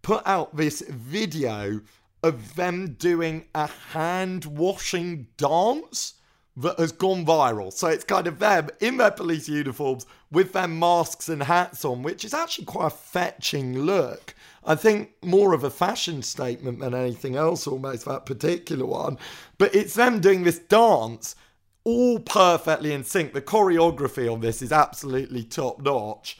put 0.01 0.23
out 0.25 0.55
this 0.55 0.81
video 0.89 1.81
of 2.23 2.55
them 2.55 2.93
doing 2.93 3.45
a 3.53 3.67
hand 3.67 4.45
washing 4.45 5.27
dance 5.37 6.15
that 6.57 6.79
has 6.79 6.91
gone 6.91 7.25
viral. 7.25 7.73
So 7.73 7.87
it's 7.87 8.03
kind 8.03 8.27
of 8.27 8.39
them 8.39 8.69
in 8.79 8.97
their 8.97 9.11
police 9.11 9.49
uniforms 9.49 10.05
with 10.31 10.53
their 10.53 10.67
masks 10.67 11.29
and 11.29 11.43
hats 11.43 11.83
on, 11.83 12.03
which 12.03 12.23
is 12.23 12.33
actually 12.33 12.65
quite 12.65 12.87
a 12.87 12.91
fetching 12.91 13.79
look. 13.79 14.35
I 14.65 14.75
think 14.75 15.11
more 15.21 15.53
of 15.53 15.63
a 15.63 15.69
fashion 15.69 16.21
statement 16.21 16.79
than 16.79 16.93
anything 16.93 17.35
else, 17.35 17.67
almost 17.67 18.05
that 18.05 18.25
particular 18.25 18.85
one. 18.85 19.17
But 19.57 19.75
it's 19.75 19.95
them 19.95 20.21
doing 20.21 20.43
this 20.43 20.59
dance 20.59 21.35
all 21.83 22.19
perfectly 22.19 22.93
in 22.93 23.03
sync. 23.03 23.33
The 23.33 23.41
choreography 23.41 24.31
on 24.31 24.39
this 24.39 24.61
is 24.61 24.71
absolutely 24.71 25.43
top 25.43 25.81
notch. 25.81 26.37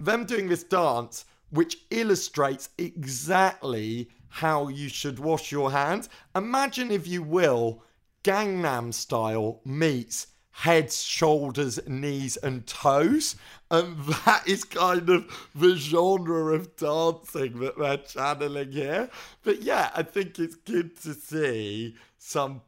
Them 0.00 0.24
doing 0.24 0.48
this 0.48 0.62
dance, 0.62 1.24
which 1.50 1.78
illustrates 1.90 2.70
exactly 2.78 4.08
how 4.28 4.68
you 4.68 4.88
should 4.88 5.18
wash 5.18 5.50
your 5.52 5.70
hands. 5.70 6.08
Imagine, 6.34 6.90
if 6.90 7.06
you 7.06 7.22
will, 7.22 7.82
Gangnam 8.24 8.92
style 8.92 9.60
meets 9.64 10.28
heads, 10.50 11.02
shoulders, 11.02 11.78
knees, 11.86 12.36
and 12.38 12.66
toes. 12.66 13.36
And 13.70 13.96
that 14.24 14.42
is 14.46 14.64
kind 14.64 15.08
of 15.08 15.48
the 15.54 15.76
genre 15.76 16.54
of 16.54 16.74
dancing 16.76 17.60
that 17.60 17.78
they're 17.78 17.98
channeling 17.98 18.72
here. 18.72 19.08
But 19.44 19.62
yeah, 19.62 19.90
I 19.94 20.02
think 20.02 20.38
it's 20.38 20.56
good 20.56 21.00
to 21.02 21.14
see 21.14 21.94
some 22.18 22.62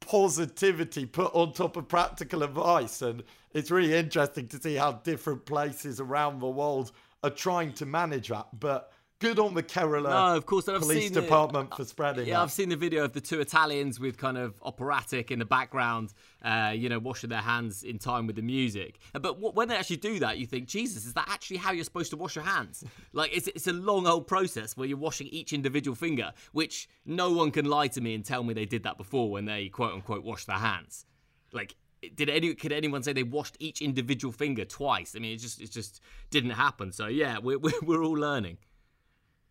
positivity 0.00 1.04
put 1.04 1.34
on 1.34 1.52
top 1.52 1.76
of 1.76 1.86
practical 1.86 2.42
advice. 2.42 3.02
And 3.02 3.22
it's 3.52 3.70
really 3.70 3.94
interesting 3.94 4.48
to 4.48 4.62
see 4.62 4.76
how 4.76 4.92
different 4.92 5.44
places 5.44 6.00
around 6.00 6.40
the 6.40 6.48
world 6.48 6.92
are 7.22 7.30
trying 7.30 7.74
to 7.74 7.84
manage 7.84 8.28
that. 8.28 8.48
But 8.58 8.90
good 9.18 9.38
on 9.38 9.54
the 9.54 9.62
Kerala 9.62 10.10
no, 10.10 10.36
of 10.36 10.46
course, 10.46 10.68
I've 10.68 10.80
Police 10.80 11.10
Department 11.10 11.74
for 11.74 11.84
spreading. 11.84 12.26
Yeah, 12.26 12.34
that. 12.34 12.42
I've 12.42 12.52
seen 12.52 12.68
the 12.68 12.76
video 12.76 13.04
of 13.04 13.12
the 13.12 13.20
two 13.20 13.40
Italians 13.40 13.98
with 13.98 14.16
kind 14.16 14.38
of 14.38 14.54
operatic 14.62 15.30
in 15.30 15.38
the 15.38 15.44
background, 15.44 16.12
uh, 16.42 16.72
you 16.74 16.88
know, 16.88 16.98
washing 16.98 17.30
their 17.30 17.40
hands 17.40 17.82
in 17.82 17.98
time 17.98 18.26
with 18.26 18.36
the 18.36 18.42
music. 18.42 18.98
Uh, 19.14 19.18
but 19.18 19.34
w- 19.34 19.52
when 19.52 19.68
they 19.68 19.76
actually 19.76 19.96
do 19.96 20.18
that, 20.20 20.38
you 20.38 20.46
think, 20.46 20.68
Jesus, 20.68 21.04
is 21.04 21.14
that 21.14 21.28
actually 21.28 21.56
how 21.56 21.72
you're 21.72 21.84
supposed 21.84 22.10
to 22.10 22.16
wash 22.16 22.36
your 22.36 22.44
hands? 22.44 22.84
Like, 23.12 23.36
it's, 23.36 23.48
it's 23.48 23.66
a 23.66 23.72
long 23.72 24.06
old 24.06 24.26
process 24.26 24.76
where 24.76 24.86
you're 24.86 24.98
washing 24.98 25.28
each 25.28 25.52
individual 25.52 25.94
finger, 25.96 26.32
which 26.52 26.88
no 27.06 27.32
one 27.32 27.50
can 27.50 27.64
lie 27.64 27.88
to 27.88 28.00
me 28.00 28.14
and 28.14 28.24
tell 28.24 28.44
me 28.44 28.54
they 28.54 28.66
did 28.66 28.82
that 28.84 28.96
before 28.96 29.30
when 29.30 29.44
they 29.46 29.68
quote 29.68 29.94
unquote 29.94 30.22
wash 30.24 30.44
their 30.44 30.58
hands. 30.58 31.06
Like, 31.52 31.74
did 32.14 32.28
any 32.28 32.54
could 32.54 32.72
anyone 32.72 33.02
say 33.02 33.12
they 33.12 33.22
washed 33.22 33.56
each 33.58 33.82
individual 33.82 34.30
finger 34.30 34.64
twice? 34.64 35.14
I 35.16 35.18
mean, 35.18 35.32
it 35.32 35.38
just 35.38 35.60
it 35.60 35.70
just 35.72 36.00
didn't 36.30 36.50
happen. 36.50 36.92
So 36.92 37.06
yeah, 37.06 37.38
we're 37.38 37.58
we're, 37.64 37.80
we're 37.82 38.04
all 38.04 38.12
learning. 38.12 38.58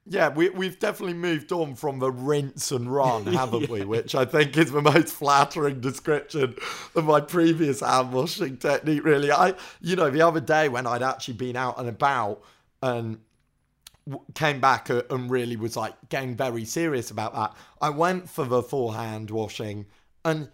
Yeah, 0.09 0.29
we, 0.29 0.49
we've 0.49 0.79
definitely 0.79 1.15
moved 1.15 1.51
on 1.51 1.75
from 1.75 1.99
the 1.99 2.11
rinse 2.11 2.71
and 2.71 2.91
run, 2.91 3.25
haven't 3.33 3.63
yeah. 3.63 3.71
we? 3.71 3.85
Which 3.85 4.15
I 4.15 4.25
think 4.25 4.55
is 4.57 4.71
the 4.71 4.81
most 4.81 5.13
flattering 5.13 5.81
description 5.81 6.55
of 6.95 7.05
my 7.05 7.19
previous 7.19 7.81
hand 7.81 8.13
washing 8.13 8.57
technique, 8.57 9.03
really. 9.03 9.31
I, 9.31 9.55
you 9.81 9.95
know, 9.95 10.09
the 10.09 10.21
other 10.21 10.39
day 10.39 10.69
when 10.69 10.87
I'd 10.87 11.03
actually 11.03 11.33
been 11.33 11.57
out 11.57 11.77
and 11.77 11.89
about 11.89 12.41
and 12.81 13.19
came 14.33 14.61
back 14.61 14.89
and 14.89 15.29
really 15.29 15.57
was 15.57 15.75
like 15.75 15.93
getting 16.09 16.35
very 16.35 16.63
serious 16.63 17.11
about 17.11 17.33
that, 17.33 17.55
I 17.81 17.89
went 17.89 18.29
for 18.29 18.45
the 18.45 18.63
full 18.63 18.91
hand 18.91 19.29
washing 19.29 19.87
and 20.23 20.49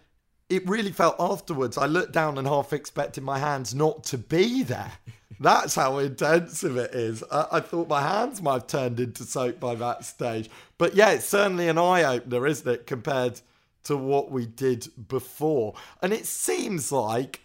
it 0.54 0.68
really 0.68 0.92
felt 0.92 1.16
afterwards. 1.18 1.76
I 1.76 1.86
looked 1.86 2.12
down 2.12 2.38
and 2.38 2.46
half 2.46 2.72
expected 2.72 3.24
my 3.24 3.38
hands 3.38 3.74
not 3.74 4.04
to 4.04 4.18
be 4.18 4.62
there. 4.62 4.92
That's 5.40 5.74
how 5.74 5.98
intensive 5.98 6.76
it 6.76 6.94
is. 6.94 7.24
I, 7.30 7.46
I, 7.52 7.60
thought 7.60 7.88
my 7.88 8.00
hands 8.00 8.40
might 8.40 8.52
have 8.52 8.66
turned 8.66 9.00
into 9.00 9.24
soap 9.24 9.58
by 9.58 9.74
that 9.74 10.04
stage. 10.04 10.48
But 10.78 10.94
yeah, 10.94 11.10
it's 11.10 11.26
certainly 11.26 11.68
an 11.68 11.78
eye 11.78 12.04
opener, 12.04 12.46
isn't 12.46 12.70
it, 12.70 12.86
compared 12.86 13.40
to 13.84 13.96
what 13.96 14.30
we 14.30 14.46
did 14.46 14.88
before? 15.08 15.74
And 16.02 16.12
it 16.12 16.26
seems 16.26 16.92
like 16.92 17.40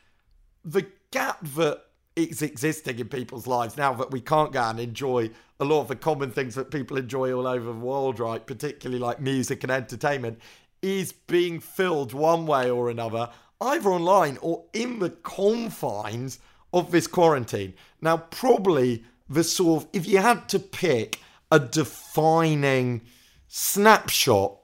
the 0.64 0.86
gap 1.12 1.40
that 1.56 1.84
is 2.16 2.42
existing 2.42 3.00
in 3.00 3.08
people's 3.08 3.48
lives 3.48 3.78
now 3.78 3.94
that 3.94 4.12
we 4.12 4.22
can't 4.22 4.52
go 4.52 4.62
and 4.62 4.80
enjoy 4.80 5.32
a 5.60 5.66
lot 5.66 5.82
of 5.82 5.88
the 5.88 5.96
common 5.96 6.32
things 6.32 6.56
that 6.56 6.72
people 6.72 6.98
enjoy 6.98 7.34
all 7.34 7.48
over 7.48 7.66
the 7.66 7.80
world, 7.80 8.20
right? 8.20 8.46
Particularly 8.46 9.00
like 9.00 9.20
music 9.20 9.64
and 9.64 9.72
entertainment, 9.72 10.40
is 10.82 11.12
being 11.12 11.60
filled 11.60 12.14
one 12.14 12.46
way 12.46 12.70
or 12.70 12.90
another, 12.90 13.30
either 13.62 13.90
online 13.90 14.38
or 14.42 14.66
in 14.74 15.00
the 15.00 15.10
confines 15.10 16.40
of 16.74 16.92
this 16.92 17.08
quarantine. 17.08 17.74
Now, 18.02 18.18
probably 18.18 19.04
the 19.30 19.44
sort 19.44 19.84
of, 19.84 19.90
if 19.94 20.08
you 20.08 20.20
had 20.20 20.48
to 20.50 20.60
pick 20.60 21.20
a 21.52 21.60
defining 21.60 23.02
snapshot 23.48 24.56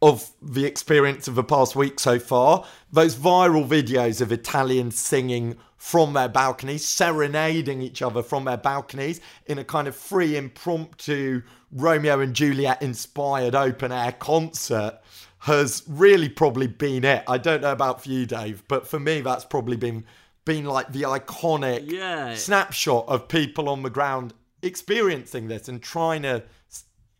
of 0.00 0.30
the 0.40 0.64
experience 0.64 1.26
of 1.26 1.34
the 1.34 1.42
past 1.42 1.74
week 1.74 1.98
so 1.98 2.18
far, 2.18 2.64
those 2.92 3.16
viral 3.16 3.66
videos 3.66 4.20
of 4.20 4.30
Italians 4.30 4.98
singing 4.98 5.56
from 5.76 6.12
their 6.12 6.28
balconies, 6.28 6.84
serenading 6.84 7.82
each 7.82 8.02
other 8.02 8.22
from 8.22 8.44
their 8.44 8.56
balconies 8.56 9.20
in 9.46 9.58
a 9.58 9.64
kind 9.64 9.88
of 9.88 9.96
free, 9.96 10.36
impromptu 10.36 11.42
Romeo 11.72 12.20
and 12.20 12.34
Juliet 12.34 12.82
inspired 12.82 13.54
open 13.54 13.92
air 13.92 14.12
concert 14.12 14.98
has 15.40 15.82
really 15.86 16.28
probably 16.28 16.66
been 16.66 17.04
it. 17.04 17.22
I 17.28 17.38
don't 17.38 17.62
know 17.62 17.72
about 17.72 18.02
for 18.02 18.10
you, 18.10 18.26
Dave, 18.26 18.64
but 18.68 18.86
for 18.86 18.98
me, 18.98 19.20
that's 19.20 19.44
probably 19.44 19.76
been 19.76 20.04
been 20.44 20.64
like 20.64 20.92
the 20.92 21.02
iconic 21.02 21.90
yeah. 21.90 22.34
snapshot 22.34 23.06
of 23.06 23.28
people 23.28 23.68
on 23.68 23.82
the 23.82 23.90
ground 23.90 24.32
experiencing 24.62 25.48
this 25.48 25.68
and 25.68 25.82
trying 25.82 26.22
to 26.22 26.42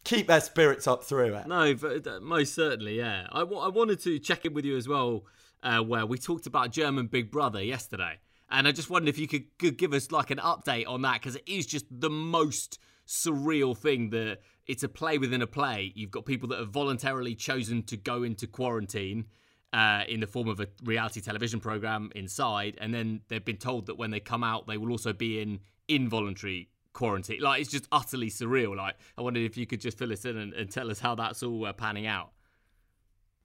keep 0.03 0.27
their 0.27 0.41
spirits 0.41 0.87
up 0.87 1.05
through 1.05 1.35
it. 1.35 1.47
No, 1.47 1.73
uh, 1.73 2.21
most 2.21 2.55
certainly, 2.55 2.97
yeah. 2.97 3.27
I, 3.31 3.41
w- 3.41 3.61
I 3.61 3.69
wanted 3.69 4.01
to 4.01 4.19
check 4.19 4.47
in 4.47 4.55
with 4.55 4.65
you 4.65 4.79
as 4.79 4.89
well, 4.89 5.25
uh, 5.63 5.81
where 5.81 6.07
we 6.07 6.17
talked 6.17 6.47
about 6.47 6.71
German 6.71 7.07
Big 7.07 7.31
Brother 7.31 7.63
yesterday. 7.63 8.19
And 8.51 8.67
I 8.67 8.73
just 8.73 8.91
wondered 8.91 9.11
if 9.11 9.19
you 9.19 9.29
could, 9.29 9.59
could 9.59 9.77
give 9.77 9.93
us 9.93 10.11
like 10.11 10.31
an 10.31 10.39
update 10.39 10.89
on 10.89 11.03
that 11.03 11.21
because 11.21 11.37
it 11.37 11.47
is 11.47 11.67
just 11.67 11.87
the 11.91 12.11
most 12.11 12.79
surreal 13.07 13.77
thing 13.77 14.11
that 14.11 14.39
it's 14.67 14.83
a 14.83 14.89
play 14.89 15.19
within 15.19 15.43
a 15.43 15.47
play. 15.47 15.93
You've 15.95 16.11
got 16.11 16.25
people 16.25 16.49
that 16.51 16.59
have 16.59 16.71
voluntarily 16.71 17.35
chosen 17.35 17.83
to 17.85 17.97
go 17.97 18.23
into 18.23 18.47
quarantine 18.47 19.27
uh, 19.73 20.05
in 20.09 20.21
the 20.21 20.27
form 20.27 20.49
of 20.49 20.61
a 20.61 20.69
reality 20.85 21.21
television 21.21 21.61
program 21.61 22.11
inside, 22.15 22.77
and 22.81 22.93
then 22.93 23.21
they've 23.29 23.45
been 23.45 23.59
told 23.59 23.87
that 23.87 23.99
when 23.99 24.11
they 24.11 24.21
come 24.21 24.43
out, 24.43 24.67
they 24.67 24.77
will 24.77 24.91
also 24.91 25.13
be 25.13 25.41
in 25.41 25.61
involuntary 25.89 26.69
quarantine. 26.93 27.41
Like 27.41 27.61
it's 27.61 27.71
just 27.71 27.87
utterly 27.93 28.31
surreal. 28.31 28.77
Like 28.77 28.97
I 29.17 29.23
wondered 29.23 29.45
if 29.45 29.57
you 29.57 29.67
could 29.67 29.81
just 29.81 29.99
fill 29.99 30.13
us 30.13 30.25
in 30.25 30.37
and, 30.37 30.53
and 30.53 30.71
tell 30.71 30.91
us 30.91 30.99
how 31.01 31.15
that's 31.15 31.43
all 31.43 31.67
uh, 31.67 31.73
panning 31.73 32.07
out. 32.07 32.31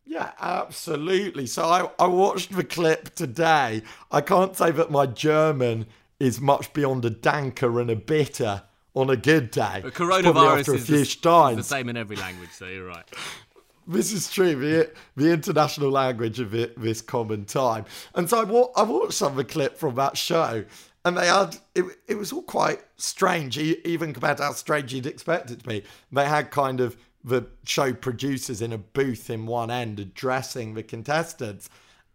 Yeah, 0.05 0.31
absolutely. 0.39 1.45
So 1.45 1.63
I, 1.63 1.89
I 1.97 2.07
watched 2.07 2.51
the 2.51 2.63
clip 2.63 3.15
today. 3.15 3.83
I 4.11 4.21
can't 4.21 4.55
say 4.55 4.71
that 4.71 4.91
my 4.91 5.05
German 5.05 5.85
is 6.19 6.39
much 6.39 6.71
beyond 6.73 7.05
a 7.05 7.09
danke 7.09 7.63
and 7.63 7.89
a 7.89 7.95
bitte 7.95 8.61
on 8.95 9.09
a 9.09 9.17
good 9.17 9.51
day. 9.51 9.79
But 9.81 9.93
coronavirus 9.93 10.75
is, 10.75 10.87
the, 10.87 11.55
the 11.55 11.63
same 11.63 11.89
in 11.89 11.97
every 11.97 12.15
language, 12.15 12.51
so 12.51 12.67
you're 12.67 12.85
right. 12.85 13.05
this 13.87 14.11
is 14.11 14.31
true. 14.31 14.55
The, 14.55 14.91
the 15.15 15.31
international 15.31 15.89
language 15.89 16.39
of 16.39 16.53
it, 16.53 16.79
this 16.79 17.01
common 17.01 17.45
time. 17.45 17.85
And 18.15 18.29
so 18.29 18.39
I, 18.75 18.81
I 18.81 18.83
watched 18.83 19.13
some 19.13 19.31
of 19.31 19.37
the 19.37 19.45
clip 19.45 19.77
from 19.77 19.95
that 19.95 20.17
show, 20.17 20.65
and 21.05 21.17
they 21.17 21.27
had 21.27 21.57
it, 21.75 21.85
it 22.07 22.15
was 22.15 22.31
all 22.31 22.43
quite 22.43 22.81
strange, 22.97 23.57
even 23.57 24.13
compared 24.13 24.37
to 24.37 24.43
how 24.43 24.53
strange 24.53 24.93
you'd 24.93 25.05
expect 25.05 25.51
it 25.51 25.59
to 25.59 25.67
be. 25.67 25.83
They 26.11 26.25
had 26.25 26.51
kind 26.51 26.79
of 26.79 26.95
the 27.23 27.47
show 27.65 27.93
producers 27.93 28.61
in 28.61 28.73
a 28.73 28.77
booth 28.77 29.29
in 29.29 29.45
one 29.45 29.71
end 29.71 29.99
addressing 29.99 30.73
the 30.73 30.83
contestants. 30.83 31.69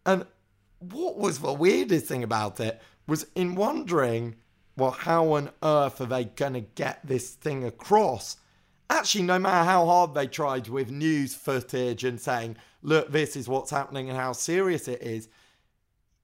And 0.05 0.27
what 0.79 1.17
was 1.17 1.39
the 1.39 1.53
weirdest 1.53 2.07
thing 2.07 2.23
about 2.23 2.61
it 2.61 2.81
was 3.07 3.27
in 3.35 3.55
wondering, 3.55 4.37
well, 4.77 4.91
how 4.91 5.33
on 5.33 5.51
earth 5.63 6.01
are 6.01 6.07
they 6.07 6.25
going 6.25 6.53
to 6.55 6.61
get 6.61 7.01
this 7.05 7.31
thing 7.31 7.65
across? 7.65 8.37
actually, 8.91 9.25
no 9.25 9.39
matter 9.39 9.65
how 9.65 9.87
hard 9.87 10.15
they 10.15 10.27
tried 10.27 10.69
with 10.69 10.91
news 10.91 11.35
footage 11.35 12.05
and 12.05 12.21
saying, 12.21 12.57
look, 12.83 13.11
this 13.11 13.37
is 13.37 13.49
what's 13.49 13.71
happening 13.71 14.09
and 14.09 14.19
how 14.19 14.33
serious 14.33 14.89
it 14.89 15.03
is, 15.03 15.29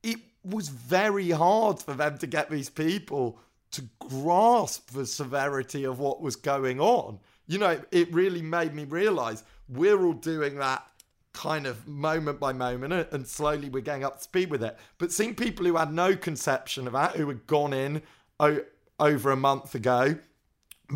it 0.02 0.18
was 0.44 0.68
very 0.68 1.30
hard 1.30 1.80
for 1.80 1.94
them 1.94 2.18
to 2.18 2.26
get 2.26 2.50
these 2.50 2.70
people 2.70 3.38
to 3.72 3.82
grasp 3.98 4.90
the 4.90 5.06
severity 5.06 5.84
of 5.84 5.98
what 5.98 6.20
was 6.20 6.36
going 6.36 6.80
on. 6.80 7.18
You 7.46 7.58
know, 7.58 7.80
it 7.90 8.12
really 8.12 8.42
made 8.42 8.74
me 8.74 8.84
realize 8.84 9.44
we're 9.68 10.04
all 10.04 10.14
doing 10.14 10.56
that 10.56 10.86
kind 11.32 11.66
of 11.66 11.86
moment 11.86 12.38
by 12.38 12.52
moment 12.52 13.08
and 13.12 13.26
slowly 13.26 13.68
we're 13.68 13.80
getting 13.80 14.04
up 14.04 14.18
to 14.18 14.22
speed 14.22 14.50
with 14.50 14.62
it. 14.62 14.78
But 14.98 15.12
seeing 15.12 15.34
people 15.34 15.66
who 15.66 15.76
had 15.76 15.92
no 15.92 16.16
conception 16.16 16.86
of 16.86 16.92
that, 16.92 17.16
who 17.16 17.28
had 17.28 17.46
gone 17.46 17.72
in 17.72 18.02
o- 18.40 18.62
over 18.98 19.30
a 19.30 19.36
month 19.36 19.74
ago, 19.74 20.16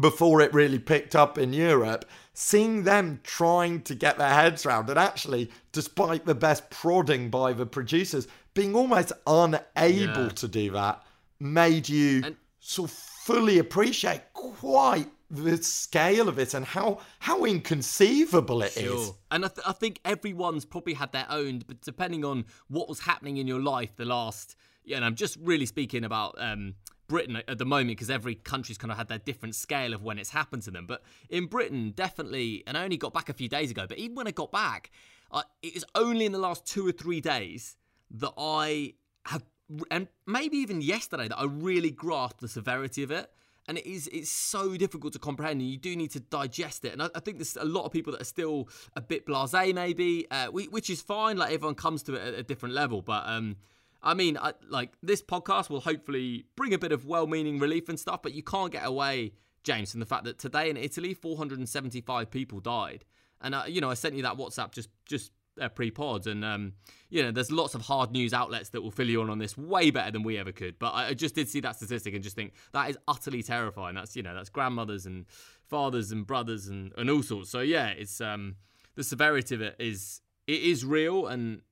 before 0.00 0.40
it 0.40 0.52
really 0.52 0.78
picked 0.78 1.16
up 1.16 1.38
in 1.38 1.52
Europe, 1.52 2.04
seeing 2.34 2.84
them 2.84 3.20
trying 3.24 3.82
to 3.82 3.94
get 3.94 4.18
their 4.18 4.32
heads 4.32 4.64
around 4.64 4.88
and 4.90 4.98
actually, 4.98 5.50
despite 5.72 6.24
the 6.24 6.34
best 6.34 6.68
prodding 6.70 7.30
by 7.30 7.52
the 7.52 7.66
producers, 7.66 8.28
being 8.54 8.76
almost 8.76 9.12
unable 9.26 10.24
yeah. 10.24 10.28
to 10.28 10.48
do 10.48 10.70
that 10.70 11.02
made 11.40 11.88
you 11.88 12.22
and- 12.24 12.36
sort 12.60 12.90
of 12.90 12.96
fully 12.96 13.58
appreciate 13.58 14.20
quite 14.32 15.10
the 15.30 15.56
scale 15.58 16.28
of 16.28 16.38
it 16.38 16.54
and 16.54 16.64
how 16.64 17.00
how 17.18 17.44
inconceivable 17.44 18.62
it 18.62 18.72
sure. 18.72 18.94
is. 18.96 19.12
And 19.30 19.44
I, 19.44 19.48
th- 19.48 19.66
I 19.66 19.72
think 19.72 20.00
everyone's 20.04 20.64
probably 20.64 20.94
had 20.94 21.12
their 21.12 21.26
own, 21.28 21.62
but 21.66 21.80
depending 21.82 22.24
on 22.24 22.46
what 22.68 22.88
was 22.88 23.00
happening 23.00 23.36
in 23.36 23.46
your 23.46 23.60
life 23.60 23.94
the 23.96 24.06
last, 24.06 24.56
yeah, 24.84 24.96
and 24.96 25.04
I'm 25.04 25.14
just 25.14 25.36
really 25.40 25.66
speaking 25.66 26.04
about 26.04 26.34
um, 26.38 26.74
Britain 27.08 27.42
at 27.46 27.58
the 27.58 27.66
moment 27.66 27.98
because 27.98 28.10
every 28.10 28.36
country's 28.36 28.78
kind 28.78 28.90
of 28.90 28.96
had 28.96 29.08
their 29.08 29.18
different 29.18 29.54
scale 29.54 29.92
of 29.92 30.02
when 30.02 30.18
it's 30.18 30.30
happened 30.30 30.62
to 30.62 30.70
them. 30.70 30.86
But 30.86 31.02
in 31.28 31.46
Britain, 31.46 31.92
definitely, 31.94 32.62
and 32.66 32.76
I 32.76 32.84
only 32.84 32.96
got 32.96 33.12
back 33.12 33.28
a 33.28 33.34
few 33.34 33.48
days 33.48 33.70
ago, 33.70 33.86
but 33.86 33.98
even 33.98 34.14
when 34.16 34.26
I 34.26 34.30
got 34.30 34.50
back, 34.50 34.90
uh, 35.30 35.42
it 35.62 35.76
is 35.76 35.84
only 35.94 36.24
in 36.24 36.32
the 36.32 36.38
last 36.38 36.64
two 36.64 36.86
or 36.86 36.92
three 36.92 37.20
days 37.20 37.76
that 38.12 38.32
I 38.38 38.94
have, 39.26 39.44
and 39.90 40.08
maybe 40.26 40.56
even 40.58 40.80
yesterday, 40.80 41.28
that 41.28 41.38
I 41.38 41.44
really 41.44 41.90
grasped 41.90 42.40
the 42.40 42.48
severity 42.48 43.02
of 43.02 43.10
it. 43.10 43.30
And 43.68 43.78
it 43.78 43.86
is 43.86 44.08
it's 44.08 44.30
so 44.30 44.76
difficult 44.76 45.12
to 45.12 45.18
comprehend, 45.18 45.60
and 45.60 45.70
you 45.70 45.76
do 45.76 45.94
need 45.94 46.10
to 46.12 46.20
digest 46.20 46.84
it. 46.84 46.92
And 46.94 47.02
I, 47.02 47.10
I 47.14 47.20
think 47.20 47.36
there's 47.36 47.56
a 47.56 47.64
lot 47.64 47.84
of 47.84 47.92
people 47.92 48.12
that 48.12 48.22
are 48.22 48.24
still 48.24 48.68
a 48.96 49.00
bit 49.00 49.26
blasé, 49.26 49.74
maybe, 49.74 50.26
uh, 50.30 50.48
which 50.48 50.90
is 50.90 51.00
fine. 51.02 51.36
Like 51.36 51.52
everyone 51.52 51.74
comes 51.74 52.02
to 52.04 52.14
it 52.14 52.22
at 52.22 52.34
a 52.34 52.42
different 52.42 52.74
level, 52.74 53.02
but 53.02 53.24
um, 53.26 53.56
I 54.02 54.14
mean, 54.14 54.38
I, 54.38 54.54
like 54.68 54.92
this 55.02 55.22
podcast 55.22 55.70
will 55.70 55.80
hopefully 55.80 56.46
bring 56.56 56.72
a 56.72 56.78
bit 56.78 56.92
of 56.92 57.04
well-meaning 57.04 57.58
relief 57.58 57.88
and 57.88 57.98
stuff, 57.98 58.22
but 58.22 58.32
you 58.32 58.42
can't 58.42 58.72
get 58.72 58.86
away, 58.86 59.32
James, 59.64 59.90
from 59.90 60.00
the 60.00 60.06
fact 60.06 60.24
that 60.24 60.38
today 60.38 60.70
in 60.70 60.76
Italy, 60.76 61.14
475 61.14 62.30
people 62.30 62.60
died. 62.60 63.04
And 63.40 63.54
uh, 63.54 63.64
you 63.68 63.80
know, 63.80 63.90
I 63.90 63.94
sent 63.94 64.14
you 64.14 64.22
that 64.22 64.36
WhatsApp 64.36 64.72
just 64.72 64.88
just 65.06 65.30
uh, 65.60 65.68
pre-pods, 65.68 66.26
and 66.26 66.44
um, 66.44 66.72
you 67.10 67.22
know, 67.22 67.30
there's 67.30 67.50
lots 67.50 67.74
of 67.74 67.82
hard 67.82 68.12
news 68.12 68.34
outlets 68.34 68.70
that 68.70 68.82
will 68.82 68.90
fill 68.90 69.08
you 69.08 69.22
in 69.22 69.30
on 69.30 69.38
this 69.38 69.56
way 69.56 69.90
better 69.90 70.10
than 70.10 70.22
we 70.22 70.38
ever 70.38 70.52
could. 70.52 70.78
But 70.78 70.94
I 70.94 71.14
just 71.14 71.34
did 71.34 71.48
see 71.48 71.60
that 71.60 71.76
statistic 71.76 72.14
and 72.14 72.22
just 72.22 72.36
think 72.36 72.52
that 72.72 72.90
is 72.90 72.98
utterly 73.06 73.42
terrifying. 73.42 73.94
That's 73.94 74.16
you 74.16 74.22
know, 74.22 74.34
that's 74.34 74.50
grandmothers 74.50 75.06
and 75.06 75.26
fathers 75.68 76.12
and 76.12 76.26
brothers 76.26 76.68
and, 76.68 76.92
and 76.96 77.08
all 77.10 77.22
sorts. 77.22 77.50
So 77.50 77.60
yeah, 77.60 77.88
it's 77.88 78.20
um, 78.20 78.56
the 78.94 79.04
severity 79.04 79.54
of 79.54 79.60
it 79.60 79.76
is 79.78 80.20
it 80.46 80.62
is 80.62 80.84
real, 80.84 81.26
and 81.26 81.62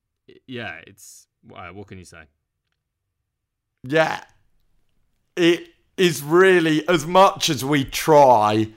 yeah, 0.47 0.81
it's 0.87 1.27
what 1.43 1.87
can 1.87 1.99
you 1.99 2.05
say? 2.05 2.25
Yeah, 3.83 4.23
it 5.37 5.69
is 5.97 6.23
really 6.23 6.87
as 6.89 7.07
much 7.07 7.51
as 7.51 7.65
we 7.65 7.85
try. 7.85 8.69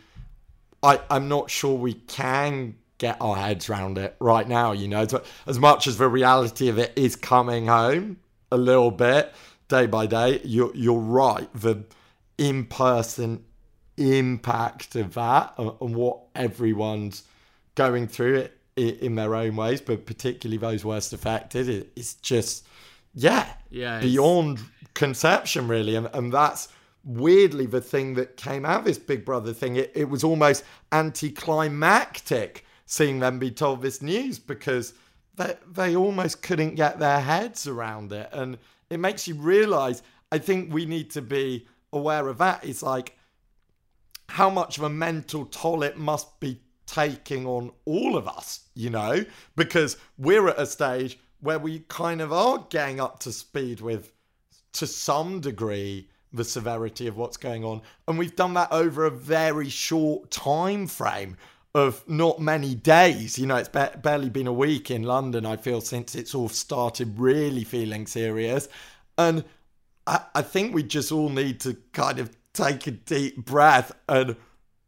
I 0.82 1.00
I'm 1.10 1.28
not 1.28 1.50
sure 1.50 1.78
we 1.78 1.94
can 1.94 2.76
get 3.00 3.18
our 3.20 3.36
heads 3.36 3.68
around 3.70 3.98
it 3.98 4.16
right 4.20 4.48
now. 4.48 4.72
You 4.72 4.88
know, 4.88 5.08
as 5.48 5.58
much 5.58 5.88
as 5.88 5.98
the 5.98 6.08
reality 6.08 6.70
of 6.70 6.78
it 6.78 6.94
is 6.96 7.16
coming 7.16 7.66
home 7.66 8.18
a 8.52 8.58
little 8.58 8.92
bit 8.92 9.34
day 9.68 9.88
by 9.88 10.06
day. 10.06 10.42
You're 10.44 10.76
you're 10.76 11.00
right. 11.00 11.50
The 11.54 11.86
in 12.38 12.66
person 12.66 13.44
impact 13.98 14.96
of 14.96 15.14
that 15.16 15.54
uh, 15.58 15.72
and 15.82 15.96
what 15.96 16.20
everyone's 16.36 17.24
going 17.76 18.08
through 18.08 18.36
it 18.36 18.56
in 18.78 19.16
their 19.16 19.36
own 19.36 19.58
ways, 19.58 19.82
but 19.82 20.06
particularly 20.06 20.58
those 20.58 20.86
worst 20.86 21.12
affected, 21.12 21.68
it's 21.98 22.14
just, 22.16 22.66
yeah, 23.14 23.46
yeah, 23.70 24.00
beyond 24.00 24.60
conception, 24.94 25.68
really. 25.68 25.96
And, 25.96 26.10
and 26.14 26.32
that's 26.32 26.70
weirdly 27.04 27.66
the 27.66 27.82
thing 27.82 28.14
that 28.14 28.38
came 28.38 28.66
out 28.66 28.80
of 28.80 28.86
this 28.86 28.98
Big 28.98 29.26
Brother 29.26 29.52
thing. 29.52 29.76
It, 29.76 29.92
it 29.96 30.10
was 30.10 30.24
almost 30.24 30.64
anticlimactic 30.94 32.66
seeing 32.92 33.20
them 33.20 33.38
be 33.38 33.52
told 33.52 33.84
this 33.84 34.02
news 34.02 34.40
because 34.40 34.96
they, 35.36 35.56
they 35.72 35.96
almost 35.96 36.42
couldn't 36.42 36.74
get 36.74 36.98
their 36.98 37.20
heads 37.20 37.68
around 37.68 38.12
it. 38.12 38.28
And 38.34 38.58
it 38.90 39.00
makes 39.00 39.28
you 39.28 39.36
realize, 39.36 40.02
I 40.32 40.40
think 40.40 40.74
we 40.74 40.88
need 40.88 41.12
to 41.12 41.22
be 41.22 41.68
aware 41.94 42.28
of 42.28 42.40
that. 42.40 42.66
It's 42.66 42.82
like 42.82 43.16
how 44.28 44.50
much 44.50 44.80
of 44.80 44.86
a 44.86 44.90
mental 44.90 45.46
toll 45.46 45.84
it 45.84 45.98
must 45.98 46.40
be 46.40 46.62
taking 46.88 47.46
on 47.46 47.72
all 47.86 48.18
of 48.18 48.28
us, 48.28 48.62
you 48.74 48.90
know, 48.90 49.24
because 49.56 49.96
we're 50.18 50.50
at 50.50 50.60
a 50.60 50.66
stage 50.66 51.20
where 51.42 51.60
we 51.60 51.86
kind 51.90 52.22
of 52.22 52.34
are 52.34 52.66
getting 52.72 53.00
up 53.00 53.20
to 53.20 53.32
speed 53.32 53.82
with, 53.82 54.12
to 54.74 54.88
some 54.88 55.42
degree, 55.42 56.10
the 56.34 56.44
severity 56.44 57.06
of 57.06 57.18
what's 57.18 57.38
going 57.38 57.64
on. 57.64 57.84
And 58.08 58.18
we've 58.18 58.36
done 58.36 58.56
that 58.56 58.72
over 58.72 59.06
a 59.06 59.12
very 59.12 59.70
short 59.70 60.32
time 60.32 60.88
frame 60.88 61.38
of 61.76 62.08
not 62.08 62.40
many 62.40 62.76
days. 62.76 63.38
You 63.38 63.46
know, 63.46 63.58
it's 63.58 63.70
ba- 63.70 64.00
barely 64.02 64.30
been 64.30 64.48
a 64.48 64.54
week 64.54 64.90
in 64.90 65.04
London, 65.04 65.46
I 65.46 65.58
feel, 65.58 65.82
since 65.82 66.16
it's 66.16 66.34
all 66.34 66.50
started 66.50 67.20
really 67.20 67.64
feeling 67.64 68.08
serious. 68.08 68.68
And 69.18 69.44
I, 70.08 70.22
I 70.34 70.42
think 70.42 70.74
we 70.74 70.84
just 70.84 71.12
all 71.12 71.30
need 71.30 71.60
to 71.62 71.78
kind 71.94 72.20
of 72.20 72.36
take 72.54 72.88
a 72.88 72.92
deep 72.92 73.46
breath 73.46 73.92
and 74.08 74.36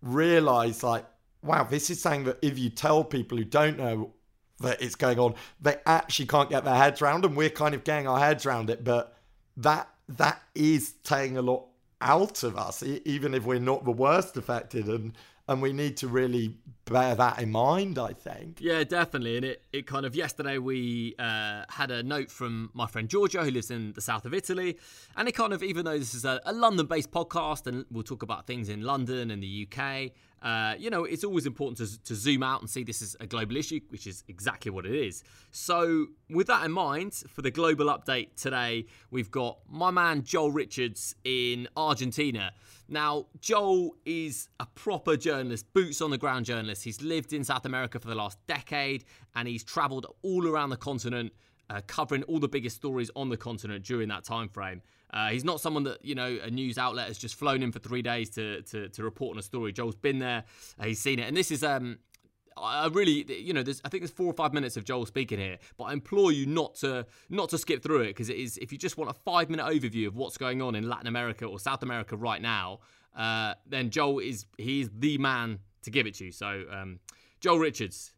realize, 0.02 0.84
like, 0.84 1.06
wow, 1.44 1.64
this 1.64 1.90
is 1.90 2.02
saying 2.02 2.24
that 2.24 2.40
if 2.42 2.58
you 2.58 2.70
tell 2.70 3.04
people 3.04 3.38
who 3.38 3.44
don't 3.44 3.78
know 3.78 4.14
that 4.60 4.82
it's 4.82 4.96
going 4.96 5.20
on, 5.20 5.36
they 5.60 5.78
actually 5.86 6.28
can't 6.28 6.50
get 6.50 6.64
their 6.64 6.76
heads 6.76 7.02
around, 7.02 7.26
and 7.26 7.36
we're 7.36 7.50
kind 7.50 7.76
of 7.76 7.84
getting 7.84 8.08
our 8.08 8.20
heads 8.20 8.46
around 8.46 8.70
it. 8.70 8.84
But 8.84 9.16
that 9.58 9.88
that 10.10 10.42
is 10.56 10.94
taking 11.04 11.38
a 11.38 11.42
lot 11.42 11.68
out 12.02 12.44
of 12.44 12.58
us, 12.58 12.84
even 12.84 13.34
if 13.34 13.46
we're 13.46 13.60
not 13.60 13.86
the 13.86 13.92
worst 13.92 14.38
affected, 14.38 14.88
and 14.88 15.16
and 15.52 15.62
we 15.62 15.74
need 15.74 15.98
to 15.98 16.08
really 16.08 16.56
bear 16.86 17.14
that 17.16 17.40
in 17.40 17.52
mind 17.52 18.00
i 18.00 18.14
think. 18.14 18.60
Yeah 18.60 18.84
definitely. 18.84 19.38
And 19.38 19.46
it, 19.46 19.64
it 19.72 19.86
kind 19.88 20.06
of 20.06 20.16
yesterday 20.16 20.58
we 20.58 21.16
uh, 21.20 21.64
had 21.70 21.92
a 21.92 22.02
note 22.04 22.32
from 22.32 22.70
my 22.74 22.88
friend 22.88 23.08
giorgio 23.08 23.44
who 23.44 23.52
lives 23.52 23.70
in 23.72 23.94
the 23.94 24.02
south 24.02 24.26
of 24.26 24.34
italy. 24.34 24.78
And 25.16 25.28
it 25.28 25.34
kind 25.34 25.54
of 25.54 25.62
even 25.64 25.86
though 25.86 25.98
this 25.98 26.14
is 26.14 26.26
a, 26.26 26.42
a 26.46 26.54
london 26.54 26.86
based 26.88 27.12
podcast 27.12 27.68
and 27.68 27.86
we'll 27.92 28.04
talk 28.04 28.24
about 28.24 28.48
things 28.48 28.70
in 28.70 28.82
london 28.82 29.32
and 29.32 29.44
the 29.44 29.68
uk 29.68 30.12
uh, 30.42 30.74
you 30.78 30.90
know, 30.90 31.04
it's 31.04 31.24
always 31.24 31.46
important 31.46 31.78
to, 31.78 32.04
to 32.04 32.16
zoom 32.16 32.42
out 32.42 32.62
and 32.62 32.70
see 32.70 32.84
this 32.84 33.02
is 33.02 33.16
a 33.20 33.28
global 33.28 33.58
issue, 33.58 33.80
which 33.90 34.08
is 34.08 34.24
exactly 34.28 34.72
what 34.72 34.86
it 34.86 34.96
is. 34.96 35.24
So, 35.52 36.08
with 36.30 36.48
that 36.48 36.66
in 36.66 36.72
mind, 36.72 37.14
for 37.14 37.42
the 37.44 37.52
global 37.52 37.86
update 37.86 38.36
today, 38.36 38.88
we've 39.12 39.30
got 39.30 39.60
my 39.70 39.92
man 39.92 40.24
Joel 40.24 40.52
Richards 40.52 41.16
in 41.24 41.68
Argentina. 41.78 42.54
Now, 42.88 43.28
Joel 43.40 43.96
is 44.06 44.50
a 44.60 44.66
proper 44.66 45.16
journalist, 45.16 45.72
boots 45.74 46.02
on 46.02 46.10
the 46.10 46.18
ground 46.18 46.46
journalist. 46.46 46.84
He's 46.84 47.02
lived 47.02 47.34
in 47.34 47.44
South 47.44 47.66
America 47.66 48.00
for 48.00 48.08
the 48.08 48.16
last 48.16 48.38
decade 48.48 49.06
and 49.36 49.48
he's 49.48 49.64
traveled 49.64 50.08
all 50.24 50.48
around 50.48 50.72
the 50.72 50.78
continent, 50.78 51.32
uh, 51.72 51.82
covering 51.88 52.24
all 52.24 52.40
the 52.40 52.48
biggest 52.48 52.76
stories 52.76 53.10
on 53.16 53.30
the 53.30 53.38
continent 53.38 53.86
during 53.86 54.10
that 54.10 54.24
time 54.24 54.50
frame. 54.50 54.82
Uh, 55.14 55.30
he's 55.30 55.44
not 55.44 55.62
someone 55.62 55.84
that 55.84 56.04
you 56.04 56.16
know 56.16 56.38
a 56.44 56.50
news 56.50 56.78
outlet 56.78 57.08
has 57.08 57.18
just 57.18 57.36
flown 57.36 57.64
in 57.64 57.72
for 57.72 57.80
three 57.80 58.02
days 58.02 58.30
to 58.30 58.62
to, 58.64 58.90
to 58.90 59.04
report 59.04 59.36
on 59.36 59.40
a 59.40 59.44
story. 59.44 59.72
Joel's 59.72 59.96
been 59.96 60.20
there, 60.20 60.44
uh, 60.80 60.86
he's 60.86 61.00
seen 61.00 61.20
it, 61.20 61.28
and 61.28 61.36
this 61.36 61.52
is 61.52 61.64
um. 61.64 62.00
I 62.58 62.88
really, 62.88 63.26
you 63.42 63.54
know, 63.54 63.64
there's 63.64 63.82
I 63.86 63.90
think 63.90 64.04
there's 64.04 64.12
four 64.12 64.28
or 64.28 64.34
five 64.34 64.54
minutes 64.54 64.76
of 64.76 64.84
Joel 64.84 65.06
speaking 65.06 65.40
here, 65.40 65.58
but 65.78 65.86
I 65.86 65.94
implore 65.94 66.34
you 66.34 66.46
not 66.46 66.76
to 66.76 67.06
not 67.30 67.48
to 67.50 67.58
skip 67.58 67.82
through 67.82 68.02
it 68.02 68.08
because 68.08 68.30
it 68.30 68.36
is 68.36 68.58
if 68.58 68.74
you 68.74 68.78
just 68.78 68.98
want 68.98 69.10
a 69.10 69.14
five 69.14 69.50
minute 69.50 69.66
overview 69.66 70.06
of 70.06 70.18
what's 70.18 70.38
going 70.38 70.62
on 70.62 70.76
in 70.76 70.88
Latin 70.88 71.08
America 71.08 71.46
or 71.46 71.60
South 71.60 71.82
America 71.82 72.18
right 72.18 72.42
now, 72.42 72.80
uh, 73.16 73.54
then 73.66 73.90
Joel 73.90 74.20
is 74.20 74.46
he's 74.58 74.90
the 74.94 75.18
man 75.18 75.60
to 75.84 75.92
give 75.92 76.06
it 76.06 76.16
to 76.16 76.26
you. 76.26 76.32
So, 76.34 76.66
um, 76.70 77.00
Joel 77.40 77.58
Richards, 77.58 78.12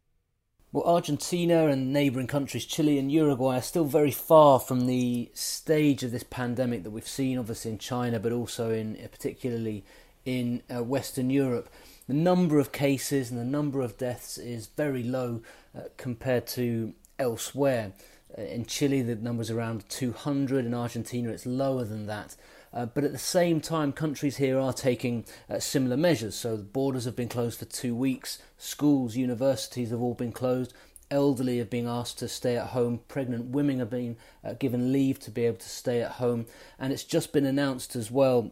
well, 0.74 0.92
Argentina 0.92 1.68
and 1.68 1.92
neighbouring 1.92 2.26
countries, 2.26 2.64
Chile 2.64 2.98
and 2.98 3.10
Uruguay, 3.10 3.58
are 3.58 3.62
still 3.62 3.84
very 3.84 4.10
far 4.10 4.58
from 4.58 4.88
the 4.88 5.30
stage 5.32 6.02
of 6.02 6.10
this 6.10 6.24
pandemic 6.24 6.82
that 6.82 6.90
we've 6.90 7.06
seen, 7.06 7.38
obviously 7.38 7.70
in 7.70 7.78
China, 7.78 8.18
but 8.18 8.32
also 8.32 8.72
in 8.72 8.96
uh, 8.96 9.06
particularly 9.06 9.84
in 10.24 10.64
uh, 10.68 10.82
Western 10.82 11.30
Europe. 11.30 11.68
The 12.08 12.14
number 12.14 12.58
of 12.58 12.72
cases 12.72 13.30
and 13.30 13.38
the 13.38 13.44
number 13.44 13.82
of 13.82 13.96
deaths 13.96 14.36
is 14.36 14.66
very 14.66 15.04
low 15.04 15.42
uh, 15.78 15.82
compared 15.96 16.48
to 16.48 16.92
elsewhere. 17.20 17.92
Uh, 18.36 18.42
in 18.42 18.66
Chile, 18.66 19.00
the 19.02 19.14
number's 19.14 19.52
around 19.52 19.88
200. 19.88 20.66
In 20.66 20.74
Argentina, 20.74 21.30
it's 21.30 21.46
lower 21.46 21.84
than 21.84 22.06
that. 22.06 22.34
Uh, 22.74 22.84
but 22.86 23.04
at 23.04 23.12
the 23.12 23.18
same 23.18 23.60
time, 23.60 23.92
countries 23.92 24.38
here 24.38 24.58
are 24.58 24.72
taking 24.72 25.24
uh, 25.48 25.60
similar 25.60 25.96
measures. 25.96 26.34
So 26.34 26.56
the 26.56 26.64
borders 26.64 27.04
have 27.04 27.14
been 27.14 27.28
closed 27.28 27.60
for 27.60 27.66
two 27.66 27.94
weeks, 27.94 28.42
schools, 28.58 29.16
universities 29.16 29.90
have 29.90 30.02
all 30.02 30.14
been 30.14 30.32
closed. 30.32 30.74
Elderly 31.10 31.60
are 31.60 31.66
being 31.66 31.86
asked 31.86 32.18
to 32.18 32.28
stay 32.28 32.56
at 32.56 32.68
home. 32.68 33.00
Pregnant 33.06 33.46
women 33.46 33.80
are 33.80 33.86
being 33.86 34.16
uh, 34.42 34.54
given 34.54 34.92
leave 34.92 35.20
to 35.20 35.30
be 35.30 35.44
able 35.44 35.58
to 35.58 35.68
stay 35.68 36.02
at 36.02 36.12
home. 36.12 36.46
And 36.76 36.92
it's 36.92 37.04
just 37.04 37.32
been 37.32 37.46
announced 37.46 37.94
as 37.94 38.10
well 38.10 38.50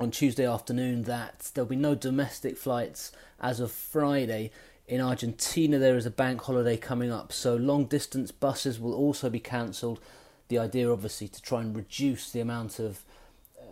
on 0.00 0.12
Tuesday 0.12 0.46
afternoon 0.46 1.02
that 1.02 1.50
there'll 1.52 1.68
be 1.68 1.76
no 1.76 1.94
domestic 1.94 2.56
flights 2.56 3.12
as 3.40 3.60
of 3.60 3.70
Friday. 3.70 4.50
In 4.86 5.02
Argentina, 5.02 5.78
there 5.78 5.96
is 5.96 6.06
a 6.06 6.10
bank 6.10 6.40
holiday 6.42 6.78
coming 6.78 7.12
up, 7.12 7.30
so 7.30 7.56
long 7.56 7.84
distance 7.84 8.30
buses 8.30 8.80
will 8.80 8.94
also 8.94 9.28
be 9.28 9.40
cancelled. 9.40 10.00
The 10.48 10.58
idea, 10.58 10.90
obviously, 10.90 11.28
to 11.28 11.42
try 11.42 11.60
and 11.60 11.76
reduce 11.76 12.30
the 12.30 12.40
amount 12.40 12.78
of 12.78 13.04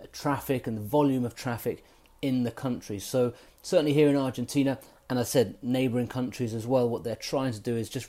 traffic 0.07 0.67
and 0.67 0.77
the 0.77 0.83
volume 0.83 1.25
of 1.25 1.35
traffic 1.35 1.85
in 2.23 2.45
the 2.45 2.51
country. 2.51 2.99
So, 2.99 3.35
certainly 3.63 3.93
here 3.93 4.09
in 4.09 4.17
Argentina, 4.17 4.79
and 5.09 5.19
I 5.19 5.23
said 5.23 5.57
neighbouring 5.63 6.09
countries 6.09 6.55
as 6.55 6.67
well, 6.67 6.89
what 6.89 7.05
they're 7.05 7.17
trying 7.17 7.53
to 7.53 7.61
do 7.61 7.77
is 7.77 7.89
just 7.89 8.09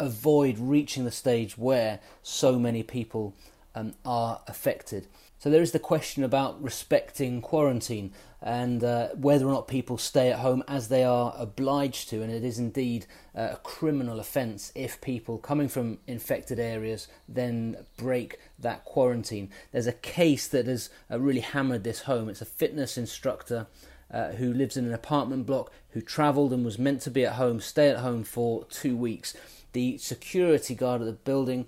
avoid 0.00 0.58
reaching 0.58 1.04
the 1.04 1.10
stage 1.10 1.58
where 1.58 2.00
so 2.22 2.58
many 2.58 2.82
people 2.82 3.34
um, 3.74 3.94
are 4.04 4.40
affected. 4.46 5.06
So 5.38 5.50
there 5.50 5.62
is 5.62 5.72
the 5.72 5.78
question 5.78 6.24
about 6.24 6.60
respecting 6.62 7.40
quarantine 7.40 8.12
and 8.40 8.84
uh, 8.84 9.08
whether 9.08 9.46
or 9.46 9.52
not 9.52 9.66
people 9.66 9.98
stay 9.98 10.30
at 10.30 10.38
home 10.38 10.62
as 10.68 10.88
they 10.88 11.02
are 11.02 11.34
obliged 11.36 12.08
to, 12.10 12.22
and 12.22 12.32
it 12.32 12.44
is 12.44 12.58
indeed 12.58 13.06
uh, 13.36 13.48
a 13.52 13.56
criminal 13.56 14.20
offence 14.20 14.70
if 14.74 15.00
people 15.00 15.38
coming 15.38 15.68
from 15.68 15.98
infected 16.06 16.58
areas 16.58 17.08
then 17.28 17.76
break 17.96 18.38
that 18.58 18.84
quarantine. 18.84 19.50
There's 19.72 19.86
a 19.86 19.92
case 19.92 20.46
that 20.48 20.66
has 20.66 20.90
uh, 21.10 21.18
really 21.18 21.40
hammered 21.40 21.84
this 21.84 22.02
home. 22.02 22.28
It's 22.28 22.42
a 22.42 22.46
fitness 22.46 22.96
instructor. 22.96 23.66
Uh, 24.10 24.32
who 24.32 24.54
lives 24.54 24.78
in 24.78 24.86
an 24.86 24.94
apartment 24.94 25.44
block, 25.44 25.70
who 25.90 26.00
travelled 26.00 26.50
and 26.50 26.64
was 26.64 26.78
meant 26.78 27.02
to 27.02 27.10
be 27.10 27.26
at 27.26 27.34
home, 27.34 27.60
stay 27.60 27.90
at 27.90 27.98
home 27.98 28.24
for 28.24 28.64
two 28.70 28.96
weeks. 28.96 29.34
The 29.74 29.98
security 29.98 30.74
guard 30.74 31.02
at 31.02 31.06
the 31.06 31.12
building 31.12 31.66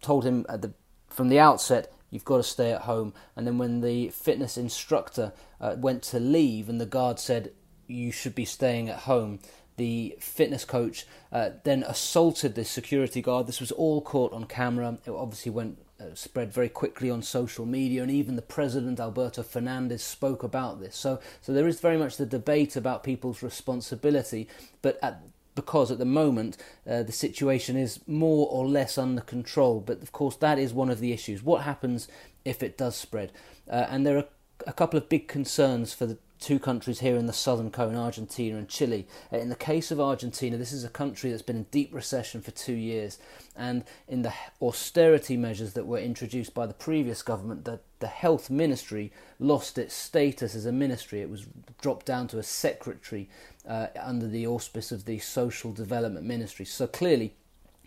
told 0.00 0.24
him 0.24 0.46
the, 0.48 0.72
from 1.08 1.30
the 1.30 1.40
outset 1.40 1.92
you've 2.10 2.24
got 2.24 2.38
to 2.38 2.42
stay 2.42 2.72
at 2.72 2.82
home. 2.82 3.14
And 3.36 3.46
then 3.46 3.58
when 3.58 3.80
the 3.80 4.08
fitness 4.08 4.56
instructor 4.56 5.32
uh, 5.60 5.76
went 5.78 6.02
to 6.04 6.20
leave 6.20 6.68
and 6.68 6.80
the 6.80 6.86
guard 6.86 7.18
said, 7.18 7.52
you 7.86 8.12
should 8.12 8.34
be 8.34 8.44
staying 8.44 8.88
at 8.88 9.00
home, 9.00 9.40
the 9.76 10.16
fitness 10.20 10.64
coach 10.64 11.06
uh, 11.32 11.50
then 11.64 11.82
assaulted 11.84 12.54
the 12.54 12.64
security 12.64 13.22
guard. 13.22 13.46
This 13.46 13.60
was 13.60 13.72
all 13.72 14.02
caught 14.02 14.32
on 14.32 14.44
camera. 14.44 14.98
It 15.06 15.10
obviously 15.10 15.50
went 15.50 15.78
uh, 16.00 16.14
spread 16.14 16.52
very 16.52 16.68
quickly 16.68 17.10
on 17.10 17.22
social 17.22 17.66
media, 17.66 18.02
and 18.02 18.10
even 18.10 18.36
the 18.36 18.42
president 18.42 19.00
Alberto 19.00 19.42
Fernandez 19.42 20.02
spoke 20.02 20.42
about 20.42 20.80
this. 20.80 20.96
So, 20.96 21.20
so 21.40 21.52
there 21.52 21.68
is 21.68 21.80
very 21.80 21.96
much 21.98 22.16
the 22.16 22.26
debate 22.26 22.76
about 22.76 23.04
people's 23.04 23.42
responsibility, 23.42 24.48
but 24.82 24.98
at 25.02 25.22
because 25.54 25.90
at 25.90 25.98
the 25.98 26.04
moment 26.04 26.56
uh, 26.88 27.02
the 27.02 27.12
situation 27.12 27.76
is 27.76 28.00
more 28.06 28.48
or 28.48 28.66
less 28.66 28.96
under 28.98 29.20
control. 29.20 29.80
But 29.80 30.02
of 30.02 30.12
course, 30.12 30.36
that 30.36 30.58
is 30.58 30.72
one 30.72 30.90
of 30.90 31.00
the 31.00 31.12
issues. 31.12 31.42
What 31.42 31.62
happens 31.62 32.08
if 32.44 32.62
it 32.62 32.78
does 32.78 32.96
spread? 32.96 33.32
Uh, 33.68 33.86
and 33.88 34.06
there 34.06 34.16
are 34.16 34.24
a 34.66 34.72
couple 34.72 34.98
of 34.98 35.08
big 35.08 35.28
concerns 35.28 35.92
for 35.92 36.06
the 36.06 36.18
two 36.40 36.58
countries 36.58 37.00
here 37.00 37.16
in 37.16 37.26
the 37.26 37.32
southern 37.32 37.70
cone, 37.70 37.94
Argentina 37.94 38.56
and 38.56 38.68
Chile. 38.68 39.06
Uh, 39.32 39.36
in 39.36 39.50
the 39.50 39.56
case 39.56 39.90
of 39.90 40.00
Argentina, 40.00 40.56
this 40.56 40.72
is 40.72 40.84
a 40.84 40.88
country 40.88 41.30
that's 41.30 41.42
been 41.42 41.56
in 41.56 41.66
deep 41.70 41.94
recession 41.94 42.40
for 42.40 42.50
two 42.50 42.72
years, 42.72 43.18
and 43.54 43.84
in 44.08 44.22
the 44.22 44.32
austerity 44.62 45.36
measures 45.36 45.74
that 45.74 45.86
were 45.86 45.98
introduced 45.98 46.54
by 46.54 46.66
the 46.66 46.74
previous 46.74 47.22
government, 47.22 47.64
the, 47.66 47.78
the 47.98 48.06
health 48.06 48.48
ministry 48.48 49.12
lost 49.38 49.76
its 49.76 49.94
status 49.94 50.54
as 50.54 50.64
a 50.64 50.72
ministry. 50.72 51.20
It 51.20 51.30
was 51.30 51.46
dropped 51.80 52.06
down 52.06 52.26
to 52.28 52.38
a 52.38 52.42
secretary 52.42 53.28
uh, 53.68 53.88
under 54.00 54.26
the 54.26 54.46
auspice 54.46 54.92
of 54.92 55.04
the 55.04 55.18
social 55.18 55.72
development 55.72 56.26
ministry. 56.26 56.64
So 56.64 56.86
clearly, 56.86 57.34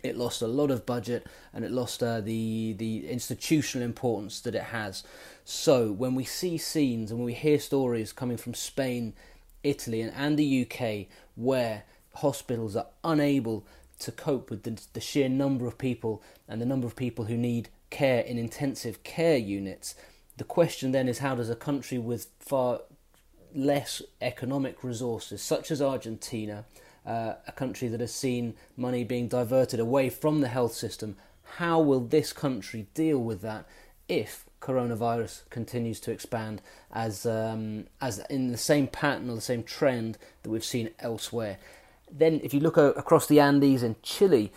it 0.03 0.17
lost 0.17 0.41
a 0.41 0.47
lot 0.47 0.69
of 0.69 0.85
budget 0.85 1.25
and 1.53 1.63
it 1.63 1.71
lost 1.71 2.03
uh, 2.03 2.19
the 2.19 2.73
the 2.73 3.09
institutional 3.09 3.85
importance 3.85 4.41
that 4.41 4.53
it 4.53 4.63
has. 4.63 5.03
So 5.45 5.91
when 5.91 6.13
we 6.13 6.25
see 6.25 6.57
scenes 6.57 7.09
and 7.09 7.19
when 7.19 7.25
we 7.25 7.33
hear 7.33 7.59
stories 7.59 8.11
coming 8.11 8.37
from 8.37 8.53
Spain, 8.53 9.13
Italy, 9.63 10.01
and, 10.01 10.13
and 10.13 10.37
the 10.37 10.67
UK 10.67 11.07
where 11.35 11.83
hospitals 12.15 12.75
are 12.75 12.87
unable 13.03 13.65
to 13.99 14.11
cope 14.11 14.49
with 14.49 14.63
the, 14.63 14.81
the 14.93 14.99
sheer 14.99 15.29
number 15.29 15.65
of 15.65 15.77
people 15.77 16.21
and 16.47 16.61
the 16.61 16.65
number 16.65 16.85
of 16.85 16.95
people 16.95 17.25
who 17.25 17.37
need 17.37 17.69
care 17.89 18.21
in 18.21 18.37
intensive 18.37 19.03
care 19.03 19.37
units, 19.37 19.95
the 20.37 20.43
question 20.43 20.91
then 20.91 21.07
is 21.07 21.19
how 21.19 21.35
does 21.35 21.49
a 21.49 21.55
country 21.55 21.97
with 21.97 22.27
far 22.39 22.81
less 23.55 24.01
economic 24.21 24.83
resources, 24.83 25.41
such 25.41 25.71
as 25.71 25.81
Argentina, 25.81 26.65
uh, 27.05 27.33
a 27.47 27.51
country 27.51 27.87
that 27.87 27.99
has 27.99 28.13
seen 28.13 28.55
money 28.77 29.03
being 29.03 29.27
diverted 29.27 29.79
away 29.79 30.09
from 30.09 30.41
the 30.41 30.47
health 30.47 30.73
system, 30.73 31.15
how 31.57 31.79
will 31.79 31.99
this 31.99 32.33
country 32.33 32.87
deal 32.93 33.19
with 33.19 33.41
that 33.41 33.65
if 34.07 34.45
coronavirus 34.61 35.47
continues 35.49 35.99
to 35.99 36.11
expand 36.11 36.61
as 36.91 37.25
um, 37.25 37.85
as 38.01 38.19
in 38.29 38.51
the 38.51 38.57
same 38.57 38.87
pattern 38.87 39.29
or 39.29 39.35
the 39.35 39.41
same 39.41 39.63
trend 39.63 40.17
that 40.41 40.49
we've 40.49 40.63
seen 40.63 40.89
elsewhere? 40.99 41.57
Then, 42.11 42.39
if 42.43 42.53
you 42.53 42.59
look 42.59 42.77
across 42.77 43.27
the 43.27 43.39
Andes 43.39 43.83
in 43.83 43.95
Chile, 44.03 44.51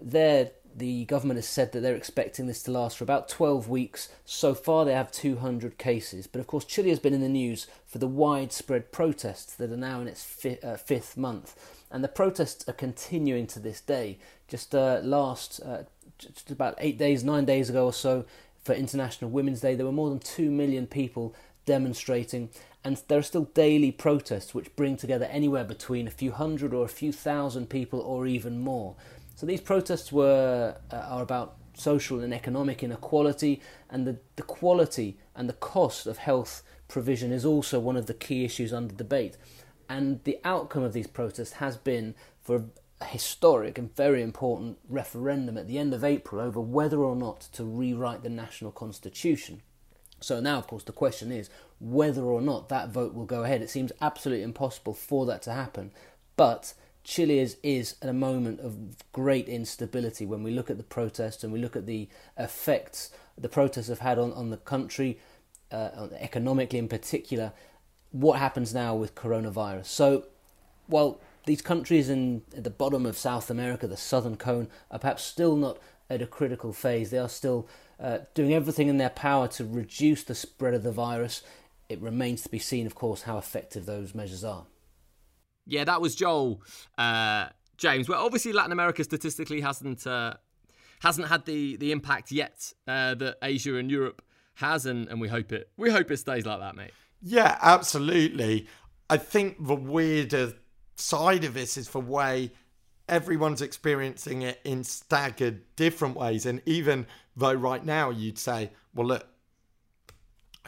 there 0.00 0.50
the 0.76 1.06
government 1.06 1.38
has 1.38 1.48
said 1.48 1.72
that 1.72 1.80
they're 1.80 1.96
expecting 1.96 2.46
this 2.46 2.62
to 2.64 2.70
last 2.70 2.98
for 2.98 3.04
about 3.04 3.28
12 3.28 3.68
weeks. 3.68 4.10
So 4.26 4.54
far, 4.54 4.84
they 4.84 4.92
have 4.92 5.10
200 5.10 5.78
cases. 5.78 6.26
But 6.26 6.40
of 6.40 6.46
course, 6.46 6.66
Chile 6.66 6.90
has 6.90 6.98
been 6.98 7.14
in 7.14 7.22
the 7.22 7.28
news 7.28 7.66
for 7.86 7.98
the 7.98 8.06
widespread 8.06 8.92
protests 8.92 9.54
that 9.54 9.72
are 9.72 9.76
now 9.76 10.00
in 10.00 10.08
its 10.08 10.22
fi- 10.22 10.58
uh, 10.62 10.76
fifth 10.76 11.16
month. 11.16 11.58
And 11.90 12.04
the 12.04 12.08
protests 12.08 12.68
are 12.68 12.74
continuing 12.74 13.46
to 13.48 13.58
this 13.58 13.80
day. 13.80 14.18
Just 14.48 14.74
uh, 14.74 15.00
last, 15.02 15.60
uh, 15.64 15.84
just 16.18 16.50
about 16.50 16.74
eight 16.78 16.98
days, 16.98 17.24
nine 17.24 17.46
days 17.46 17.70
ago 17.70 17.86
or 17.86 17.92
so, 17.92 18.26
for 18.62 18.74
International 18.74 19.30
Women's 19.30 19.60
Day, 19.60 19.76
there 19.76 19.86
were 19.86 19.92
more 19.92 20.10
than 20.10 20.18
2 20.18 20.50
million 20.50 20.86
people 20.86 21.34
demonstrating. 21.64 22.50
And 22.84 23.00
there 23.08 23.18
are 23.18 23.22
still 23.22 23.44
daily 23.54 23.90
protests 23.90 24.54
which 24.54 24.74
bring 24.76 24.96
together 24.96 25.24
anywhere 25.26 25.64
between 25.64 26.06
a 26.06 26.10
few 26.10 26.32
hundred 26.32 26.74
or 26.74 26.84
a 26.84 26.88
few 26.88 27.12
thousand 27.12 27.68
people 27.70 28.00
or 28.00 28.26
even 28.26 28.60
more. 28.60 28.94
So 29.36 29.46
these 29.46 29.60
protests 29.60 30.10
were 30.10 30.76
uh, 30.90 30.96
are 30.96 31.22
about 31.22 31.56
social 31.74 32.20
and 32.20 32.32
economic 32.32 32.82
inequality, 32.82 33.60
and 33.90 34.06
the, 34.06 34.16
the 34.36 34.42
quality 34.42 35.18
and 35.34 35.48
the 35.48 35.52
cost 35.52 36.06
of 36.06 36.16
health 36.16 36.62
provision 36.88 37.32
is 37.32 37.44
also 37.44 37.78
one 37.78 37.96
of 37.96 38.06
the 38.06 38.14
key 38.14 38.44
issues 38.44 38.72
under 38.72 38.94
debate. 38.94 39.36
And 39.88 40.24
the 40.24 40.38
outcome 40.42 40.82
of 40.82 40.94
these 40.94 41.06
protests 41.06 41.52
has 41.52 41.76
been 41.76 42.14
for 42.40 42.64
a 43.00 43.04
historic 43.04 43.76
and 43.76 43.94
very 43.94 44.22
important 44.22 44.78
referendum 44.88 45.58
at 45.58 45.68
the 45.68 45.78
end 45.78 45.92
of 45.92 46.02
April 46.02 46.40
over 46.40 46.60
whether 46.60 47.00
or 47.00 47.14
not 47.14 47.40
to 47.52 47.62
rewrite 47.62 48.22
the 48.22 48.30
national 48.30 48.72
constitution. 48.72 49.60
So 50.18 50.40
now, 50.40 50.56
of 50.56 50.66
course, 50.66 50.84
the 50.84 50.92
question 50.92 51.30
is 51.30 51.50
whether 51.78 52.22
or 52.22 52.40
not 52.40 52.70
that 52.70 52.88
vote 52.88 53.12
will 53.12 53.26
go 53.26 53.44
ahead. 53.44 53.60
It 53.60 53.68
seems 53.68 53.92
absolutely 54.00 54.44
impossible 54.44 54.94
for 54.94 55.26
that 55.26 55.42
to 55.42 55.52
happen, 55.52 55.90
but 56.38 56.72
Chile 57.06 57.38
is, 57.38 57.56
is 57.62 57.94
at 58.02 58.08
a 58.08 58.12
moment 58.12 58.58
of 58.58 58.76
great 59.12 59.48
instability 59.48 60.26
when 60.26 60.42
we 60.42 60.50
look 60.50 60.70
at 60.70 60.76
the 60.76 60.82
protests 60.82 61.44
and 61.44 61.52
we 61.52 61.60
look 61.60 61.76
at 61.76 61.86
the 61.86 62.08
effects 62.36 63.10
the 63.38 63.48
protests 63.48 63.86
have 63.88 64.00
had 64.00 64.18
on, 64.18 64.32
on 64.32 64.50
the 64.50 64.56
country, 64.56 65.20
uh, 65.70 66.08
economically 66.18 66.80
in 66.80 66.88
particular. 66.88 67.52
What 68.10 68.40
happens 68.40 68.74
now 68.74 68.96
with 68.96 69.14
coronavirus? 69.14 69.86
So, 69.86 70.26
while 70.88 71.20
these 71.44 71.62
countries 71.62 72.08
in 72.08 72.42
at 72.56 72.64
the 72.64 72.70
bottom 72.70 73.06
of 73.06 73.16
South 73.16 73.50
America, 73.50 73.86
the 73.86 73.96
southern 73.96 74.36
cone, 74.36 74.66
are 74.90 74.98
perhaps 74.98 75.22
still 75.22 75.54
not 75.54 75.78
at 76.10 76.22
a 76.22 76.26
critical 76.26 76.72
phase, 76.72 77.10
they 77.10 77.18
are 77.18 77.28
still 77.28 77.68
uh, 78.00 78.18
doing 78.34 78.52
everything 78.52 78.88
in 78.88 78.96
their 78.96 79.10
power 79.10 79.46
to 79.48 79.64
reduce 79.64 80.24
the 80.24 80.34
spread 80.34 80.74
of 80.74 80.82
the 80.82 80.92
virus. 80.92 81.42
It 81.88 82.00
remains 82.00 82.42
to 82.42 82.48
be 82.48 82.58
seen, 82.58 82.84
of 82.84 82.96
course, 82.96 83.22
how 83.22 83.38
effective 83.38 83.86
those 83.86 84.12
measures 84.12 84.42
are. 84.42 84.64
Yeah, 85.66 85.84
that 85.84 86.00
was 86.00 86.14
Joel 86.14 86.62
uh, 86.96 87.48
James. 87.76 88.08
Well, 88.08 88.24
obviously 88.24 88.52
Latin 88.52 88.72
America 88.72 89.04
statistically 89.04 89.60
hasn't 89.60 90.06
uh, 90.06 90.34
hasn't 91.00 91.28
had 91.28 91.44
the 91.44 91.76
the 91.76 91.92
impact 91.92 92.32
yet 92.32 92.72
uh, 92.86 93.14
that 93.14 93.38
Asia 93.42 93.76
and 93.76 93.90
Europe 93.90 94.22
has, 94.54 94.86
and, 94.86 95.08
and 95.08 95.20
we 95.20 95.28
hope 95.28 95.52
it 95.52 95.68
we 95.76 95.90
hope 95.90 96.10
it 96.10 96.18
stays 96.18 96.46
like 96.46 96.60
that, 96.60 96.76
mate. 96.76 96.92
Yeah, 97.22 97.58
absolutely. 97.60 98.68
I 99.08 99.16
think 99.16 99.64
the 99.64 99.74
weirder 99.74 100.54
side 100.96 101.44
of 101.44 101.54
this 101.54 101.76
is 101.76 101.90
the 101.90 102.00
way 102.00 102.52
everyone's 103.08 103.62
experiencing 103.62 104.42
it 104.42 104.60
in 104.64 104.84
staggered 104.84 105.62
different 105.76 106.16
ways, 106.16 106.46
and 106.46 106.62
even 106.66 107.06
though 107.36 107.52
right 107.52 107.84
now 107.84 108.10
you'd 108.10 108.38
say, 108.38 108.70
well, 108.94 109.06
look, 109.06 109.26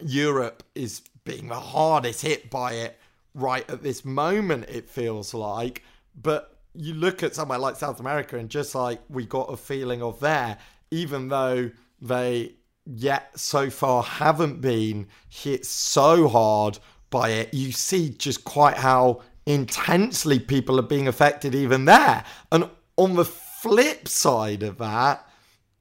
Europe 0.02 0.62
is 0.74 1.02
being 1.24 1.48
the 1.48 1.60
hardest 1.60 2.22
hit 2.22 2.50
by 2.50 2.72
it 2.72 2.97
right 3.38 3.68
at 3.70 3.82
this 3.82 4.04
moment, 4.04 4.68
it 4.68 4.88
feels 4.88 5.34
like. 5.34 5.82
But 6.20 6.56
you 6.74 6.94
look 6.94 7.22
at 7.22 7.34
somewhere 7.34 7.58
like 7.58 7.76
South 7.76 8.00
America, 8.00 8.36
and 8.36 8.48
just 8.48 8.74
like 8.74 9.00
we 9.08 9.24
got 9.26 9.52
a 9.52 9.56
feeling 9.56 10.02
of 10.02 10.20
there, 10.20 10.58
even 10.90 11.28
though 11.28 11.70
they 12.00 12.54
yet 12.84 13.38
so 13.38 13.68
far 13.68 14.02
haven't 14.02 14.60
been 14.60 15.06
hit 15.28 15.66
so 15.66 16.28
hard 16.28 16.78
by 17.10 17.30
it. 17.30 17.52
You 17.52 17.72
see 17.72 18.10
just 18.10 18.44
quite 18.44 18.76
how 18.76 19.22
intensely 19.46 20.38
people 20.38 20.78
are 20.78 20.82
being 20.82 21.08
affected 21.08 21.54
even 21.54 21.84
there. 21.84 22.24
And 22.52 22.68
on 22.96 23.14
the 23.14 23.24
flip 23.24 24.08
side 24.08 24.62
of 24.62 24.78
that, 24.78 25.26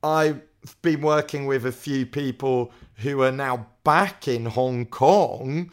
I've 0.03 0.41
been 0.81 1.01
working 1.01 1.45
with 1.45 1.65
a 1.65 1.71
few 1.71 2.05
people 2.05 2.71
who 2.95 3.21
are 3.21 3.31
now 3.31 3.67
back 3.83 4.27
in 4.27 4.45
Hong 4.45 4.85
Kong 4.85 5.71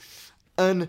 and 0.56 0.88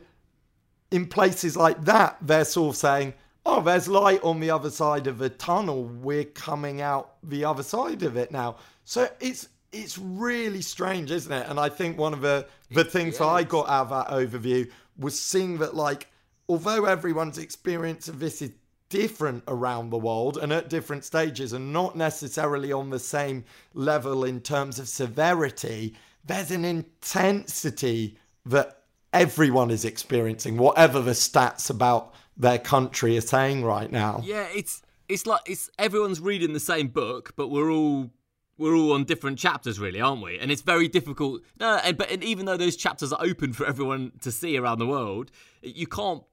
in 0.95 1.05
places 1.05 1.57
like 1.57 1.83
that, 1.83 2.17
they're 2.21 2.45
sort 2.45 2.73
of 2.73 2.77
saying, 2.77 3.13
oh, 3.45 3.59
there's 3.61 3.89
light 3.89 4.23
on 4.23 4.39
the 4.39 4.49
other 4.49 4.69
side 4.69 5.07
of 5.07 5.17
the 5.17 5.29
tunnel. 5.29 5.83
We're 5.83 6.23
coming 6.23 6.79
out 6.79 7.15
the 7.21 7.43
other 7.43 7.63
side 7.63 8.01
of 8.01 8.15
it 8.15 8.31
now. 8.31 8.55
So 8.85 9.09
it's 9.19 9.49
it's 9.73 9.97
really 9.97 10.61
strange, 10.61 11.11
isn't 11.11 11.31
it? 11.33 11.49
And 11.49 11.59
I 11.59 11.67
think 11.67 11.97
one 11.97 12.13
of 12.13 12.21
the 12.21 12.47
the 12.71 12.85
things 12.85 13.19
I 13.19 13.43
got 13.43 13.67
out 13.67 13.87
of 13.87 13.89
that 13.89 14.07
overview 14.07 14.71
was 14.97 15.19
seeing 15.19 15.57
that 15.57 15.75
like 15.75 16.07
although 16.47 16.85
everyone's 16.85 17.39
experience 17.39 18.07
of 18.07 18.19
this 18.19 18.41
is 18.41 18.51
different 18.87 19.43
around 19.49 19.89
the 19.89 19.97
world 19.97 20.37
and 20.37 20.53
at 20.53 20.69
different 20.69 21.03
stages 21.03 21.51
and 21.51 21.73
not 21.73 21.97
necessarily 21.97 22.71
on 22.71 22.89
the 22.89 22.99
same 22.99 23.43
level 23.73 24.23
in 24.23 24.39
terms 24.39 24.79
of 24.79 24.87
severity, 24.87 25.93
there's 26.23 26.51
an 26.51 26.63
intensity 26.63 28.17
that 28.45 28.84
everyone 29.15 29.71
is 29.71 29.85
experiencing, 29.85 30.57
whatever 30.57 31.01
the 31.01 31.11
stats 31.11 31.69
about 31.69 32.13
their 32.37 32.59
country 32.59 33.17
are 33.17 33.21
saying 33.21 33.63
right 33.63 33.91
now. 33.91 34.21
Yeah, 34.23 34.47
it's 34.53 34.81
it's 35.07 35.25
like 35.25 35.41
it's 35.47 35.69
everyone's 35.79 36.19
reading 36.19 36.53
the 36.53 36.59
same 36.59 36.89
book, 36.89 37.33
but 37.35 37.47
we're 37.47 37.71
all 37.71 38.11
we're 38.57 38.75
all 38.75 38.91
on 38.91 39.05
different 39.05 39.39
chapters, 39.39 39.79
really, 39.79 40.01
aren't 40.01 40.21
we? 40.21 40.37
And 40.37 40.51
it's 40.51 40.61
very 40.61 40.87
difficult. 40.87 41.41
No, 41.59 41.79
and, 41.83 41.97
but 41.97 42.11
and 42.11 42.23
even 42.23 42.45
though 42.45 42.57
those 42.57 42.75
chapters 42.75 43.11
are 43.13 43.21
open 43.21 43.53
for 43.53 43.65
everyone 43.65 44.11
to 44.21 44.31
see 44.31 44.57
around 44.57 44.79
the 44.79 44.87
world, 44.87 45.31
you 45.61 45.87
can't. 45.87 46.23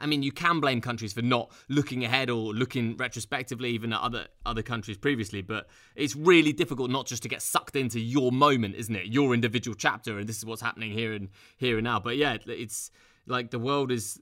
I 0.00 0.06
mean, 0.06 0.22
you 0.22 0.32
can 0.32 0.60
blame 0.60 0.80
countries 0.80 1.12
for 1.12 1.22
not 1.22 1.50
looking 1.68 2.04
ahead 2.04 2.30
or 2.30 2.52
looking 2.52 2.96
retrospectively, 2.96 3.70
even 3.70 3.92
at 3.92 4.00
other 4.00 4.26
other 4.44 4.62
countries 4.62 4.98
previously. 4.98 5.42
But 5.42 5.68
it's 5.96 6.16
really 6.16 6.52
difficult 6.52 6.90
not 6.90 7.06
just 7.06 7.22
to 7.22 7.28
get 7.28 7.42
sucked 7.42 7.76
into 7.76 8.00
your 8.00 8.32
moment, 8.32 8.74
isn't 8.76 8.94
it? 8.94 9.06
Your 9.06 9.34
individual 9.34 9.74
chapter, 9.74 10.18
and 10.18 10.28
this 10.28 10.38
is 10.38 10.44
what's 10.44 10.62
happening 10.62 10.92
here 10.92 11.12
and 11.12 11.28
here 11.56 11.78
and 11.78 11.84
now. 11.84 12.00
But 12.00 12.16
yeah, 12.16 12.36
it's 12.46 12.90
like 13.26 13.50
the 13.50 13.58
world 13.58 13.92
is 13.92 14.20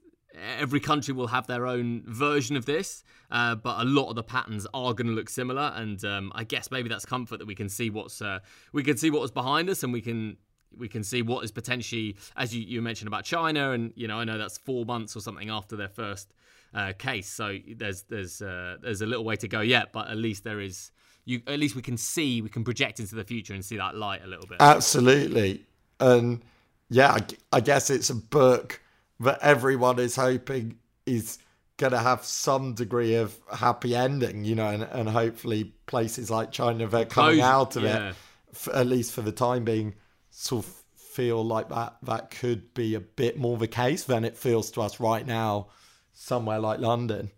every 0.57 0.79
country 0.79 1.13
will 1.13 1.27
have 1.27 1.47
their 1.47 1.65
own 1.65 2.03
version 2.05 2.55
of 2.55 2.65
this, 2.65 3.03
uh, 3.31 3.55
but 3.55 3.79
a 3.79 3.85
lot 3.85 4.09
of 4.09 4.15
the 4.15 4.23
patterns 4.23 4.67
are 4.73 4.93
going 4.93 5.07
to 5.07 5.13
look 5.13 5.29
similar. 5.29 5.73
And 5.75 6.03
um, 6.05 6.31
I 6.35 6.43
guess 6.43 6.71
maybe 6.71 6.89
that's 6.89 7.05
comfort 7.05 7.37
that 7.37 7.47
we 7.47 7.55
can 7.55 7.69
see 7.69 7.89
what's 7.89 8.21
uh, 8.21 8.39
we 8.73 8.83
can 8.83 8.97
see 8.97 9.09
what 9.09 9.21
was 9.21 9.31
behind 9.31 9.69
us, 9.69 9.83
and 9.83 9.91
we 9.93 10.01
can 10.01 10.37
we 10.77 10.87
can 10.87 11.03
see 11.03 11.21
what 11.21 11.43
is 11.43 11.51
potentially, 11.51 12.17
as 12.35 12.55
you, 12.55 12.61
you 12.61 12.81
mentioned 12.81 13.07
about 13.07 13.23
China, 13.23 13.71
and 13.71 13.93
you 13.95 14.07
know 14.07 14.19
I 14.19 14.23
know 14.23 14.37
that's 14.37 14.57
four 14.57 14.85
months 14.85 15.15
or 15.15 15.21
something 15.21 15.49
after 15.49 15.75
their 15.75 15.89
first 15.89 16.33
uh, 16.73 16.93
case, 16.97 17.29
so 17.29 17.57
there's 17.75 18.03
there's 18.03 18.41
uh, 18.41 18.77
there's 18.81 19.01
a 19.01 19.05
little 19.05 19.25
way 19.25 19.35
to 19.37 19.47
go 19.47 19.61
yet, 19.61 19.91
but 19.91 20.09
at 20.09 20.17
least 20.17 20.43
there 20.43 20.59
is. 20.59 20.91
You, 21.25 21.41
at 21.45 21.59
least 21.59 21.75
we 21.75 21.83
can 21.83 21.97
see, 21.97 22.41
we 22.41 22.49
can 22.49 22.63
project 22.63 22.99
into 22.99 23.13
the 23.13 23.23
future 23.23 23.53
and 23.53 23.63
see 23.63 23.77
that 23.77 23.93
light 23.95 24.23
a 24.23 24.27
little 24.27 24.47
bit. 24.47 24.57
Absolutely, 24.59 25.63
and 25.99 26.41
yeah, 26.89 27.11
I, 27.11 27.19
I 27.57 27.59
guess 27.59 27.89
it's 27.91 28.09
a 28.09 28.15
book 28.15 28.81
that 29.19 29.37
everyone 29.41 29.99
is 29.99 30.15
hoping 30.15 30.79
is 31.05 31.37
going 31.77 31.93
to 31.93 31.99
have 31.99 32.23
some 32.23 32.73
degree 32.73 33.15
of 33.15 33.35
happy 33.51 33.95
ending, 33.95 34.43
you 34.43 34.53
know, 34.55 34.67
and, 34.67 34.83
and 34.83 35.09
hopefully 35.09 35.73
places 35.87 36.29
like 36.29 36.51
China 36.51 36.85
that 36.87 37.01
are 37.01 37.05
coming 37.05 37.41
out 37.41 37.75
of 37.75 37.83
yeah. 37.83 38.09
it, 38.09 38.15
f- 38.53 38.69
at 38.73 38.85
least 38.85 39.13
for 39.13 39.21
the 39.21 39.31
time 39.31 39.63
being, 39.63 39.95
sort 40.39 40.65
of 40.65 40.73
feel 40.95 41.43
like 41.43 41.69
that 41.69 41.97
that 42.03 42.31
could 42.31 42.73
be 42.73 42.95
a 42.95 42.99
bit 42.99 43.37
more 43.37 43.57
the 43.57 43.67
case 43.67 44.03
than 44.03 44.23
it 44.23 44.37
feels 44.37 44.71
to 44.71 44.81
us 44.81 44.99
right 44.99 45.25
now, 45.25 45.67
somewhere 46.13 46.59
like 46.59 46.79
London. 46.79 47.31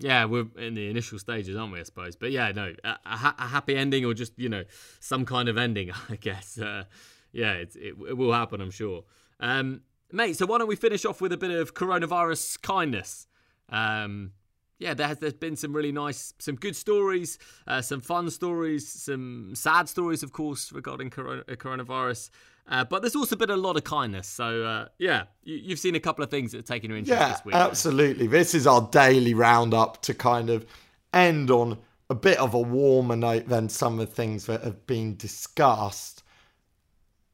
Yeah, 0.00 0.26
we're 0.26 0.46
in 0.56 0.74
the 0.74 0.88
initial 0.88 1.18
stages, 1.18 1.56
aren't 1.56 1.72
we? 1.72 1.80
I 1.80 1.82
suppose, 1.82 2.14
but 2.14 2.30
yeah, 2.30 2.52
no, 2.52 2.74
a, 2.84 2.88
a, 2.88 3.34
a 3.38 3.46
happy 3.48 3.76
ending 3.76 4.04
or 4.04 4.14
just 4.14 4.38
you 4.38 4.48
know 4.48 4.64
some 5.00 5.24
kind 5.24 5.48
of 5.48 5.58
ending, 5.58 5.90
I 6.08 6.16
guess. 6.16 6.58
Uh, 6.58 6.84
yeah, 7.32 7.54
it, 7.54 7.74
it 7.76 8.16
will 8.16 8.32
happen, 8.32 8.60
I'm 8.60 8.70
sure. 8.70 9.04
Um, 9.40 9.82
Mate, 10.10 10.36
so 10.36 10.46
why 10.46 10.56
don't 10.58 10.68
we 10.68 10.76
finish 10.76 11.04
off 11.04 11.20
with 11.20 11.32
a 11.32 11.36
bit 11.36 11.50
of 11.50 11.74
coronavirus 11.74 12.62
kindness? 12.62 13.26
Um, 13.68 14.32
yeah, 14.78 14.94
there 14.94 15.08
has 15.08 15.18
there's 15.18 15.34
been 15.34 15.56
some 15.56 15.74
really 15.74 15.92
nice, 15.92 16.32
some 16.38 16.56
good 16.56 16.76
stories, 16.76 17.38
uh, 17.66 17.82
some 17.82 18.00
fun 18.00 18.30
stories, 18.30 18.88
some 18.88 19.52
sad 19.54 19.88
stories, 19.88 20.22
of 20.22 20.32
course, 20.32 20.72
regarding 20.72 21.10
corona, 21.10 21.42
uh, 21.48 21.52
coronavirus. 21.54 22.30
Uh, 22.70 22.84
but 22.84 23.00
there's 23.00 23.16
also 23.16 23.34
been 23.34 23.50
a 23.50 23.56
lot 23.56 23.76
of 23.76 23.84
kindness. 23.84 24.28
So 24.28 24.62
uh, 24.62 24.88
yeah, 24.98 25.24
you, 25.42 25.70
have 25.70 25.78
seen 25.78 25.94
a 25.94 26.00
couple 26.00 26.22
of 26.22 26.30
things 26.30 26.52
that 26.52 26.58
have 26.58 26.66
taken 26.66 26.90
your 26.90 26.98
interest 26.98 27.18
yeah, 27.18 27.32
this 27.32 27.44
week. 27.44 27.54
absolutely. 27.54 28.26
This 28.26 28.54
is 28.54 28.66
our 28.66 28.88
daily 28.92 29.34
roundup 29.34 30.02
to 30.02 30.14
kind 30.14 30.50
of 30.50 30.66
end 31.12 31.50
on 31.50 31.78
a 32.10 32.14
bit 32.14 32.38
of 32.38 32.54
a 32.54 32.60
warmer 32.60 33.16
note 33.16 33.48
than 33.48 33.68
some 33.68 33.98
of 33.98 34.08
the 34.08 34.14
things 34.14 34.46
that 34.46 34.62
have 34.62 34.86
been 34.86 35.16
discussed. 35.16 36.22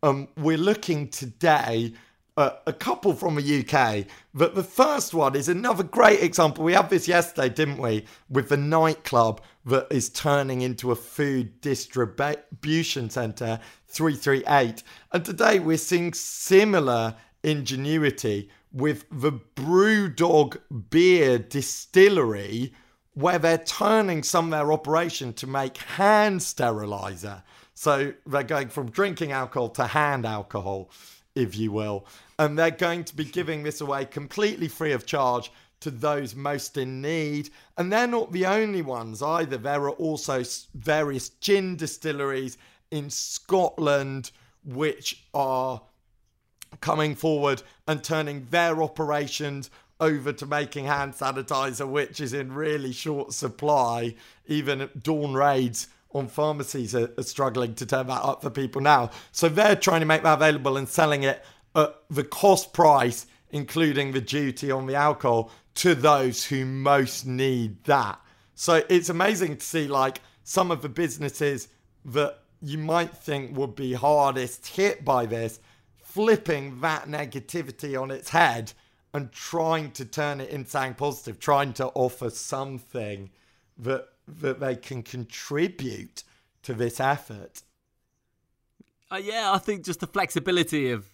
Um, 0.03 0.29
we're 0.37 0.57
looking 0.57 1.09
today 1.09 1.95
uh, 2.37 2.51
a 2.67 2.73
couple 2.73 3.13
from 3.13 3.37
the 3.37 3.65
UK. 3.65 4.07
But 4.33 4.55
the 4.55 4.65
first 4.65 5.15
one 5.15 5.37
is 5.37 5.49
another 5.49 5.85
great 5.85 6.23
example. 6.23 6.65
We 6.65 6.73
had 6.73 6.91
this 6.91 7.07
yesterday, 7.07 7.49
didn't 7.49 7.79
we? 7.79 8.07
With 8.29 8.49
the 8.49 8.57
nightclub 8.57 9.41
that 9.67 9.87
is 9.91 10.09
turning 10.09 10.63
into 10.63 10.91
a 10.91 10.97
food 10.97 11.61
distribution 11.61 13.11
centre, 13.11 13.61
338. 13.89 14.83
And 15.13 15.25
today 15.25 15.61
we're 15.61 15.77
seeing 15.77 16.13
similar 16.13 17.15
ingenuity 17.43 18.51
with 18.73 19.05
the 19.11 19.33
Brewdog 19.55 20.59
beer 20.91 21.39
distillery, 21.39 22.75
where 23.13 23.39
they're 23.39 23.59
turning 23.59 24.25
some 24.25 24.47
of 24.47 24.51
their 24.51 24.73
operation 24.73 25.33
to 25.35 25.47
make 25.47 25.77
hand 25.77 26.43
sterilizer. 26.43 27.45
So 27.75 28.13
they're 28.27 28.43
going 28.43 28.69
from 28.69 28.91
drinking 28.91 29.31
alcohol 29.31 29.69
to 29.71 29.87
hand 29.87 30.27
alcohol 30.27 30.91
if 31.35 31.57
you 31.57 31.73
will. 31.73 32.07
And 32.39 32.59
they're 32.59 32.71
going 32.71 33.05
to 33.05 33.17
be 33.17 33.25
giving 33.25 33.63
this 33.63 33.81
away 33.81 34.05
completely 34.07 34.69
free 34.69 34.93
of 34.93 35.07
charge 35.07 35.51
to 35.81 35.91
those 35.91 36.35
most 36.35 36.77
in 36.77 37.01
need. 37.03 37.51
And 37.77 37.93
they're 37.93 38.07
not 38.07 38.33
the 38.33 38.47
only 38.47 38.83
ones 38.83 39.23
either. 39.23 39.57
There 39.57 39.83
are 39.83 39.91
also 39.91 40.43
various 40.75 41.29
gin 41.29 41.77
distilleries 41.77 42.59
in 42.91 43.11
Scotland 43.11 44.31
which 44.65 45.25
are 45.35 45.83
coming 46.81 47.15
forward 47.15 47.63
and 47.87 48.03
turning 48.03 48.47
their 48.51 48.83
operations 48.83 49.71
over 50.01 50.33
to 50.33 50.47
making 50.47 50.87
hand 50.87 51.15
sanitizer, 51.15 51.89
which 51.89 52.21
is 52.21 52.33
in 52.33 52.53
really 52.53 52.93
short 52.93 53.33
supply. 53.33 54.15
Even 54.47 54.89
Dawn 55.01 55.35
Raids 55.35 55.89
on 56.13 56.29
pharmacies 56.29 56.95
are, 56.95 57.11
are, 57.19 57.23
struggling 57.23 57.75
to 57.75 57.85
turn 57.85 58.07
that 58.07 58.23
up 58.23 58.43
for 58.43 58.51
people 58.51 58.81
now. 58.81 59.11
So 59.33 59.49
they're 59.49 59.77
trying 59.77 60.01
to 60.01 60.07
make 60.07 60.23
that 60.23 60.35
available 60.35 60.77
and 60.77 60.89
selling 60.89 61.25
it 61.25 61.45
at 61.75 61.95
the 62.11 62.25
cost 62.25 62.73
price, 62.73 63.27
including 63.51 64.13
the 64.13 64.21
duty 64.21 64.71
on 64.71 64.87
the 64.87 64.95
alcohol, 64.95 65.51
to 65.75 65.95
those 65.95 66.45
who 66.45 66.65
most 66.65 67.27
need 67.27 67.83
that. 67.85 68.21
So 68.55 68.83
it's 68.89 69.09
amazing 69.09 69.57
to 69.57 69.65
see 69.65 69.89
like 69.89 70.21
some 70.45 70.71
of 70.71 70.83
the 70.83 70.89
businesses 70.89 71.69
that 72.05 72.39
you 72.61 72.79
might 72.79 73.11
think 73.11 73.57
would 73.57 73.75
be 73.75 73.93
hardest 73.95 74.67
hit 74.69 75.05
by 75.05 75.27
this 75.27 75.61
flipping 76.15 76.81
that 76.81 77.07
negativity 77.07 78.01
on 78.01 78.11
its 78.13 78.29
head 78.29 78.73
and 79.13 79.33
trying 79.33 79.91
to 79.91 80.05
turn 80.05 80.41
it 80.41 80.49
into 80.51 80.71
something 80.71 80.95
positive, 80.95 81.41
trying 81.41 81.73
to 81.73 81.87
offer 81.89 82.31
something 82.31 83.31
that 83.79 84.09
that 84.27 84.61
they 84.61 84.77
can 84.77 85.03
contribute 85.03 86.25
to 86.63 86.73
this 86.73 86.99
effort. 86.99 87.63
Uh, 89.11 89.21
yeah, 89.23 89.53
I 89.53 89.59
think 89.59 89.85
just 89.85 90.01
the 90.01 90.07
flexibility 90.07 90.91
of 90.91 91.07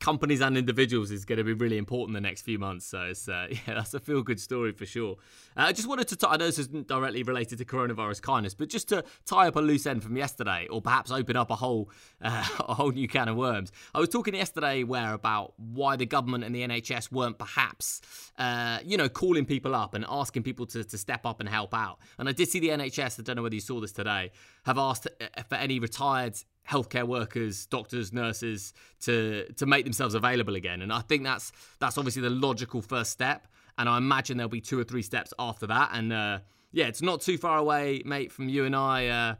companies 0.00 0.40
and 0.40 0.56
individuals 0.56 1.10
is 1.10 1.24
going 1.24 1.38
to 1.38 1.44
be 1.44 1.52
really 1.52 1.76
important 1.76 2.14
the 2.14 2.20
next 2.20 2.42
few 2.42 2.58
months. 2.58 2.86
So 2.86 3.02
it's 3.02 3.28
uh, 3.28 3.46
yeah, 3.50 3.74
that's 3.74 3.94
a 3.94 4.00
feel 4.00 4.22
good 4.22 4.40
story 4.40 4.72
for 4.72 4.86
sure. 4.86 5.16
Uh, 5.56 5.64
I 5.64 5.72
just 5.72 5.86
wanted 5.86 6.08
to. 6.08 6.16
T- 6.16 6.26
I 6.28 6.36
know 6.36 6.46
this 6.46 6.58
isn't 6.58 6.88
directly 6.88 7.22
related 7.22 7.58
to 7.58 7.64
coronavirus 7.64 8.22
kindness, 8.22 8.54
but 8.54 8.68
just 8.68 8.88
to 8.88 9.04
tie 9.26 9.48
up 9.48 9.56
a 9.56 9.60
loose 9.60 9.86
end 9.86 10.02
from 10.02 10.16
yesterday, 10.16 10.66
or 10.70 10.80
perhaps 10.80 11.10
open 11.10 11.36
up 11.36 11.50
a 11.50 11.56
whole 11.56 11.90
uh, 12.22 12.46
a 12.60 12.74
whole 12.74 12.90
new 12.90 13.06
can 13.06 13.28
of 13.28 13.36
worms. 13.36 13.70
I 13.94 14.00
was 14.00 14.08
talking 14.08 14.34
yesterday 14.34 14.82
Ware 14.82 15.12
about 15.12 15.52
why 15.58 15.96
the 15.96 16.06
government 16.06 16.44
and 16.44 16.54
the 16.54 16.66
NHS 16.66 17.12
weren't 17.12 17.38
perhaps 17.38 18.00
uh, 18.38 18.78
you 18.84 18.96
know 18.96 19.08
calling 19.08 19.44
people 19.44 19.74
up 19.74 19.94
and 19.94 20.04
asking 20.08 20.42
people 20.42 20.66
to, 20.66 20.82
to 20.82 20.98
step 20.98 21.26
up 21.26 21.40
and 21.40 21.48
help 21.48 21.74
out. 21.74 21.98
And 22.18 22.28
I 22.28 22.32
did 22.32 22.48
see 22.48 22.58
the 22.58 22.70
NHS. 22.70 23.20
I 23.20 23.22
don't 23.22 23.36
know 23.36 23.42
whether 23.42 23.54
you 23.54 23.60
saw 23.60 23.80
this 23.80 23.92
today. 23.92 24.32
Have 24.64 24.78
asked 24.78 25.08
uh, 25.20 25.42
for 25.48 25.56
any 25.56 25.78
retired 25.78 26.36
healthcare 26.70 27.06
workers, 27.06 27.66
doctors, 27.66 28.12
nurses 28.12 28.72
to 29.00 29.52
to 29.54 29.66
make 29.66 29.84
themselves 29.84 30.14
available 30.14 30.54
again. 30.54 30.82
And 30.82 30.92
I 30.92 31.00
think 31.00 31.24
that's 31.24 31.52
that's 31.78 31.98
obviously 31.98 32.22
the 32.22 32.30
logical 32.30 32.82
first 32.82 33.10
step. 33.10 33.48
And 33.78 33.88
I 33.88 33.96
imagine 33.98 34.36
there'll 34.36 34.50
be 34.50 34.60
two 34.60 34.78
or 34.78 34.84
three 34.84 35.02
steps 35.02 35.32
after 35.38 35.66
that. 35.68 35.90
And 35.92 36.12
uh, 36.12 36.40
yeah, 36.72 36.86
it's 36.86 37.02
not 37.02 37.22
too 37.22 37.38
far 37.38 37.58
away, 37.58 38.02
mate, 38.04 38.32
from 38.32 38.48
you 38.48 38.64
and 38.64 38.76
I. 38.76 39.06
Uh, 39.06 39.34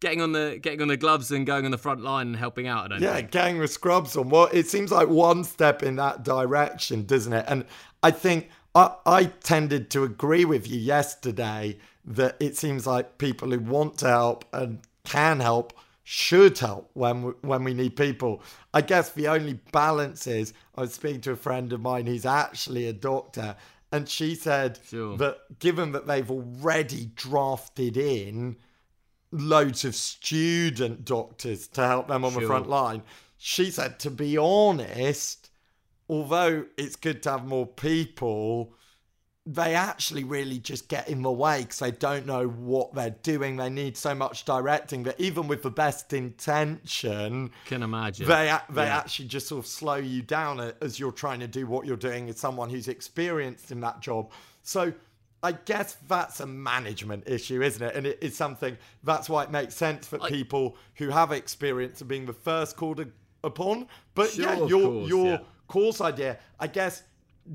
getting 0.00 0.20
on 0.20 0.32
the 0.32 0.58
getting 0.60 0.82
on 0.82 0.88
the 0.88 0.96
gloves 0.96 1.30
and 1.30 1.46
going 1.46 1.64
on 1.64 1.70
the 1.70 1.78
front 1.78 2.02
line 2.02 2.28
and 2.28 2.36
helping 2.36 2.66
out. 2.66 2.86
I 2.86 2.88
don't 2.88 3.02
yeah, 3.02 3.14
think. 3.16 3.30
gang 3.30 3.58
with 3.58 3.70
scrubs 3.70 4.16
on. 4.16 4.28
Well, 4.28 4.48
it 4.52 4.66
seems 4.66 4.90
like 4.90 5.08
one 5.08 5.44
step 5.44 5.82
in 5.82 5.96
that 5.96 6.24
direction, 6.24 7.06
doesn't 7.06 7.32
it? 7.32 7.44
And 7.48 7.64
I 8.02 8.10
think 8.10 8.50
I, 8.74 8.94
I 9.06 9.24
tended 9.24 9.90
to 9.90 10.02
agree 10.02 10.44
with 10.44 10.68
you 10.68 10.78
yesterday 10.78 11.78
that 12.04 12.36
it 12.40 12.56
seems 12.56 12.86
like 12.86 13.18
people 13.18 13.50
who 13.50 13.60
want 13.60 13.98
to 13.98 14.08
help 14.08 14.44
and 14.52 14.80
can 15.04 15.40
help 15.40 15.72
should 16.04 16.58
help 16.58 16.90
when 16.92 17.22
we, 17.22 17.32
when 17.40 17.64
we 17.64 17.72
need 17.74 17.96
people. 17.96 18.42
I 18.74 18.82
guess 18.82 19.10
the 19.10 19.26
only 19.28 19.54
balance 19.72 20.26
is 20.26 20.52
I 20.76 20.82
was 20.82 20.92
speaking 20.92 21.22
to 21.22 21.32
a 21.32 21.36
friend 21.36 21.72
of 21.72 21.80
mine 21.80 22.06
who's 22.06 22.26
actually 22.26 22.86
a 22.86 22.92
doctor, 22.92 23.56
and 23.90 24.06
she 24.08 24.34
said 24.34 24.78
Sure. 24.86 25.16
that 25.16 25.58
given 25.58 25.92
that 25.92 26.06
they've 26.06 26.30
already 26.30 27.06
drafted 27.16 27.96
in 27.96 28.56
loads 29.32 29.84
of 29.84 29.94
student 29.94 31.04
doctors 31.04 31.66
to 31.68 31.86
help 31.86 32.08
them 32.08 32.24
on 32.24 32.34
the 32.34 32.42
front 32.42 32.68
line, 32.68 33.02
she 33.38 33.70
said 33.70 33.98
to 34.00 34.10
be 34.10 34.36
honest, 34.36 35.50
although 36.08 36.66
it's 36.76 36.96
good 36.96 37.22
to 37.22 37.30
have 37.30 37.46
more 37.46 37.66
people, 37.66 38.74
they 39.46 39.74
actually 39.74 40.24
really 40.24 40.58
just 40.58 40.88
get 40.88 41.06
in 41.08 41.20
the 41.20 41.30
way 41.30 41.60
because 41.60 41.78
they 41.78 41.90
don't 41.90 42.24
know 42.24 42.48
what 42.48 42.94
they're 42.94 43.14
doing. 43.22 43.56
They 43.56 43.68
need 43.68 43.94
so 43.96 44.14
much 44.14 44.46
directing 44.46 45.02
that 45.02 45.20
even 45.20 45.48
with 45.48 45.62
the 45.62 45.70
best 45.70 46.14
intention, 46.14 47.50
Can 47.66 47.82
imagine. 47.82 48.26
they 48.26 48.56
they 48.70 48.84
Yeah. 48.84 48.96
actually 48.98 49.28
just 49.28 49.48
sort 49.48 49.58
of 49.64 49.66
slow 49.66 49.96
you 49.96 50.22
down 50.22 50.72
as 50.80 50.98
you're 50.98 51.12
trying 51.12 51.40
to 51.40 51.46
do 51.46 51.66
what 51.66 51.86
you're 51.86 51.96
doing 51.96 52.28
as 52.30 52.38
someone 52.38 52.70
who's 52.70 52.88
experienced 52.88 53.70
in 53.70 53.80
that 53.80 54.00
job. 54.00 54.30
So 54.62 54.92
I 55.42 55.52
guess 55.52 55.98
that's 56.08 56.40
a 56.40 56.46
management 56.46 57.24
issue, 57.26 57.60
isn't 57.60 57.82
it? 57.86 57.94
And 57.94 58.06
it 58.06 58.18
is 58.22 58.34
something 58.34 58.78
that's 59.02 59.28
why 59.28 59.44
it 59.44 59.50
makes 59.50 59.74
sense 59.74 60.06
for 60.06 60.22
I- 60.22 60.28
people 60.30 60.76
who 60.94 61.10
have 61.10 61.32
experience 61.32 62.00
of 62.00 62.08
being 62.08 62.24
the 62.24 62.32
first 62.32 62.76
called 62.76 63.04
upon. 63.42 63.88
But 64.14 64.34
yeah, 64.38 64.54
Sure, 64.54 64.64
of 64.64 64.70
your 64.70 64.88
course, 64.88 65.08
your 65.10 65.26
yeah. 65.26 65.38
course 65.68 66.00
idea, 66.00 66.38
I 66.58 66.66
guess 66.66 67.02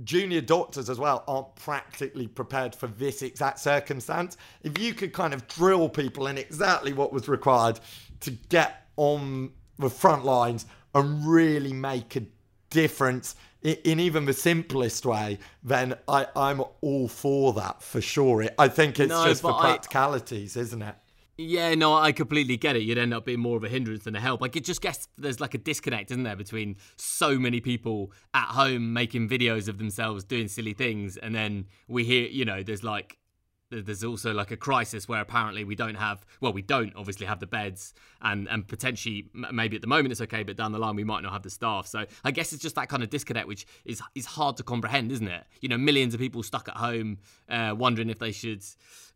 junior 0.04 0.42
doctors 0.42 0.90
as 0.90 1.00
well 1.00 1.24
aren't 1.28 1.56
practically 1.56 2.28
prepared 2.28 2.76
for 2.76 2.88
this 2.88 3.22
exact 3.22 3.60
circumstance. 3.60 4.38
If 4.64 4.78
you 4.78 4.94
could 4.94 5.14
kind 5.14 5.34
of 5.34 5.48
drill 5.48 5.90
people 5.90 6.28
in 6.28 6.38
exactly 6.38 6.94
what 6.94 7.12
was 7.12 7.28
required 7.28 7.80
to 8.22 8.32
get 8.50 8.88
on 8.98 9.52
the 9.78 9.90
front 9.90 10.26
lines 10.26 10.66
and 10.94 11.26
really 11.26 11.74
make 11.74 12.16
a 12.16 12.24
difference 12.70 13.36
in, 13.62 13.76
in 13.84 14.00
even 14.00 14.26
the 14.26 14.34
simplest 14.34 15.06
way, 15.06 15.40
then 15.64 15.96
I, 16.08 16.28
I'm 16.36 16.62
all 16.82 17.08
for 17.08 17.54
that 17.54 17.82
for 17.82 18.02
sure. 18.02 18.44
It, 18.44 18.56
I 18.60 18.68
think 18.68 19.00
it's 19.00 19.10
No, 19.10 19.26
just 19.26 19.42
for 19.42 19.52
but 19.52 19.58
I- 19.58 19.62
practicalities, 19.72 20.56
isn't 20.56 20.82
it? 20.82 20.96
Yeah, 21.42 21.74
no, 21.74 21.94
I 21.94 22.12
completely 22.12 22.58
get 22.58 22.76
it. 22.76 22.82
You'd 22.82 22.98
end 22.98 23.14
up 23.14 23.24
being 23.24 23.40
more 23.40 23.56
of 23.56 23.64
a 23.64 23.70
hindrance 23.70 24.04
than 24.04 24.14
a 24.14 24.20
help. 24.20 24.42
Like, 24.42 24.58
it 24.58 24.66
just 24.66 24.82
guess 24.82 25.08
there's 25.18 25.40
like 25.40 25.54
a 25.54 25.58
disconnect, 25.58 26.12
isn't 26.12 26.24
there, 26.24 26.36
between 26.36 26.76
so 26.98 27.40
many 27.40 27.62
people 27.62 28.12
at 28.34 28.48
home 28.48 28.92
making 28.92 29.30
videos 29.30 29.70
of 29.70 29.78
themselves 29.78 30.26
doing 30.26 30.50
silly 30.50 30.74
things, 30.74 31.16
and 31.16 31.34
then 31.34 31.68
we 31.88 32.04
hear, 32.04 32.28
you 32.28 32.44
know, 32.44 32.62
there's 32.62 32.84
like 32.84 33.20
there's 33.72 34.04
also 34.04 34.34
like 34.34 34.52
a 34.52 34.58
crisis 34.58 35.08
where 35.08 35.22
apparently 35.22 35.64
we 35.64 35.76
don't 35.76 35.96
have 35.96 36.26
well 36.42 36.52
we 36.52 36.62
don't 36.62 36.92
obviously 36.96 37.26
have 37.26 37.40
the 37.40 37.46
beds 37.46 37.94
and 38.22 38.48
and 38.50 38.68
potentially 38.68 39.30
maybe 39.52 39.76
at 39.76 39.82
the 39.82 39.88
moment 39.88 40.12
it's 40.12 40.22
okay 40.22 40.44
but 40.44 40.58
down 40.58 40.72
the 40.72 40.80
line 40.80 40.96
we 40.96 41.04
might 41.04 41.22
not 41.22 41.32
have 41.32 41.44
the 41.44 41.50
staff 41.50 41.86
so 41.86 42.06
i 42.24 42.32
guess 42.32 42.52
it's 42.52 42.62
just 42.62 42.76
that 42.76 42.90
kind 42.90 43.04
of 43.04 43.10
disconnect 43.10 43.48
which 43.48 43.68
is 43.86 44.02
is 44.16 44.26
hard 44.26 44.58
to 44.58 44.64
comprehend 44.64 45.12
isn't 45.12 45.28
it 45.28 45.46
you 45.62 45.70
know 45.70 45.78
millions 45.78 46.14
of 46.14 46.20
people 46.20 46.42
stuck 46.42 46.68
at 46.68 46.78
home 46.78 47.20
uh, 47.50 47.74
wondering 47.78 48.10
if 48.10 48.18
they 48.18 48.32
should 48.32 48.64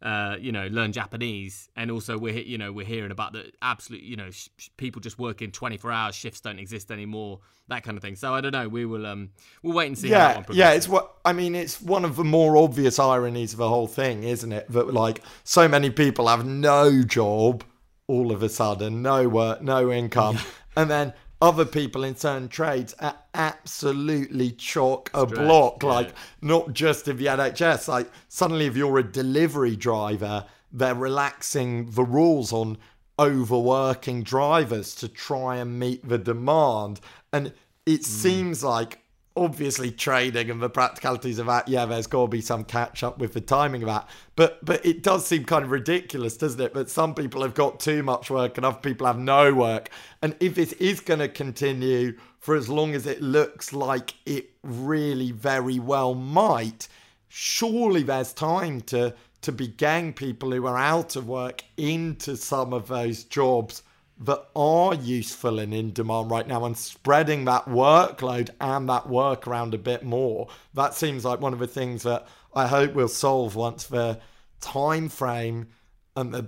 uh, 0.03 0.35
you 0.39 0.51
know 0.51 0.67
learn 0.67 0.91
japanese 0.91 1.69
and 1.75 1.89
also 1.89 2.17
we're 2.17 2.37
you 2.37 2.57
know 2.57 2.71
we're 2.71 2.85
hearing 2.85 3.11
about 3.11 3.33
the 3.33 3.51
absolute 3.61 4.03
you 4.03 4.17
know 4.17 4.29
sh- 4.29 4.69
people 4.77 4.99
just 4.99 5.17
working 5.17 5.49
24 5.49 5.91
hours 5.91 6.13
shifts 6.13 6.41
don't 6.41 6.59
exist 6.59 6.91
anymore 6.91 7.39
that 7.69 7.83
kind 7.83 7.97
of 7.97 8.03
thing 8.03 8.15
so 8.15 8.33
i 8.33 8.41
don't 8.41 8.51
know 8.51 8.67
we 8.67 8.85
will 8.85 9.05
um 9.05 9.29
we'll 9.61 9.73
wait 9.73 9.87
and 9.87 9.97
see 9.97 10.09
how 10.09 10.41
that 10.41 10.53
yeah, 10.53 10.69
yeah. 10.71 10.75
It's 10.75 10.87
what 10.87 11.15
I 11.23 11.33
mean. 11.33 11.55
It's 11.55 11.81
one 11.81 12.05
of 12.05 12.15
the 12.15 12.23
more 12.23 12.57
obvious 12.57 12.99
ironies 12.99 13.53
of 13.53 13.59
the 13.59 13.69
whole 13.69 13.87
thing, 13.87 14.23
isn't 14.23 14.51
it? 14.51 14.69
That 14.71 14.93
like 14.93 15.21
so 15.43 15.67
many 15.67 15.89
people 15.89 16.27
have 16.27 16.45
no 16.45 17.03
job 17.03 17.63
all 18.07 18.31
of 18.31 18.43
a 18.43 18.49
sudden, 18.49 19.01
no 19.01 19.29
work, 19.29 19.61
no 19.61 19.91
income, 19.91 20.37
and 20.75 20.89
then 20.89 21.13
other 21.43 21.65
people 21.65 22.05
in 22.05 22.15
certain 22.15 22.47
trades 22.47 22.95
are 23.01 23.17
absolutely 23.33 24.49
chock 24.51 25.11
a 25.13 25.25
block. 25.25 25.83
yeah. 25.83 25.89
Like 25.89 26.13
not 26.41 26.71
just 26.73 27.09
of 27.09 27.17
the 27.17 27.25
NHS. 27.25 27.89
Like 27.89 28.09
suddenly, 28.29 28.65
if 28.65 28.77
you're 28.77 28.97
a 28.97 29.03
delivery 29.03 29.75
driver, 29.75 30.45
they're 30.71 30.95
relaxing 30.95 31.91
the 31.91 32.05
rules 32.05 32.53
on 32.53 32.77
overworking 33.19 34.23
drivers 34.23 34.95
to 34.95 35.09
try 35.09 35.57
and 35.57 35.77
meet 35.77 36.07
the 36.07 36.17
demand. 36.17 37.01
And 37.33 37.47
it 37.85 37.97
hmm. 37.97 38.03
seems 38.03 38.63
like 38.63 39.02
obviously 39.35 39.91
trading 39.91 40.49
and 40.49 40.61
the 40.61 40.69
practicalities 40.69 41.39
of 41.39 41.47
that, 41.47 41.67
yeah, 41.67 41.85
there's 41.85 42.07
got 42.07 42.23
to 42.23 42.27
be 42.27 42.41
some 42.41 42.63
catch 42.63 43.03
up 43.03 43.17
with 43.17 43.33
the 43.33 43.41
timing 43.41 43.83
of 43.83 43.87
that. 43.87 44.09
But 44.35 44.63
but 44.63 44.85
it 44.85 45.03
does 45.03 45.25
seem 45.25 45.45
kind 45.45 45.65
of 45.65 45.71
ridiculous, 45.71 46.37
doesn't 46.37 46.61
it? 46.61 46.73
But 46.73 46.89
some 46.89 47.15
people 47.15 47.41
have 47.41 47.53
got 47.53 47.79
too 47.79 48.03
much 48.03 48.29
work 48.29 48.57
and 48.57 48.65
other 48.65 48.79
people 48.79 49.07
have 49.07 49.17
no 49.17 49.53
work. 49.53 49.89
And 50.21 50.35
if 50.39 50.55
this 50.55 50.73
is 50.73 50.99
going 50.99 51.19
to 51.19 51.27
continue 51.27 52.17
for 52.39 52.55
as 52.55 52.69
long 52.69 52.93
as 52.93 53.07
it 53.07 53.21
looks 53.21 53.73
like 53.73 54.13
it 54.25 54.51
really 54.63 55.31
very 55.31 55.79
well 55.79 56.13
might, 56.13 56.87
surely 57.27 58.03
there's 58.03 58.33
time 58.33 58.81
to 58.81 59.15
to 59.41 59.51
be 59.51 59.67
gang 59.67 60.13
people 60.13 60.51
who 60.51 60.65
are 60.65 60.77
out 60.77 61.15
of 61.15 61.27
work 61.27 61.63
into 61.75 62.37
some 62.37 62.73
of 62.73 62.87
those 62.87 63.23
jobs 63.25 63.83
that 64.19 64.47
are 64.55 64.93
useful 64.93 65.59
and 65.59 65.73
in 65.73 65.91
demand 65.91 66.29
right 66.29 66.47
now 66.47 66.63
and 66.65 66.77
spreading 66.77 67.45
that 67.45 67.65
workload 67.65 68.49
and 68.61 68.87
that 68.87 69.09
work 69.09 69.47
around 69.47 69.73
a 69.73 69.77
bit 69.77 70.03
more 70.03 70.47
that 70.73 70.93
seems 70.93 71.25
like 71.25 71.41
one 71.41 71.51
of 71.53 71.59
the 71.59 71.67
things 71.67 72.03
that 72.03 72.27
i 72.53 72.67
hope 72.67 72.93
we'll 72.93 73.07
solve 73.07 73.55
once 73.55 73.85
the 73.87 74.19
time 74.61 75.09
frame 75.09 75.67
and 76.15 76.31
the 76.33 76.47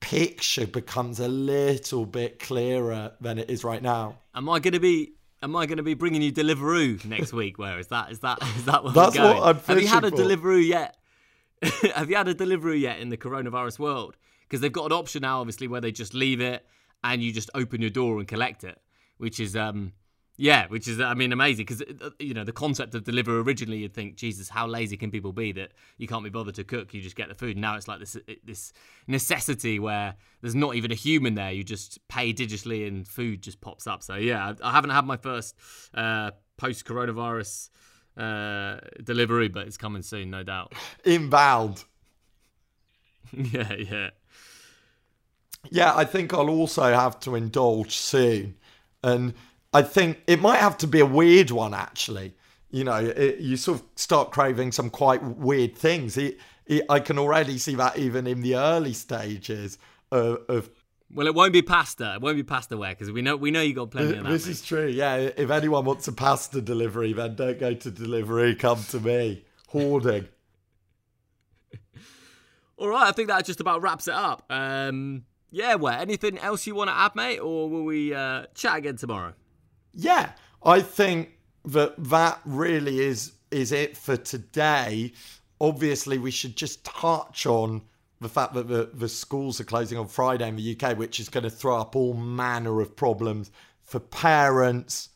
picture 0.00 0.66
becomes 0.66 1.20
a 1.20 1.28
little 1.28 2.04
bit 2.04 2.38
clearer 2.38 3.12
than 3.20 3.38
it 3.38 3.48
is 3.48 3.64
right 3.64 3.82
now 3.82 4.18
Am 4.34 4.48
I 4.48 4.58
going 4.58 4.74
to 4.74 4.80
be? 4.80 5.12
Am 5.42 5.54
I 5.54 5.66
going 5.66 5.76
to 5.76 5.84
be 5.84 5.94
bringing 5.94 6.20
you 6.20 6.32
Deliveroo 6.32 7.04
next 7.04 7.32
week? 7.40 7.56
Where 7.58 7.78
is 7.78 7.86
that? 7.88 8.10
Is 8.10 8.18
that 8.20 8.38
is 8.56 8.64
that 8.64 8.82
where 8.82 8.92
That's 8.92 9.16
we're 9.16 9.22
going? 9.22 9.36
what 9.38 9.46
I'm 9.56 9.58
Have 9.62 9.80
you 9.80 9.86
had 9.86 10.04
a 10.04 10.10
for. 10.10 10.16
Deliveroo 10.16 10.66
yet? 10.66 10.96
Have 11.94 12.10
you 12.10 12.16
had 12.16 12.26
a 12.26 12.34
Deliveroo 12.34 12.78
yet 12.78 12.98
in 12.98 13.10
the 13.10 13.16
coronavirus 13.16 13.78
world? 13.78 14.16
Because 14.42 14.60
they've 14.60 14.72
got 14.72 14.86
an 14.86 14.92
option 14.92 15.22
now, 15.22 15.40
obviously, 15.40 15.68
where 15.68 15.80
they 15.80 15.92
just 15.92 16.14
leave 16.14 16.40
it 16.40 16.66
and 17.04 17.22
you 17.22 17.32
just 17.32 17.50
open 17.54 17.80
your 17.80 17.90
door 17.90 18.18
and 18.18 18.26
collect 18.26 18.64
it, 18.64 18.80
which 19.18 19.38
is 19.38 19.54
um. 19.54 19.92
Yeah, 20.36 20.66
which 20.66 20.88
is, 20.88 21.00
I 21.00 21.14
mean, 21.14 21.32
amazing 21.32 21.64
because, 21.64 21.80
you 22.18 22.34
know, 22.34 22.42
the 22.42 22.50
concept 22.50 22.96
of 22.96 23.04
Deliveroo 23.04 23.46
originally, 23.46 23.78
you'd 23.78 23.94
think, 23.94 24.16
Jesus, 24.16 24.48
how 24.48 24.66
lazy 24.66 24.96
can 24.96 25.12
people 25.12 25.32
be 25.32 25.52
that 25.52 25.70
you 25.96 26.08
can't 26.08 26.24
be 26.24 26.28
bothered 26.28 26.56
to 26.56 26.64
cook? 26.64 26.92
You 26.92 27.00
just 27.00 27.14
get 27.14 27.28
the 27.28 27.36
food. 27.36 27.56
Now 27.56 27.76
it's 27.76 27.86
like 27.86 28.00
this 28.00 28.16
this 28.42 28.72
necessity 29.06 29.78
where 29.78 30.16
there's 30.40 30.56
not 30.56 30.74
even 30.74 30.90
a 30.90 30.96
human 30.96 31.36
there. 31.36 31.52
You 31.52 31.62
just 31.62 32.00
pay 32.08 32.32
digitally 32.32 32.88
and 32.88 33.06
food 33.06 33.42
just 33.42 33.60
pops 33.60 33.86
up. 33.86 34.02
So, 34.02 34.16
yeah, 34.16 34.54
I, 34.60 34.70
I 34.70 34.72
haven't 34.72 34.90
had 34.90 35.06
my 35.06 35.16
first 35.16 35.54
uh, 35.94 36.32
post 36.56 36.84
coronavirus 36.84 37.68
uh, 38.16 38.78
delivery, 39.04 39.46
but 39.46 39.68
it's 39.68 39.76
coming 39.76 40.02
soon, 40.02 40.30
no 40.30 40.42
doubt. 40.42 40.72
inbound 41.04 41.84
yeah, 43.52 43.74
yeah. 43.74 44.10
Yeah, 45.70 45.94
I 45.94 46.04
think 46.04 46.32
I'll 46.32 46.50
also 46.50 46.82
have 46.82 47.18
to 47.20 47.34
indulge 47.34 47.96
soon. 47.96 48.56
And 49.02 49.34
I 49.72 49.82
think 49.82 50.22
it 50.26 50.40
might 50.40 50.60
have 50.60 50.78
to 50.78 50.86
be 50.86 51.00
a 51.00 51.06
weird 51.06 51.50
one, 51.50 51.74
actually. 51.74 52.34
You 52.70 52.84
know, 52.84 52.96
it, 52.96 53.38
you 53.38 53.56
sort 53.56 53.80
of 53.80 53.86
start 53.96 54.30
craving 54.30 54.72
some 54.72 54.90
quite 54.90 55.22
weird 55.22 55.76
things. 55.76 56.16
It, 56.16 56.38
it, 56.66 56.84
I 56.88 57.00
can 57.00 57.18
already 57.18 57.58
see 57.58 57.74
that 57.74 57.98
even 57.98 58.26
in 58.26 58.40
the 58.40 58.56
early 58.56 58.92
stages 58.92 59.78
of. 60.10 60.38
of 60.48 60.70
Well, 61.12 61.26
it 61.26 61.34
won't 61.34 61.52
be 61.52 61.62
pasta. 61.62 62.14
It 62.14 62.20
won't 62.20 62.36
be 62.36 62.42
pasta 62.42 62.76
Ware 62.76 62.92
because 62.92 63.12
we 63.12 63.22
know 63.22 63.36
we 63.36 63.50
know 63.50 63.60
you 63.60 63.74
got 63.74 63.90
plenty 63.90 64.16
of 64.16 64.24
that. 64.24 64.30
this 64.30 64.46
mate. 64.46 64.52
is 64.52 64.62
true. 64.62 64.86
Yeah, 64.86 65.16
if 65.16 65.50
anyone 65.50 65.84
wants 65.84 66.08
a 66.08 66.12
pasta 66.12 66.60
delivery, 66.60 67.12
then 67.12 67.34
don't 67.34 67.58
go 67.58 67.74
to 67.74 67.90
Deliveroo. 67.90 68.58
Come 68.58 68.82
to 68.90 69.00
me. 69.00 69.44
Hoarding. 69.68 70.28
All 72.76 72.88
right, 72.88 73.08
I 73.08 73.12
think 73.12 73.28
that 73.28 73.44
just 73.44 73.60
about 73.60 73.82
wraps 73.82 74.08
it 74.08 74.14
up. 74.14 74.44
Um, 74.50 75.24
yeah, 75.54 75.74
well, 75.76 75.98
anything 75.98 76.38
else 76.38 76.66
you 76.66 76.74
want 76.74 76.90
to 76.90 76.94
add, 76.94 77.14
mate, 77.14 77.38
or 77.38 77.68
will 77.70 77.84
we 77.84 78.12
uh, 78.12 78.46
chat 78.54 78.78
again 78.78 78.96
tomorrow? 78.96 79.34
yeah, 79.94 80.32
I 80.62 80.80
think 80.80 81.30
that 81.64 81.94
that 82.10 82.40
really 82.44 83.00
is 83.00 83.32
is 83.50 83.72
it 83.72 83.96
for 83.96 84.16
today. 84.16 85.12
Obviously, 85.60 86.18
we 86.18 86.30
should 86.30 86.56
just 86.56 86.84
touch 86.84 87.46
on 87.46 87.82
the 88.20 88.28
fact 88.28 88.54
that 88.54 88.68
the, 88.68 88.90
the 88.92 89.08
schools 89.08 89.60
are 89.60 89.64
closing 89.64 89.96
on 89.96 90.08
Friday 90.08 90.48
in 90.48 90.56
the 90.56 90.76
UK, 90.76 90.98
which 90.98 91.20
is 91.20 91.28
going 91.28 91.44
to 91.44 91.50
throw 91.50 91.78
up 91.78 91.94
all 91.94 92.14
manner 92.14 92.80
of 92.80 92.96
problems 92.96 93.50
for 93.82 94.00
parents, 94.00 95.10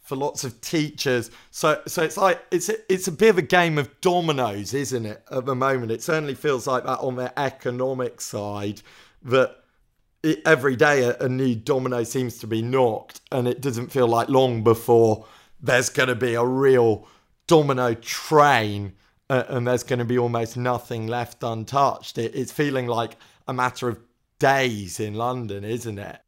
for 0.00 0.16
lots 0.16 0.44
of 0.44 0.60
teachers. 0.60 1.30
So, 1.50 1.82
so 1.86 2.02
it's 2.02 2.16
like 2.16 2.42
it's 2.50 2.68
a, 2.68 2.92
it's 2.92 3.08
a 3.08 3.12
bit 3.12 3.30
of 3.30 3.38
a 3.38 3.42
game 3.42 3.78
of 3.78 4.00
dominoes, 4.00 4.72
isn't 4.72 5.04
it? 5.04 5.22
At 5.30 5.44
the 5.44 5.54
moment, 5.54 5.92
it 5.92 6.02
certainly 6.02 6.34
feels 6.34 6.66
like 6.66 6.84
that 6.84 7.00
on 7.00 7.16
the 7.16 7.38
economic 7.38 8.20
side. 8.20 8.80
That 9.24 9.61
every 10.44 10.76
day 10.76 11.14
a, 11.18 11.28
new 11.28 11.54
domino 11.54 12.04
seems 12.04 12.38
to 12.38 12.46
be 12.46 12.62
knocked, 12.62 13.20
and 13.30 13.48
it 13.48 13.60
doesn't 13.60 13.90
feel 13.90 14.06
like 14.06 14.28
long 14.28 14.62
before 14.62 15.26
there's 15.60 15.88
going 15.88 16.08
to 16.08 16.14
be 16.14 16.34
a 16.34 16.44
real 16.44 17.06
domino 17.46 17.94
train, 17.94 18.94
uh, 19.28 19.44
and 19.48 19.66
there's 19.66 19.82
going 19.82 19.98
to 19.98 20.04
be 20.04 20.18
almost 20.18 20.56
nothing 20.56 21.06
left 21.06 21.42
untouched. 21.42 22.18
It, 22.18 22.34
it's 22.34 22.52
feeling 22.52 22.86
like 22.86 23.16
a 23.48 23.52
matter 23.52 23.88
of 23.88 23.98
days 24.38 25.00
in 25.00 25.14
London, 25.14 25.64
isn't 25.64 25.98
it? 25.98 26.20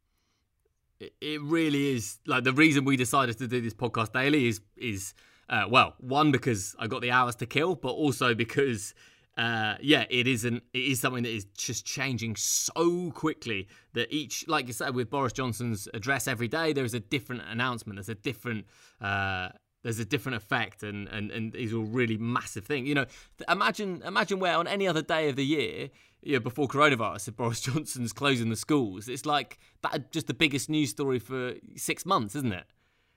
It 1.20 1.42
really 1.42 1.96
is. 1.96 2.18
Like 2.26 2.44
the 2.44 2.52
reason 2.52 2.84
we 2.84 2.96
decided 2.96 3.38
to 3.38 3.46
do 3.46 3.60
this 3.60 3.74
podcast 3.74 4.12
daily 4.12 4.48
is 4.48 4.60
is 4.76 5.14
uh, 5.48 5.66
well, 5.68 5.94
one 5.98 6.32
because 6.32 6.74
I 6.78 6.86
got 6.86 7.02
the 7.02 7.10
hours 7.10 7.34
to 7.36 7.46
kill, 7.46 7.74
but 7.74 7.90
also 7.90 8.34
because 8.34 8.94
uh, 9.36 9.74
yeah, 9.80 10.04
it 10.10 10.26
isn't. 10.28 10.62
It 10.72 10.78
is 10.78 11.00
something 11.00 11.24
that 11.24 11.32
is 11.32 11.46
just 11.56 11.84
changing 11.84 12.36
so 12.36 13.10
quickly 13.10 13.68
that 13.94 14.12
each, 14.12 14.46
like 14.46 14.68
you 14.68 14.72
said, 14.72 14.94
with 14.94 15.10
Boris 15.10 15.32
Johnson's 15.32 15.88
address 15.92 16.28
every 16.28 16.46
day, 16.46 16.72
there 16.72 16.84
is 16.84 16.94
a 16.94 17.00
different 17.00 17.42
announcement. 17.48 17.96
There's 17.96 18.08
a 18.08 18.14
different. 18.14 18.66
Uh, 19.00 19.48
there's 19.82 19.98
a 19.98 20.04
different 20.04 20.36
effect, 20.36 20.82
and 20.84 21.08
and 21.08 21.32
and 21.32 21.52
these 21.52 21.74
are 21.74 21.80
really 21.80 22.16
massive 22.16 22.64
things. 22.64 22.88
You 22.88 22.94
know, 22.94 23.06
imagine 23.48 24.02
imagine 24.06 24.38
where 24.38 24.56
on 24.56 24.68
any 24.68 24.86
other 24.86 25.02
day 25.02 25.28
of 25.28 25.36
the 25.36 25.44
year, 25.44 25.90
you 26.22 26.34
know, 26.34 26.40
before 26.40 26.68
coronavirus, 26.68 27.28
if 27.28 27.36
Boris 27.36 27.60
Johnson's 27.62 28.12
closing 28.12 28.50
the 28.50 28.56
schools, 28.56 29.08
it's 29.08 29.26
like 29.26 29.58
that 29.82 30.12
just 30.12 30.28
the 30.28 30.34
biggest 30.34 30.70
news 30.70 30.90
story 30.90 31.18
for 31.18 31.54
six 31.76 32.06
months, 32.06 32.36
isn't 32.36 32.52
it? 32.52 32.64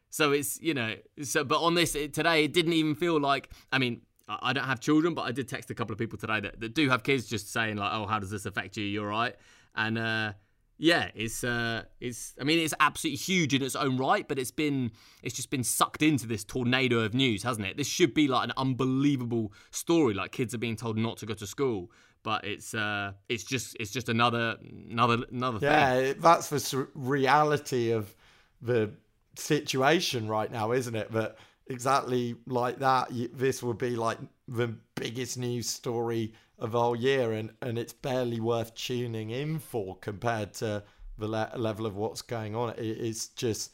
So 0.09 0.32
it's 0.32 0.59
you 0.61 0.74
know 0.74 0.95
so 1.22 1.43
but 1.43 1.61
on 1.61 1.76
this 1.76 1.93
it, 1.93 2.13
today 2.13 2.45
it 2.45 2.53
didn't 2.53 2.74
even 2.74 2.95
feel 2.95 3.20
like 3.20 3.49
I 3.72 3.78
mean 3.78 4.01
I 4.28 4.54
don't 4.54 4.66
have 4.66 4.80
children, 4.80 5.14
but 5.14 5.22
I 5.24 5.32
did 5.32 5.48
text 5.48 5.70
a 5.70 5.76
couple 5.76 5.94
of 5.94 6.00
people 6.00 6.18
today 6.18 6.40
that, 6.42 6.60
that 6.60 6.74
do 6.74 6.90
have 6.90 7.04
kids, 7.04 7.28
just 7.28 7.52
saying 7.52 7.78
like, 7.78 7.92
"Oh, 7.94 8.06
how 8.06 8.20
does 8.20 8.30
this 8.30 8.46
affect 8.46 8.78
you? 8.78 8.84
You're 8.84 9.08
right." 9.08 9.36
And 9.76 9.98
uh, 9.98 10.34
yeah, 10.78 11.10
it's 11.16 11.44
uh, 11.44 11.84
it's. 12.00 12.36
I 12.40 12.44
mean, 12.44 12.60
it's 12.60 12.74
absolutely 12.80 13.18
huge 13.18 13.54
in 13.54 13.64
its 13.64 13.76
own 13.76 13.98
right, 13.98 14.28
but 14.28 14.38
it's 14.38 14.52
been 14.52 14.92
it's 15.24 15.36
just 15.36 15.50
been 15.50 15.64
sucked 15.64 16.02
into 16.02 16.28
this 16.28 16.44
tornado 16.44 17.00
of 17.00 17.14
news, 17.14 17.44
hasn't 17.44 17.66
it? 17.66 17.78
This 17.78 17.88
should 17.88 18.14
be 18.14 18.28
like 18.28 18.46
an 18.46 18.54
unbelievable 18.58 19.54
story. 19.72 20.14
Like 20.14 20.32
kids 20.32 20.54
are 20.54 20.60
being 20.60 20.76
told 20.76 20.98
not 20.98 21.18
to 21.18 21.26
go 21.26 21.34
to 21.34 21.48
school, 21.48 21.92
but 22.22 22.44
it's 22.44 22.74
uh, 22.74 23.14
it's 23.30 23.44
just 23.44 23.76
it's 23.80 23.92
just 23.92 24.10
another 24.10 24.58
another 24.90 25.20
another 25.32 25.60
yeah, 25.62 25.96
thing. 25.96 26.06
Yeah, 26.08 26.14
that's 26.20 26.50
the 26.50 26.88
reality 26.94 27.92
of 27.92 28.14
the 28.62 28.92
situation 29.36 30.28
right 30.28 30.52
now, 30.52 30.74
isn't 30.74 30.96
it? 30.96 31.12
That 31.12 31.38
exactly 31.70 32.36
like 32.45 32.80
that. 32.80 33.09
This 33.34 33.61
would 33.63 33.78
be 33.78 33.95
like 33.95 34.18
the 34.47 34.76
biggest 34.95 35.38
news 35.38 35.70
story 35.70 36.34
of 36.59 36.76
all 36.76 36.95
year, 36.95 37.34
and, 37.34 37.51
and 37.61 37.78
it's 37.78 37.93
barely 37.93 38.39
worth 38.39 38.74
tuning 38.76 39.30
in 39.30 39.59
for 39.59 39.97
compared 39.97 40.53
to 40.55 40.84
the 41.18 41.28
le- 41.28 41.51
level 41.55 41.86
of 41.86 41.95
what's 41.95 42.22
going 42.22 42.55
on. 42.55 42.70
It, 42.72 42.82
it's 42.82 43.28
just 43.30 43.72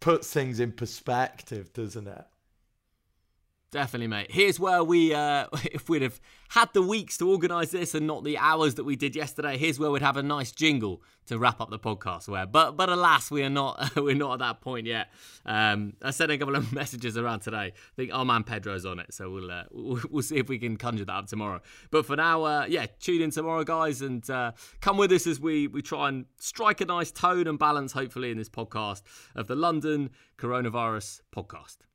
puts 0.00 0.32
things 0.32 0.60
in 0.60 0.72
perspective, 0.72 1.72
doesn't 1.72 2.08
it? 2.08 2.24
Definitely, 3.70 4.06
mate. 4.06 4.30
Here's 4.30 4.58
where 4.58 4.82
we, 4.82 5.12
uh, 5.12 5.46
if 5.72 5.88
we'd 5.90 6.02
have 6.02 6.20
had 6.50 6.72
the 6.72 6.80
weeks 6.80 7.18
to 7.18 7.30
organise 7.30 7.70
this 7.70 7.94
and 7.94 8.06
not 8.06 8.24
the 8.24 8.38
hours 8.38 8.76
that 8.76 8.84
we 8.84 8.96
did 8.96 9.14
yesterday, 9.14 9.58
here's 9.58 9.78
where 9.78 9.90
we'd 9.90 10.00
have 10.00 10.16
a 10.16 10.22
nice 10.22 10.52
jingle 10.52 11.02
to 11.26 11.38
wrap 11.38 11.60
up 11.60 11.68
the 11.68 11.78
podcast. 11.78 12.28
Where, 12.28 12.46
but 12.46 12.78
but 12.78 12.88
alas, 12.88 13.30
we 13.30 13.42
are 13.42 13.50
not 13.50 13.94
we're 13.96 14.14
not 14.14 14.32
at 14.34 14.38
that 14.38 14.60
point 14.62 14.86
yet. 14.86 15.08
Um, 15.44 15.92
I 16.02 16.12
sent 16.12 16.32
a 16.32 16.38
couple 16.38 16.56
of 16.56 16.72
messages 16.82 17.18
around 17.18 17.40
today. 17.40 17.72
I 17.74 17.94
think 17.96 18.10
our 18.14 18.24
man 18.24 18.42
Pedro's 18.42 18.86
on 18.86 18.98
it, 19.00 19.12
so 19.12 19.30
we'll 19.30 19.50
uh, 19.50 19.64
we'll, 19.70 20.22
see 20.22 20.36
if 20.36 20.48
we 20.48 20.58
can 20.58 20.78
conjure 20.78 21.04
that 21.04 21.12
up 21.12 21.26
tomorrow. 21.26 21.60
But 21.90 22.06
for 22.06 22.16
now, 22.16 22.44
uh, 22.44 22.66
yeah, 22.66 22.86
tune 23.00 23.20
in 23.20 23.30
tomorrow, 23.30 23.64
guys, 23.64 24.00
and 24.00 24.28
uh, 24.30 24.52
come 24.80 24.96
with 24.96 25.12
us 25.12 25.26
as 25.26 25.38
we 25.38 25.66
we 25.66 25.82
try 25.82 26.08
and 26.08 26.24
strike 26.38 26.80
a 26.80 26.86
nice 26.86 27.10
tone 27.10 27.46
and 27.46 27.58
balance, 27.58 27.92
hopefully, 27.92 28.30
in 28.30 28.38
this 28.38 28.48
podcast 28.48 29.02
of 29.34 29.46
the 29.46 29.54
London 29.54 30.08
Coronavirus 30.38 31.20
Podcast. 31.36 31.87